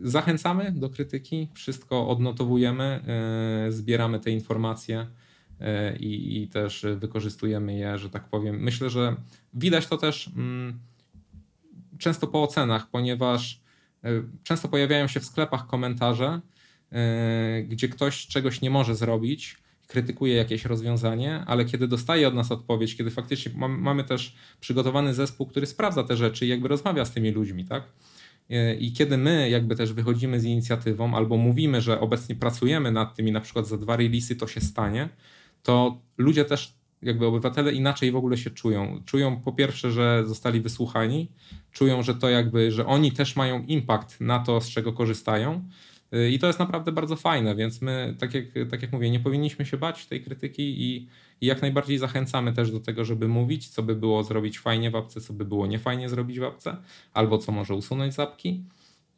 [0.03, 3.03] zachęcamy do krytyki, wszystko odnotowujemy,
[3.69, 5.07] zbieramy te informacje
[5.99, 8.59] i, i też wykorzystujemy je, że tak powiem.
[8.59, 9.15] Myślę, że
[9.53, 10.31] widać to też.
[10.35, 10.79] Mm,
[11.99, 13.61] często po ocenach, ponieważ
[14.03, 14.09] e,
[14.43, 16.39] często pojawiają się w sklepach komentarze, e,
[17.67, 19.57] gdzie ktoś czegoś nie może zrobić,
[19.89, 25.47] krytykuje jakieś rozwiązanie, ale kiedy dostaje od nas odpowiedź, kiedy faktycznie mamy też przygotowany zespół,
[25.47, 27.83] który sprawdza te rzeczy i jakby rozmawia z tymi ludźmi, tak?
[28.49, 33.15] E, I kiedy my jakby też wychodzimy z inicjatywą albo mówimy, że obecnie pracujemy nad
[33.15, 35.09] tym i na przykład za dwa releasy to się stanie,
[35.63, 39.01] to ludzie też jakby obywatele inaczej w ogóle się czują.
[39.05, 41.31] Czują po pierwsze, że zostali wysłuchani,
[41.71, 45.63] czują, że to jakby, że oni też mają impact na to, z czego korzystają.
[46.29, 49.65] I to jest naprawdę bardzo fajne, więc my, tak jak, tak jak mówię, nie powinniśmy
[49.65, 51.07] się bać tej krytyki i,
[51.41, 54.95] i jak najbardziej zachęcamy też do tego, żeby mówić, co by było zrobić fajnie w
[54.95, 56.77] apce, co by było niefajnie zrobić w apce,
[57.13, 58.63] albo co może usunąć z apki.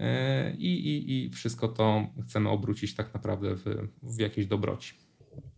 [0.01, 4.93] Y, I, i, I wszystko to chcemy obrócić tak naprawdę w, w dobroci.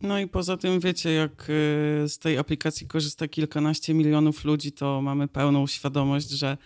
[0.00, 5.02] No i poza tym, wiecie, jak y, z tej aplikacji korzysta kilkanaście milionów ludzi, to
[5.02, 6.56] mamy pełną świadomość, że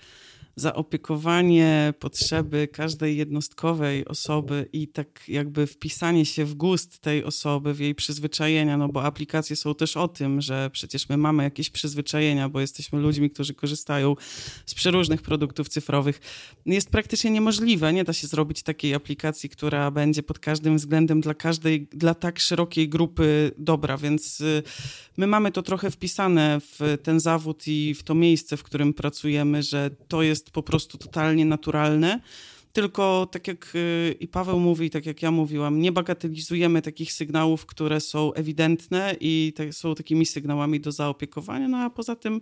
[0.59, 7.81] zaopiekowanie potrzeby każdej jednostkowej osoby i tak jakby wpisanie się w gust tej osoby, w
[7.81, 12.49] jej przyzwyczajenia, no bo aplikacje są też o tym, że przecież my mamy jakieś przyzwyczajenia,
[12.49, 14.17] bo jesteśmy ludźmi, którzy korzystają
[14.67, 16.21] z przeróżnych produktów cyfrowych.
[16.67, 21.35] Jest praktycznie niemożliwe, nie da się zrobić takiej aplikacji, która będzie pod każdym względem dla
[21.35, 24.63] każdej, dla tak szerokiej grupy dobra, więc y,
[25.17, 29.63] my mamy to trochę wpisane w ten zawód i w to miejsce, w którym pracujemy,
[29.63, 32.21] że to jest po prostu totalnie naturalne.
[32.73, 37.67] Tylko tak jak y, i Paweł mówi, tak jak ja mówiłam, nie bagatelizujemy takich sygnałów,
[37.67, 42.41] które są ewidentne i są takimi sygnałami do zaopiekowania, no a poza tym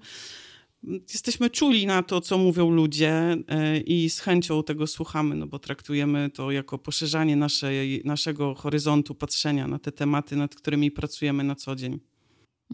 [1.12, 3.36] jesteśmy czuli na to, co mówią ludzie
[3.76, 9.14] y, i z chęcią tego słuchamy, no bo traktujemy to jako poszerzanie naszej, naszego horyzontu
[9.14, 12.00] patrzenia na te tematy, nad którymi pracujemy na co dzień.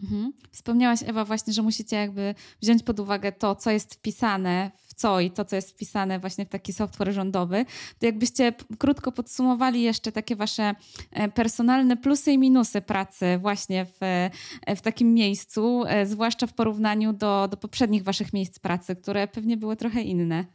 [0.03, 0.33] Mhm.
[0.51, 5.19] Wspomniałaś, Ewa, właśnie, że musicie jakby wziąć pod uwagę to, co jest wpisane w co
[5.19, 7.65] i to, co jest wpisane właśnie w taki software rządowy.
[7.99, 10.75] To jakbyście krótko podsumowali jeszcze takie wasze
[11.11, 16.53] e, personalne plusy i minusy pracy właśnie w, e, w takim miejscu, e, zwłaszcza w
[16.53, 20.45] porównaniu do, do poprzednich waszych miejsc pracy, które pewnie były trochę inne.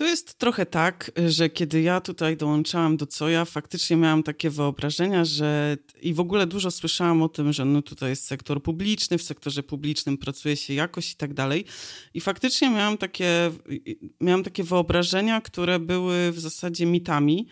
[0.00, 5.24] To jest trochę tak, że kiedy ja tutaj dołączałam do COJA, faktycznie miałam takie wyobrażenia,
[5.24, 9.22] że i w ogóle dużo słyszałam o tym, że no tutaj jest sektor publiczny, w
[9.22, 11.64] sektorze publicznym pracuje się jakoś i tak dalej.
[12.14, 13.50] I faktycznie miałam takie,
[14.20, 17.46] miałam takie wyobrażenia, które były w zasadzie mitami,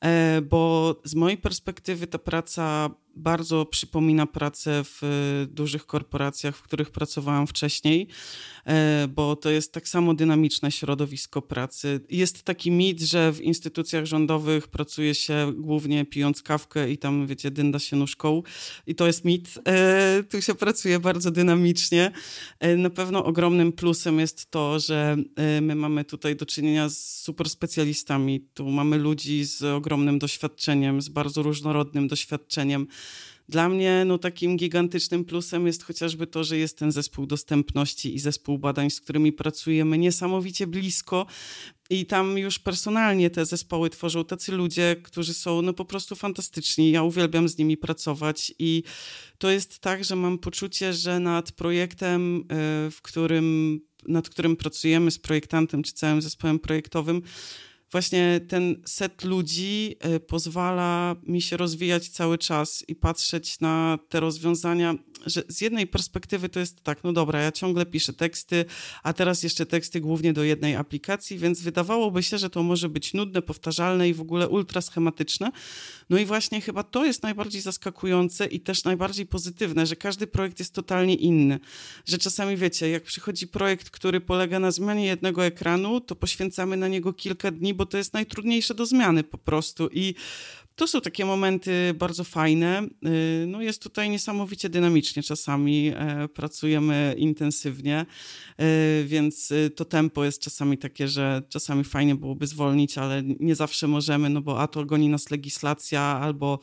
[0.00, 5.02] e, bo z mojej perspektywy ta praca bardzo przypomina pracę w
[5.50, 8.08] dużych korporacjach, w których pracowałam wcześniej,
[8.66, 12.00] e, bo to jest tak samo dynamiczne środowisko pracy.
[12.10, 17.50] Jest taki mit, że w instytucjach rządowych pracuje się głównie pijąc kawkę i tam, wiecie,
[17.50, 18.42] dynda się nóżką.
[18.86, 19.58] I to jest mit.
[19.68, 22.10] E, tu się pracuje bardzo dynamicznie.
[22.76, 25.16] Na pewno ogromnym plusem jest to, że
[25.60, 28.40] my mamy tutaj do czynienia z super specjalistami.
[28.54, 32.86] Tu mamy ludzi z ogromnym doświadczeniem, z bardzo różnorodnym doświadczeniem
[33.48, 38.18] Dla mnie no, takim gigantycznym plusem jest chociażby to, że jest ten zespół dostępności i
[38.18, 41.26] zespół badań, z którymi pracujemy niesamowicie blisko.
[41.90, 46.90] I tam już personalnie te zespoły tworzą tacy ludzie, którzy są no po prostu fantastyczni.
[46.90, 48.82] Ja uwielbiam z nimi pracować i
[49.38, 52.44] to jest tak, że mam poczucie, że nad projektem, e,
[52.90, 57.22] w którym, nad którym pracujemy z projektantem czy całym zespołem projektowym,
[57.94, 64.20] właśnie ten set ludzi e, pozwala mi się rozwijać cały czas i patrzeć na te
[64.20, 64.94] rozwiązania
[65.26, 68.64] że z jednej perspektywy to jest tak, no dobra, ja ciągle piszę teksty,
[69.02, 73.14] a teraz jeszcze teksty głównie do jednej aplikacji, więc wydawałoby się, że to może być
[73.14, 75.50] nudne, powtarzalne i w ogóle ultra schematyczne.
[76.10, 80.58] No i właśnie chyba to jest najbardziej zaskakujące i też najbardziej pozytywne, że każdy projekt
[80.58, 81.60] jest totalnie inny.
[82.06, 86.88] Że czasami wiecie, jak przychodzi projekt, który polega na zmianie jednego ekranu, to poświęcamy na
[86.88, 90.14] niego kilka dni, bo to jest najtrudniejsze do zmiany po prostu i
[90.76, 92.82] to są takie momenty bardzo fajne.
[93.42, 98.06] Y, no jest tutaj niesamowicie dynamicznie czasami, e, pracujemy intensywnie,
[98.58, 98.66] e,
[99.04, 103.88] więc y, to tempo jest czasami takie, że czasami fajnie byłoby zwolnić, ale nie zawsze
[103.88, 106.58] możemy, no bo a to goni nas legislacja, albo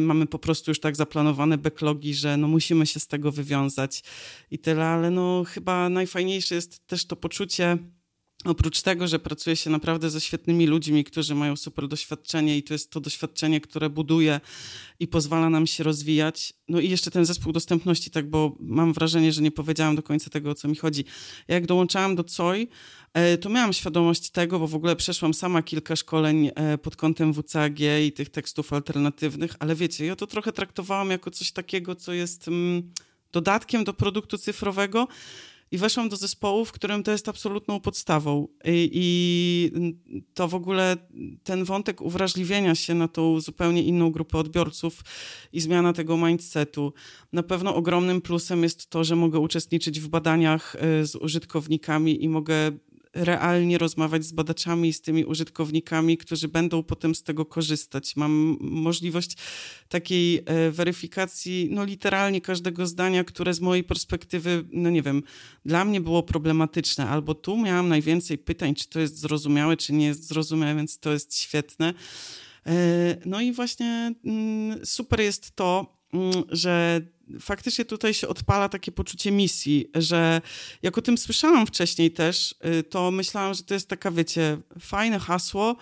[0.00, 4.02] mamy po prostu już tak zaplanowane backlogi, że no musimy się z tego wywiązać
[4.50, 7.78] i tyle, ale no chyba najfajniejsze jest też to poczucie,
[8.44, 12.74] Oprócz tego, że pracuje się naprawdę ze świetnymi ludźmi, którzy mają super doświadczenie i to
[12.74, 14.40] jest to doświadczenie, które buduje
[15.00, 16.54] i pozwala nam się rozwijać.
[16.68, 20.30] No i jeszcze ten zespół dostępności, tak, bo mam wrażenie, że nie powiedziałam do końca
[20.30, 21.04] tego, o co mi chodzi.
[21.48, 22.68] Jak dołączałam do COI,
[23.14, 27.34] e, to miałam świadomość tego, bo w ogóle przeszłam sama kilka szkoleń e, pod kątem
[27.34, 32.12] WCAG i tych tekstów alternatywnych, ale wiecie, ja to trochę traktowałam jako coś takiego, co
[32.12, 32.92] jest mm,
[33.32, 35.08] dodatkiem do produktu cyfrowego,
[35.70, 38.48] i weszłam do zespołu, w którym to jest absolutną podstawą.
[38.64, 39.72] I, I,
[40.34, 40.96] to w ogóle
[41.44, 45.04] ten wątek uwrażliwienia się na tą zupełnie inną grupę odbiorców
[45.52, 46.92] i zmiana tego mindsetu.
[47.32, 52.28] Na pewno ogromnym plusem jest to, że mogę uczestniczyć w badaniach y, z użytkownikami i
[52.28, 52.72] mogę
[53.16, 58.16] realnie rozmawiać z badaczami i z tymi użytkownikami, którzy będą potem z tego korzystać.
[58.16, 59.36] Mam możliwość
[59.88, 65.22] takiej e, weryfikacji, no literalnie każdego zdania, które z mojej perspektywy, no nie wiem,
[65.64, 70.06] dla mnie było problematyczne, albo tu miałam najwięcej pytań, czy to jest zrozumiałe, czy nie
[70.06, 71.94] jest zrozumiałe, więc to jest świetne.
[72.66, 72.72] E,
[73.24, 75.95] no i właśnie mm, super jest to,
[76.48, 77.00] że
[77.40, 80.40] faktycznie tutaj się odpala takie poczucie misji, że
[80.82, 85.18] jak o tym słyszałam wcześniej też, y, to myślałam, że to jest taka, wiecie, fajne
[85.18, 85.76] hasło,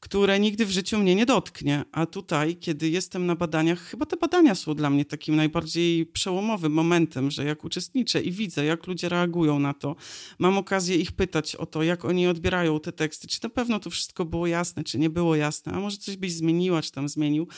[0.00, 1.84] które nigdy w życiu mnie nie dotknie.
[1.92, 6.72] A tutaj, kiedy jestem na badaniach, chyba te badania są dla mnie takim najbardziej przełomowym
[6.72, 9.96] momentem, że jak uczestniczę i widzę, jak ludzie reagują na to,
[10.38, 13.90] mam okazję ich pytać o to, jak oni odbierają te teksty, czy na pewno to
[13.90, 17.48] wszystko było jasne, czy nie było jasne, a może coś byś zmieniła, czy tam zmienił,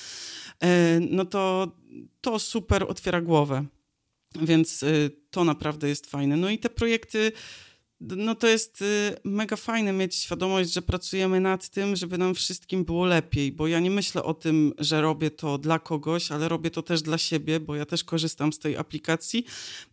[0.62, 1.72] e, no to
[2.20, 3.64] to super otwiera głowę.
[4.42, 6.36] Więc y, to naprawdę jest fajne.
[6.36, 7.32] No i te projekty
[8.02, 12.84] no to jest y, mega fajne mieć świadomość, że pracujemy nad tym, żeby nam wszystkim
[12.84, 16.70] było lepiej, bo ja nie myślę o tym, że robię to dla kogoś, ale robię
[16.70, 19.44] to też dla siebie, bo ja też korzystam z tej aplikacji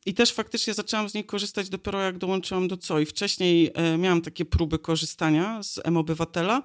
[0.05, 3.05] i też faktycznie zaczęłam z niej korzystać dopiero jak dołączyłam do COI.
[3.05, 6.61] Wcześniej e, miałam takie próby korzystania z M-Obywatela,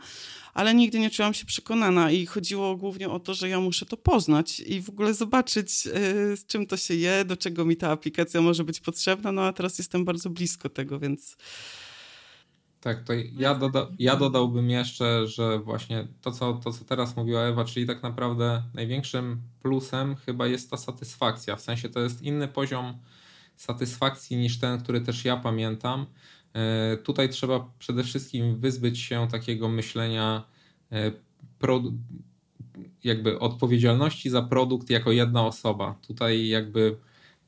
[0.54, 3.96] ale nigdy nie czułam się przekonana i chodziło głównie o to, że ja muszę to
[3.96, 7.90] poznać i w ogóle zobaczyć, e, z czym to się je, do czego mi ta
[7.90, 11.36] aplikacja może być potrzebna, no a teraz jestem bardzo blisko tego, więc...
[12.80, 17.40] Tak, to ja, doda ja dodałbym jeszcze, że właśnie to co, to, co teraz mówiła
[17.42, 21.56] Ewa, czyli tak naprawdę największym plusem chyba jest ta satysfakcja.
[21.56, 22.98] W sensie to jest inny poziom
[23.56, 26.06] satysfakcji niż ten, który też ja pamiętam.
[26.54, 30.44] E, tutaj trzeba przede wszystkim wyzbyć się takiego myślenia
[30.92, 31.12] e,
[33.04, 35.98] jakby odpowiedzialności za produkt jako jedna osoba.
[36.06, 36.96] Tutaj jakby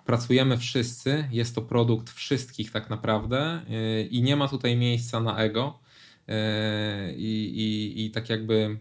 [0.04, 5.38] pracujemy wszyscy, jest to produkt wszystkich tak naprawdę e, i nie ma tutaj miejsca na
[5.38, 5.78] ego.
[7.16, 8.78] I, i, i tak jakby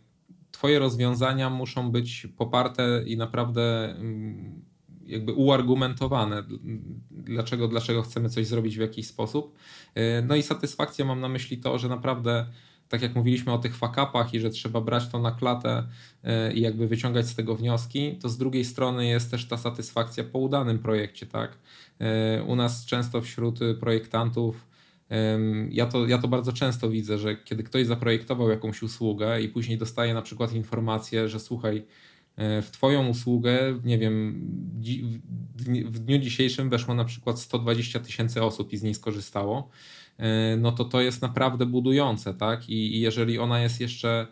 [0.56, 4.65] Twoje rozwiązania muszą być poparte i naprawdę mm,
[5.06, 6.44] jakby uargumentowane,
[7.11, 9.56] dlaczego, dlaczego chcemy coś zrobić w jakiś sposób.
[9.95, 12.45] E, no i satysfakcja mam na myśli to, że naprawdę
[12.90, 15.88] tak jak mówiliśmy o tych fakapach i że trzeba brać to na klatę
[16.23, 20.23] e, i jakby wyciągać z tego wnioski, to z drugiej strony jest też ta satysfakcja
[20.23, 21.57] po udanym projekcie, tak?
[21.99, 24.76] E, u nas często wśród projektantów
[25.69, 29.77] ja to, ja to bardzo często widzę, że kiedy ktoś zaprojektował jakąś usługę i później
[29.77, 31.86] dostaje na przykład informację, że słuchaj,
[32.38, 34.41] w Twoją usługę, nie wiem,
[35.86, 39.70] w dniu dzisiejszym weszło na przykład 120 tysięcy osób i z niej skorzystało,
[40.18, 42.70] e, no to to jest naprawdę budujące, tak?
[42.70, 44.28] I jeżeli ona jest jeszcze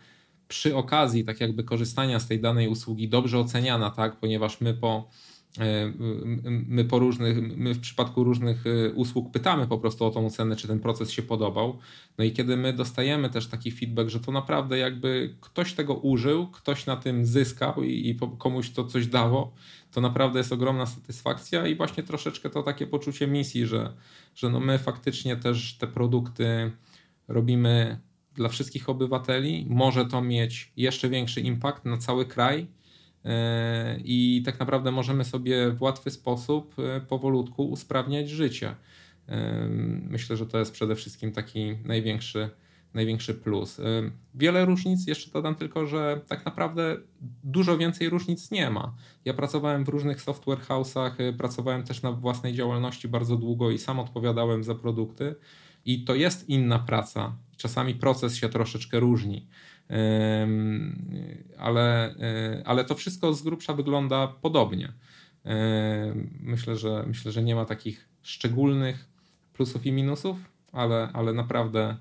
[0.47, 5.09] przy okazji tak jakby korzystania z tej danej usługi dobrze oceniana, tak, ponieważ my po
[5.09, 5.32] E,
[6.67, 10.55] my po różnych, my w przypadku różnych e, usług pytamy po prostu o tą ocenę,
[10.55, 11.77] czy ten proces się podobał.
[12.17, 16.47] No i kiedy my dostajemy też taki feedback, że to naprawdę jakby ktoś tego użył,
[16.47, 19.53] ktoś na tym zyskał i, i komuś to coś dało,
[19.91, 23.93] to naprawdę jest ogromna satysfakcja i właśnie troszeczkę to takie poczucie misji, że,
[24.35, 26.71] że no my faktycznie też te produkty
[27.27, 27.99] robimy
[28.35, 29.65] dla wszystkich obywateli.
[29.69, 32.82] Może to mieć jeszcze większy impact na cały kraj E,
[34.03, 38.75] i tak naprawdę możemy sobie w łatwy sposób e, powolutku usprawniać życie.
[39.27, 39.67] E,
[40.09, 42.49] myślę, że to jest przede wszystkim taki największy,
[42.93, 43.81] największy plus.
[44.35, 46.97] Wiele różnic, jeszcze dodam tylko, że tak naprawdę
[47.43, 48.95] dużo więcej różnic nie ma.
[49.25, 53.99] Ja pracowałem w różnych software house'ach, pracowałem też na własnej działalności bardzo długo i sam
[53.99, 55.35] odpowiadałem za produkty.
[55.85, 57.35] I to jest inna praca.
[57.57, 59.47] Czasami proces się troszeczkę różni
[61.57, 64.93] ale, e, ale to wszystko z grubsza wygląda podobnie.
[66.39, 69.09] Myślę, że myślę, że nie ma takich szczególnych
[69.53, 70.37] plusów i minusów,
[70.71, 71.97] ale, ale naprawdę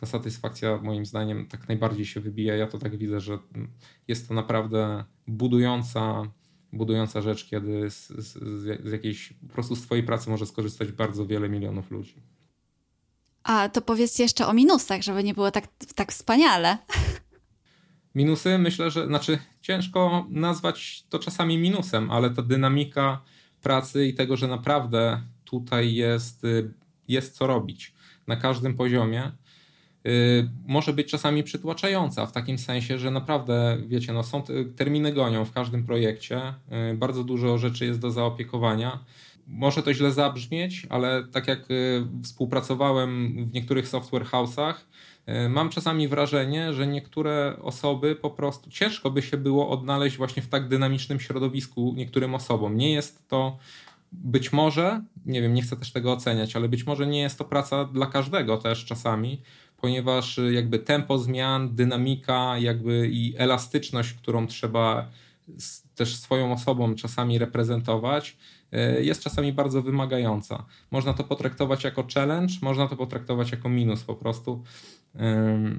[0.00, 2.56] ta satysfakcja moim zdaniem tak najbardziej się wybija.
[2.56, 3.38] Ja to tak widzę, że
[4.08, 6.22] jest to naprawdę budująca,
[6.72, 8.32] budująca rzecz, kiedy z, z,
[8.84, 12.22] z jakiejś po prostu z Twojej pracy może skorzystać bardzo wiele milionów ludzi.
[13.42, 15.64] A to powiedzcie jeszcze o minusach, żeby nie było tak,
[15.94, 16.78] tak wspaniale.
[18.14, 23.22] Minusy myślę, że znaczy ciężko nazwać to czasami minusem, ale ta dynamika
[23.62, 26.72] pracy i tego, że naprawdę tutaj jest, y,
[27.08, 27.94] jest co robić
[28.26, 29.32] na każdym poziomie,
[30.06, 34.42] y, może być czasami przytłaczająca w takim sensie, że naprawdę, wiecie, no są
[34.76, 36.54] terminy gonią w każdym projekcie,
[36.92, 39.04] y, bardzo dużo rzeczy jest do zaopiekowania
[39.50, 44.74] może to źle zabrzmieć, ale tak jak y, współpracowałem w niektórych software house'ach,
[45.28, 50.42] y, mam czasami wrażenie, że niektóre osoby po prostu ciężko by się było odnaleźć właśnie
[50.42, 52.76] w tak dynamicznym środowisku niektórym osobom.
[52.76, 53.58] Nie jest to
[54.12, 57.44] być może, nie wiem, nie chcę też tego oceniać, ale być może nie jest to
[57.44, 59.42] praca dla każdego też czasami,
[59.76, 65.10] ponieważ y, jakby tempo zmian, dynamika, jakby i elastyczność, którą trzeba
[65.94, 68.36] też swoją osobą czasami reprezentować,
[69.00, 70.64] jest czasami bardzo wymagająca.
[70.90, 74.62] Można to potraktować jako challenge, można to potraktować jako minus po prostu,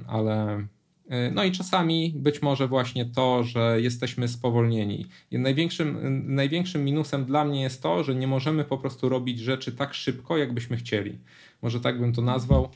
[0.06, 0.66] ale
[1.08, 5.06] e, no i czasami być może właśnie to, że jesteśmy spowolnieni.
[5.32, 9.94] Największym, największym minusem dla mnie jest to, że nie możemy po prostu robić rzeczy tak
[9.94, 11.18] szybko, jakbyśmy chcieli.
[11.62, 12.68] Może tak bym to nazwał.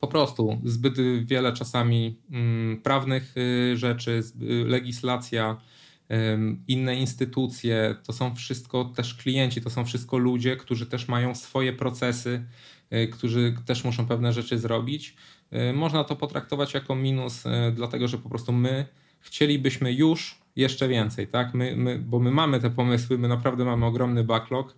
[0.00, 0.94] Po prostu zbyt
[1.24, 4.22] wiele czasami mm, prawnych y, rzeczy,
[4.66, 5.56] legislacja,
[6.68, 11.72] inne instytucje, to są wszystko też klienci, to są wszystko ludzie, którzy też mają swoje
[11.72, 12.44] procesy,
[12.92, 15.16] y, którzy też muszą pewne rzeczy zrobić.
[15.70, 18.86] Y, można to potraktować jako minus, y, dlatego że po prostu my
[19.20, 21.54] chcielibyśmy już jeszcze więcej, tak?
[21.54, 24.74] My, my, bo my mamy te pomysły, my naprawdę mamy ogromny backlog.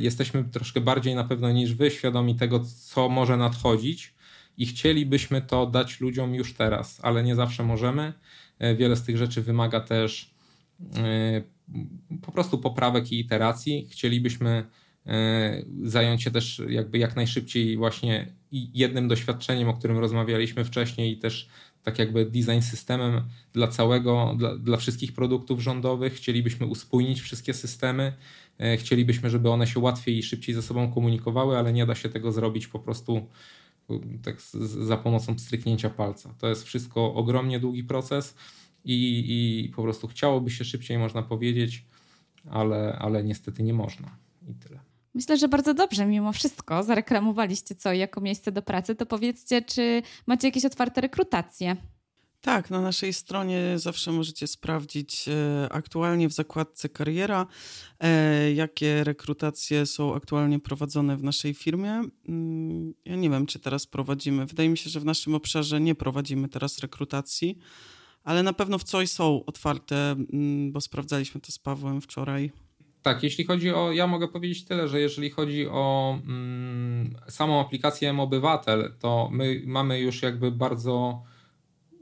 [0.00, 4.14] Jesteśmy troszkę bardziej na pewno niż wy świadomi tego, co może nadchodzić
[4.58, 8.12] i chcielibyśmy to dać ludziom już teraz, ale nie zawsze możemy.
[8.76, 10.30] Wiele z tych rzeczy wymaga też
[12.22, 13.88] po prostu poprawek i iteracji.
[13.90, 14.66] Chcielibyśmy
[15.06, 21.18] e, zająć się też jakby jak najszybciej właśnie jednym doświadczeniem, o którym rozmawialiśmy wcześniej i
[21.18, 21.48] też
[21.82, 23.22] tak jakby design systemem
[23.52, 26.14] dla całego, dla, dla wszystkich produktów rządowych.
[26.14, 28.12] Chcielibyśmy uspójnić wszystkie systemy.
[28.58, 32.08] E, chcielibyśmy, żeby one się łatwiej i szybciej ze sobą komunikowały, ale nie da się
[32.08, 33.26] tego zrobić po prostu
[34.22, 34.40] tak
[34.84, 36.34] za pomocą stryknięcia palca.
[36.38, 38.34] To jest wszystko ogromnie długi proces
[38.94, 41.84] i, i po prostu chciałoby się szybciej, można powiedzieć,
[42.50, 44.08] ale, ale niestety nie można.
[44.48, 44.80] I tyle.
[45.14, 48.94] Myślę, że bardzo dobrze mimo wszystko zareklamowaliście co jako miejsce do pracy.
[48.94, 51.76] To powiedzcie, czy macie jakieś otwarte rekrutacje?
[52.40, 57.46] Tak, na naszej stronie zawsze możecie sprawdzić e, aktualnie w zakładce kariera,
[58.00, 62.02] e, jakie rekrutacje są aktualnie prowadzone w naszej firmie.
[62.28, 64.46] Mm, ja nie wiem, czy teraz prowadzimy.
[64.46, 67.58] Wydaje mi się, że w naszym obszarze nie prowadzimy teraz rekrutacji
[68.28, 72.52] ale na pewno w coś są otwarte, mm, bo sprawdzaliśmy to z Pawłem wczoraj.
[73.02, 78.10] Tak, jeśli chodzi o, ja mogę powiedzieć tyle, że jeżeli chodzi o mm, samą aplikację
[78.10, 81.22] M-Obywatel, to my mamy już jakby bardzo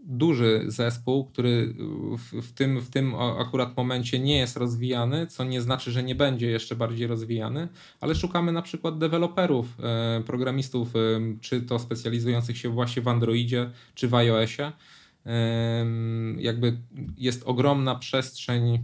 [0.05, 1.75] duży zespół, który
[2.19, 6.15] w, w, tym, w tym akurat momencie nie jest rozwijany, co nie znaczy, że nie
[6.15, 7.69] będzie jeszcze bardziej rozwijany,
[8.01, 10.99] ale szukamy na przykład deweloperów, e, programistów, e,
[11.41, 14.73] czy to specjalizujących się właśnie w Androidzie, czy w iOSie
[16.39, 16.79] jakby
[17.17, 18.83] jest ogromna przestrzeń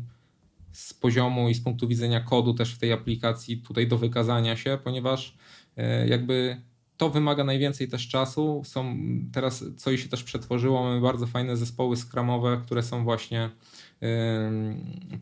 [0.73, 4.79] z poziomu i z punktu widzenia kodu też w tej aplikacji tutaj do wykazania się,
[4.85, 5.37] ponieważ
[5.77, 6.63] e, jakby
[6.97, 8.63] to wymaga najwięcej też czasu.
[8.65, 8.97] Są
[9.33, 13.51] teraz, co się też przetworzyło, mamy bardzo fajne zespoły skramowe, które są właśnie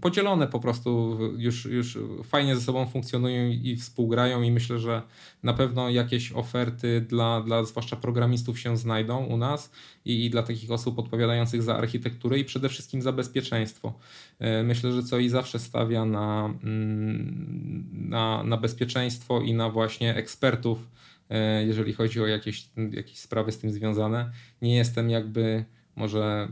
[0.01, 5.03] podzielone po prostu, już, już fajnie ze sobą funkcjonują i współgrają i myślę, że
[5.43, 9.73] na pewno jakieś oferty dla, dla zwłaszcza programistów się znajdą u nas
[10.05, 13.93] i, i dla takich osób odpowiadających za architekturę i przede wszystkim za bezpieczeństwo.
[14.39, 20.15] E, myślę, że co i zawsze stawia na, mm, na, na bezpieczeństwo i na właśnie
[20.15, 20.89] ekspertów,
[21.31, 24.31] e, jeżeli chodzi o jakieś, jakieś sprawy z tym związane.
[24.63, 25.65] Nie jestem jakby
[26.01, 26.49] może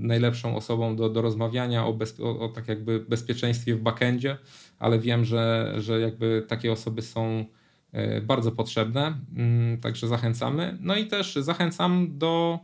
[0.00, 4.38] najlepszą osobą do, do rozmawiania o, bez, o, o, tak jakby bezpieczeństwie w backendzie,
[4.78, 7.44] ale wiem, że, że jakby takie osoby są
[7.92, 10.78] e, bardzo potrzebne, mm, także zachęcamy.
[10.80, 12.58] No i też zachęcam do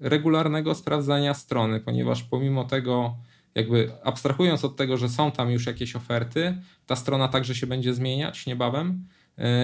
[0.00, 3.16] regularnego sprawdzania strony, ponieważ pomimo tego,
[3.54, 7.94] jakby abstrahując od tego, że są tam już jakieś oferty, ta strona także się będzie
[7.94, 9.04] zmieniać niebawem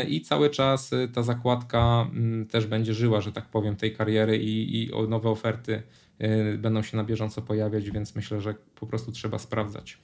[0.08, 4.38] i cały czas e, ta zakładka mm, też będzie żyła, że tak powiem, tej kariery
[4.38, 5.82] i, i nowe oferty
[6.18, 9.98] e, będą się na bieżąco pojawiać, więc myślę, że po prostu trzeba sprawdzać.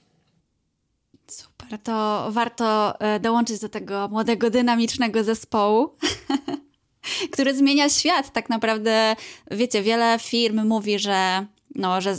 [1.27, 5.89] Super, to warto dołączyć do tego młodego, dynamicznego zespołu.
[7.31, 8.33] który zmienia świat.
[8.33, 9.15] Tak naprawdę,
[9.51, 11.45] wiecie, wiele firm mówi, że
[11.75, 12.15] no, że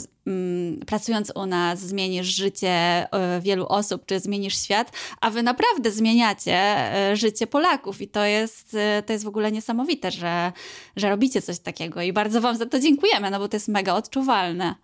[0.85, 3.05] pracując u nas zmienisz życie
[3.37, 4.91] y, wielu osób, czy zmienisz świat,
[5.21, 6.75] a wy naprawdę zmieniacie
[7.11, 10.51] y, życie Polaków i to jest, y, to jest w ogóle niesamowite, że,
[10.95, 13.93] że robicie coś takiego i bardzo wam za to dziękujemy, no bo to jest mega
[13.93, 14.75] odczuwalne.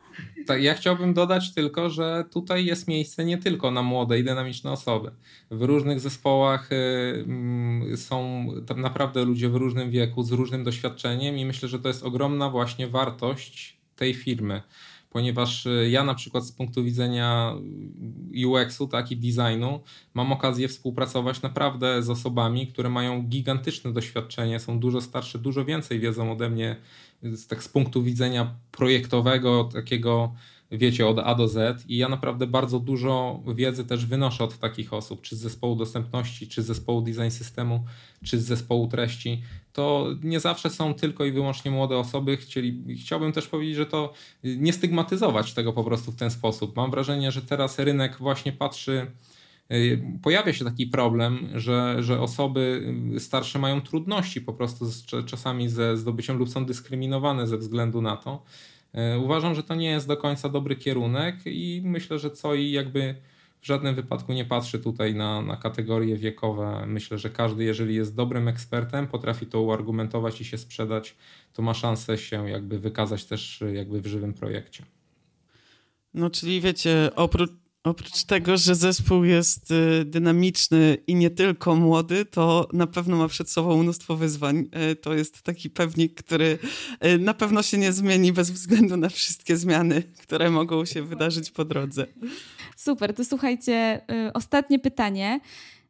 [0.46, 4.72] Tak, ja chciałbym dodać tylko, że tutaj jest miejsce nie tylko na młode i dynamiczne
[4.72, 5.12] osoby.
[5.52, 11.46] W różnych zespołach y, są tam naprawdę ludzie w różnym wieku, z różnym doświadczeniem i
[11.46, 14.62] myślę, że to jest ogromna właśnie wartość tej firmy,
[15.10, 17.56] ponieważ y, ja na przykład z punktu widzenia
[18.46, 19.80] UX-u, tak i designu,
[20.14, 26.00] mam okazję współpracować naprawdę z osobami, które mają gigantyczne doświadczenie, są dużo starsze, dużo więcej
[26.00, 26.76] wiedzą ode mnie,
[27.48, 30.34] tak z punktu widzenia projektowego, takiego
[30.72, 34.94] wiecie, od A do Z i ja naprawdę bardzo dużo wiedzy też wynoszę od takich
[34.94, 37.86] osób, czy z zespołu dostępności, czy z zespołu design systemu,
[38.24, 39.44] czy z zespołu treści.
[39.80, 42.38] To nie zawsze są tylko i wyłącznie młode osoby.
[42.38, 46.76] Chcieli, chciałbym też powiedzieć, że to nie stygmatyzować tego po prostu w ten sposób.
[46.76, 49.12] Mam wrażenie, że teraz rynek właśnie patrzy
[49.72, 55.70] y, pojawia się taki problem, że, że osoby starsze mają trudności po prostu z, czasami
[55.70, 58.44] ze zdobyciem lub są dyskryminowane ze względu na to.
[58.94, 62.72] E, uważam, że to nie jest do końca dobry kierunek i myślę, że co i
[62.72, 63.16] jakby
[63.62, 66.86] w żadnym wypadku nie patrzy tutaj na, na kategorie wiekowe.
[66.88, 71.16] Myślę, że każdy, jeżeli jest dobrym ekspertem, potrafi to uargumentować i się sprzedać,
[71.54, 74.86] to ma szansę się jakby wykazać też jakby w żywym projekcie.
[76.14, 77.52] No, czyli wiecie, oprócz,
[77.84, 83.28] Oprócz tego, że zespół jest y, dynamiczny i nie tylko młody, to na pewno ma
[83.28, 84.70] przed sobą mnóstwo wyzwań.
[84.92, 86.60] Y, to jest taki pewnik, który
[87.06, 91.52] y, na pewno się nie zmieni bez względu na wszystkie zmiany, które mogą się wydarzyć
[91.52, 92.08] po drodze.
[92.80, 94.02] Super, to słuchajcie,
[94.34, 95.40] ostatnie pytanie,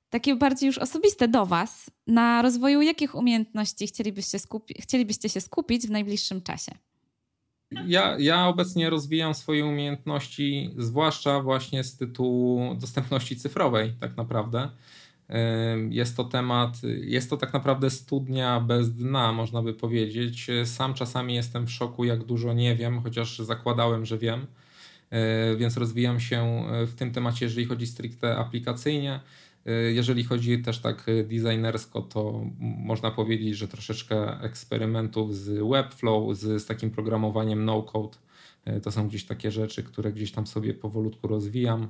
[0.09, 1.91] takie bardziej już osobiste do Was.
[2.07, 6.71] Na rozwoju jakich umiejętności chcielibyście, skupi- chcielibyście się skupić w najbliższym czasie?
[7.85, 14.69] Ja, ja obecnie rozwijam swoje umiejętności, zwłaszcza właśnie z tytułu dostępności cyfrowej, tak naprawdę.
[15.89, 20.47] Jest to temat, jest to tak naprawdę studnia bez dna, można by powiedzieć.
[20.65, 24.47] Sam czasami jestem w szoku, jak dużo nie wiem, chociaż zakładałem, że wiem.
[25.57, 29.19] Więc rozwijam się w tym temacie, jeżeli chodzi stricte aplikacyjnie.
[29.67, 36.61] Y, jeżeli chodzi też tak designersko, to można powiedzieć, że troszeczkę eksperymentów z Webflow, z,
[36.61, 38.17] z takim programowaniem no-code.
[38.83, 41.87] To są gdzieś takie rzeczy, które gdzieś tam sobie powolutku rozwijam.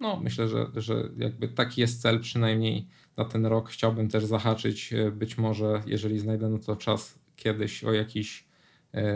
[0.00, 3.70] No, myślę, że, że jakby taki jest cel przynajmniej na ten rok.
[3.70, 8.44] Chciałbym też zahaczyć, być może, jeżeli znajdę na to czas kiedyś, o jakiś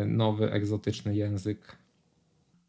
[0.07, 1.77] nowy, egzotyczny język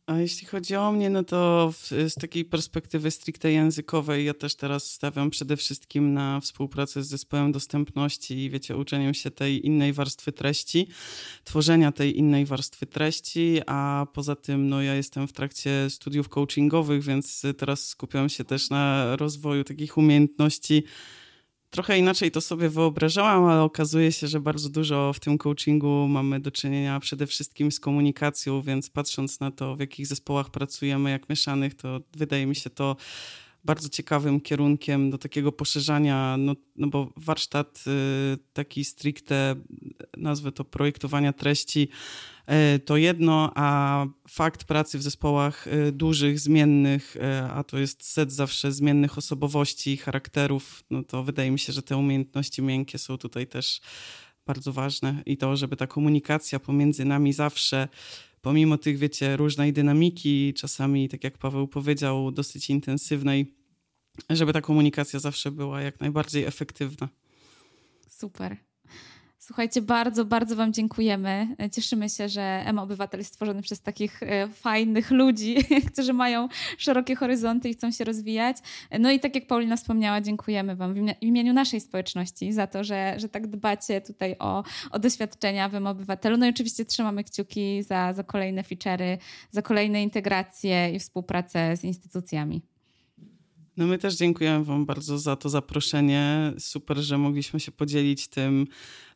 [0.09, 4.55] a jeśli chodzi o mnie, no to w, z takiej perspektywy stricte językowej, ja też
[4.55, 9.93] teraz stawiam przede wszystkim na współpracę z zespołem dostępności i wiecie, uczeniem się tej innej
[9.93, 10.87] warstwy treści,
[11.43, 17.03] tworzenia tej innej warstwy treści, a poza tym, no ja jestem w trakcie studiów coachingowych,
[17.03, 20.83] więc teraz skupiam się też na rozwoju takich umiejętności
[21.69, 26.39] Trochę inaczej to sobie wyobrażałam, ale okazuje się, że bardzo dużo w tym coachingu mamy
[26.39, 31.29] do czynienia przede wszystkim z komunikacją, więc patrząc na to, w jakich zespołach pracujemy, jak
[31.29, 32.95] mieszanych, to wydaje mi się to
[33.65, 37.83] bardzo ciekawym kierunkiem do takiego poszerzania, no, no bo warsztat
[38.33, 39.55] y, taki stricte,
[40.17, 41.89] nazwę to projektowania treści,
[42.85, 47.17] to jedno, a fakt pracy w zespołach e, dużych, zmiennych,
[47.49, 51.97] a to jest set zawsze zmiennych osobowości, charakterów, no to wydaje mi się, że te
[51.97, 53.81] umiejętności miękkie są tutaj też
[54.45, 57.87] bardzo ważne i to, żeby ta komunikacja pomiędzy nami zawsze
[58.41, 63.55] pomimo tych, wiecie, różnej dynamiki, czasami, tak jak Paweł powiedział, dosyć intensywnej,
[64.29, 67.09] żeby ta komunikacja zawsze była jak najbardziej efektywna.
[68.09, 68.68] Super.
[69.49, 71.55] Słuchajcie, bardzo, bardzo Wam dziękujemy.
[71.71, 75.55] Cieszymy się, że M Obywatel jest stworzony przez takich e, fajnych ludzi,
[75.93, 76.47] którzy mają
[76.77, 78.57] szerokie horyzonty i chcą się rozwijać.
[78.99, 83.15] No i tak jak Paulina wspomniała, dziękujemy Wam w imieniu naszej społeczności za to, że,
[83.17, 86.37] że tak dbacie tutaj o, o doświadczenia w M Obywatelu.
[86.37, 89.17] No i oczywiście trzymamy kciuki za, za kolejne feature'y,
[89.51, 92.61] za kolejne integracje i współpracę z instytucjami.
[93.79, 96.53] No my też dziękujemy Wam bardzo za to zaproszenie.
[96.57, 98.67] Super, że mogliśmy się podzielić tym,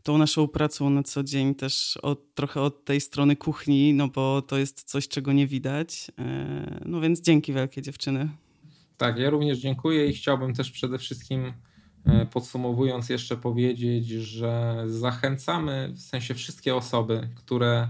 [0.04, 4.42] tą naszą pracą na co dzień też od, trochę od tej strony kuchni, no bo
[4.42, 6.12] to jest coś, czego nie widać.
[6.20, 8.30] E, no więc dzięki wielkie dziewczyny.
[8.98, 11.54] Tak, ja również dziękuję i chciałbym też przede wszystkim
[12.06, 17.90] e, podsumowując jeszcze powiedzieć, że zachęcamy w sensie wszystkie osoby, które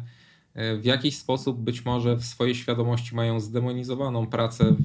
[0.55, 4.83] w jakiś sposób być może w swojej świadomości mają zdemonizowaną pracę w,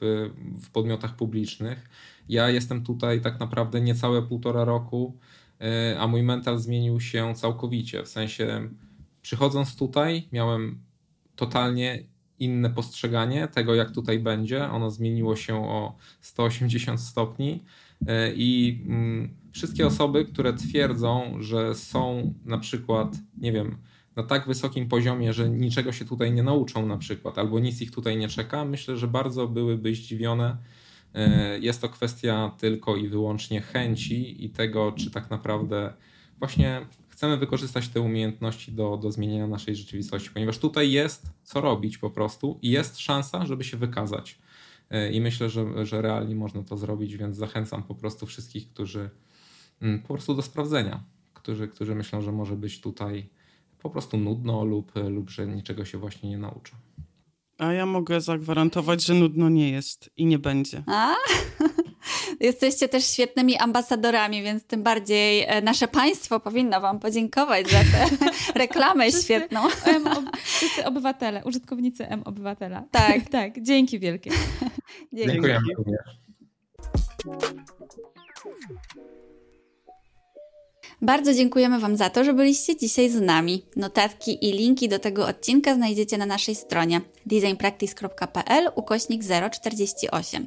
[0.00, 0.30] w,
[0.62, 1.88] w podmiotach publicznych.
[2.28, 5.18] Ja jestem tutaj tak naprawdę niecałe półtora roku,
[5.60, 8.02] e, a mój mental zmienił się całkowicie.
[8.02, 8.68] W sensie,
[9.22, 10.80] przychodząc tutaj, miałem
[11.36, 12.04] totalnie
[12.38, 14.64] inne postrzeganie tego, jak tutaj będzie.
[14.70, 17.64] Ono zmieniło się o 180 stopni.
[18.06, 23.78] E, I mm, wszystkie osoby, które twierdzą, że są na przykład, nie wiem,
[24.16, 27.90] na tak wysokim poziomie, że niczego się tutaj nie nauczą na przykład, albo nic ich
[27.90, 30.56] tutaj nie czeka, myślę, że bardzo byłyby zdziwione.
[31.14, 35.92] E, jest to kwestia tylko i wyłącznie chęci i tego, czy tak naprawdę
[36.38, 41.98] właśnie chcemy wykorzystać te umiejętności do, do zmienienia naszej rzeczywistości, ponieważ tutaj jest co robić
[41.98, 44.38] po prostu i jest szansa, żeby się wykazać.
[44.90, 49.10] E, I myślę, że, że realnie można to zrobić, więc zachęcam po prostu wszystkich, którzy
[49.82, 51.02] mm, po prostu do sprawdzenia,
[51.34, 53.28] którzy, którzy myślą, że może być tutaj
[53.84, 56.76] po prostu nudno lub, lub że niczego się właśnie nie nauczą.
[57.58, 60.82] A ja mogę zagwarantować, że nudno nie jest i nie będzie.
[60.86, 61.14] A?
[62.40, 68.26] Jesteście też świetnymi ambasadorami, więc tym bardziej e, nasze państwo powinno Wam podziękować za tę
[68.64, 69.60] reklamę wszyscy świetną.
[69.84, 72.84] M, ob, wszyscy obywatele, użytkownicy M Obywatela.
[72.90, 73.62] Tak, tak.
[73.62, 74.30] Dzięki wielkie.
[75.12, 75.32] Dzięki.
[75.32, 76.00] Dziękujemy również.
[81.04, 83.62] Bardzo dziękujemy Wam za to, że byliście dzisiaj z nami.
[83.76, 90.46] Notatki i linki do tego odcinka znajdziecie na naszej stronie designpractice.pl ukośnik 048.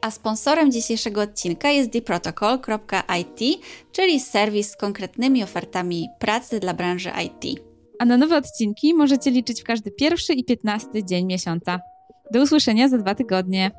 [0.00, 3.60] A sponsorem dzisiejszego odcinka jest theprotocol.it,
[3.92, 7.60] czyli serwis z konkretnymi ofertami pracy dla branży IT.
[7.98, 11.80] A na nowe odcinki możecie liczyć w każdy pierwszy i piętnasty dzień miesiąca.
[12.32, 13.70] Do usłyszenia za dwa tygodnie.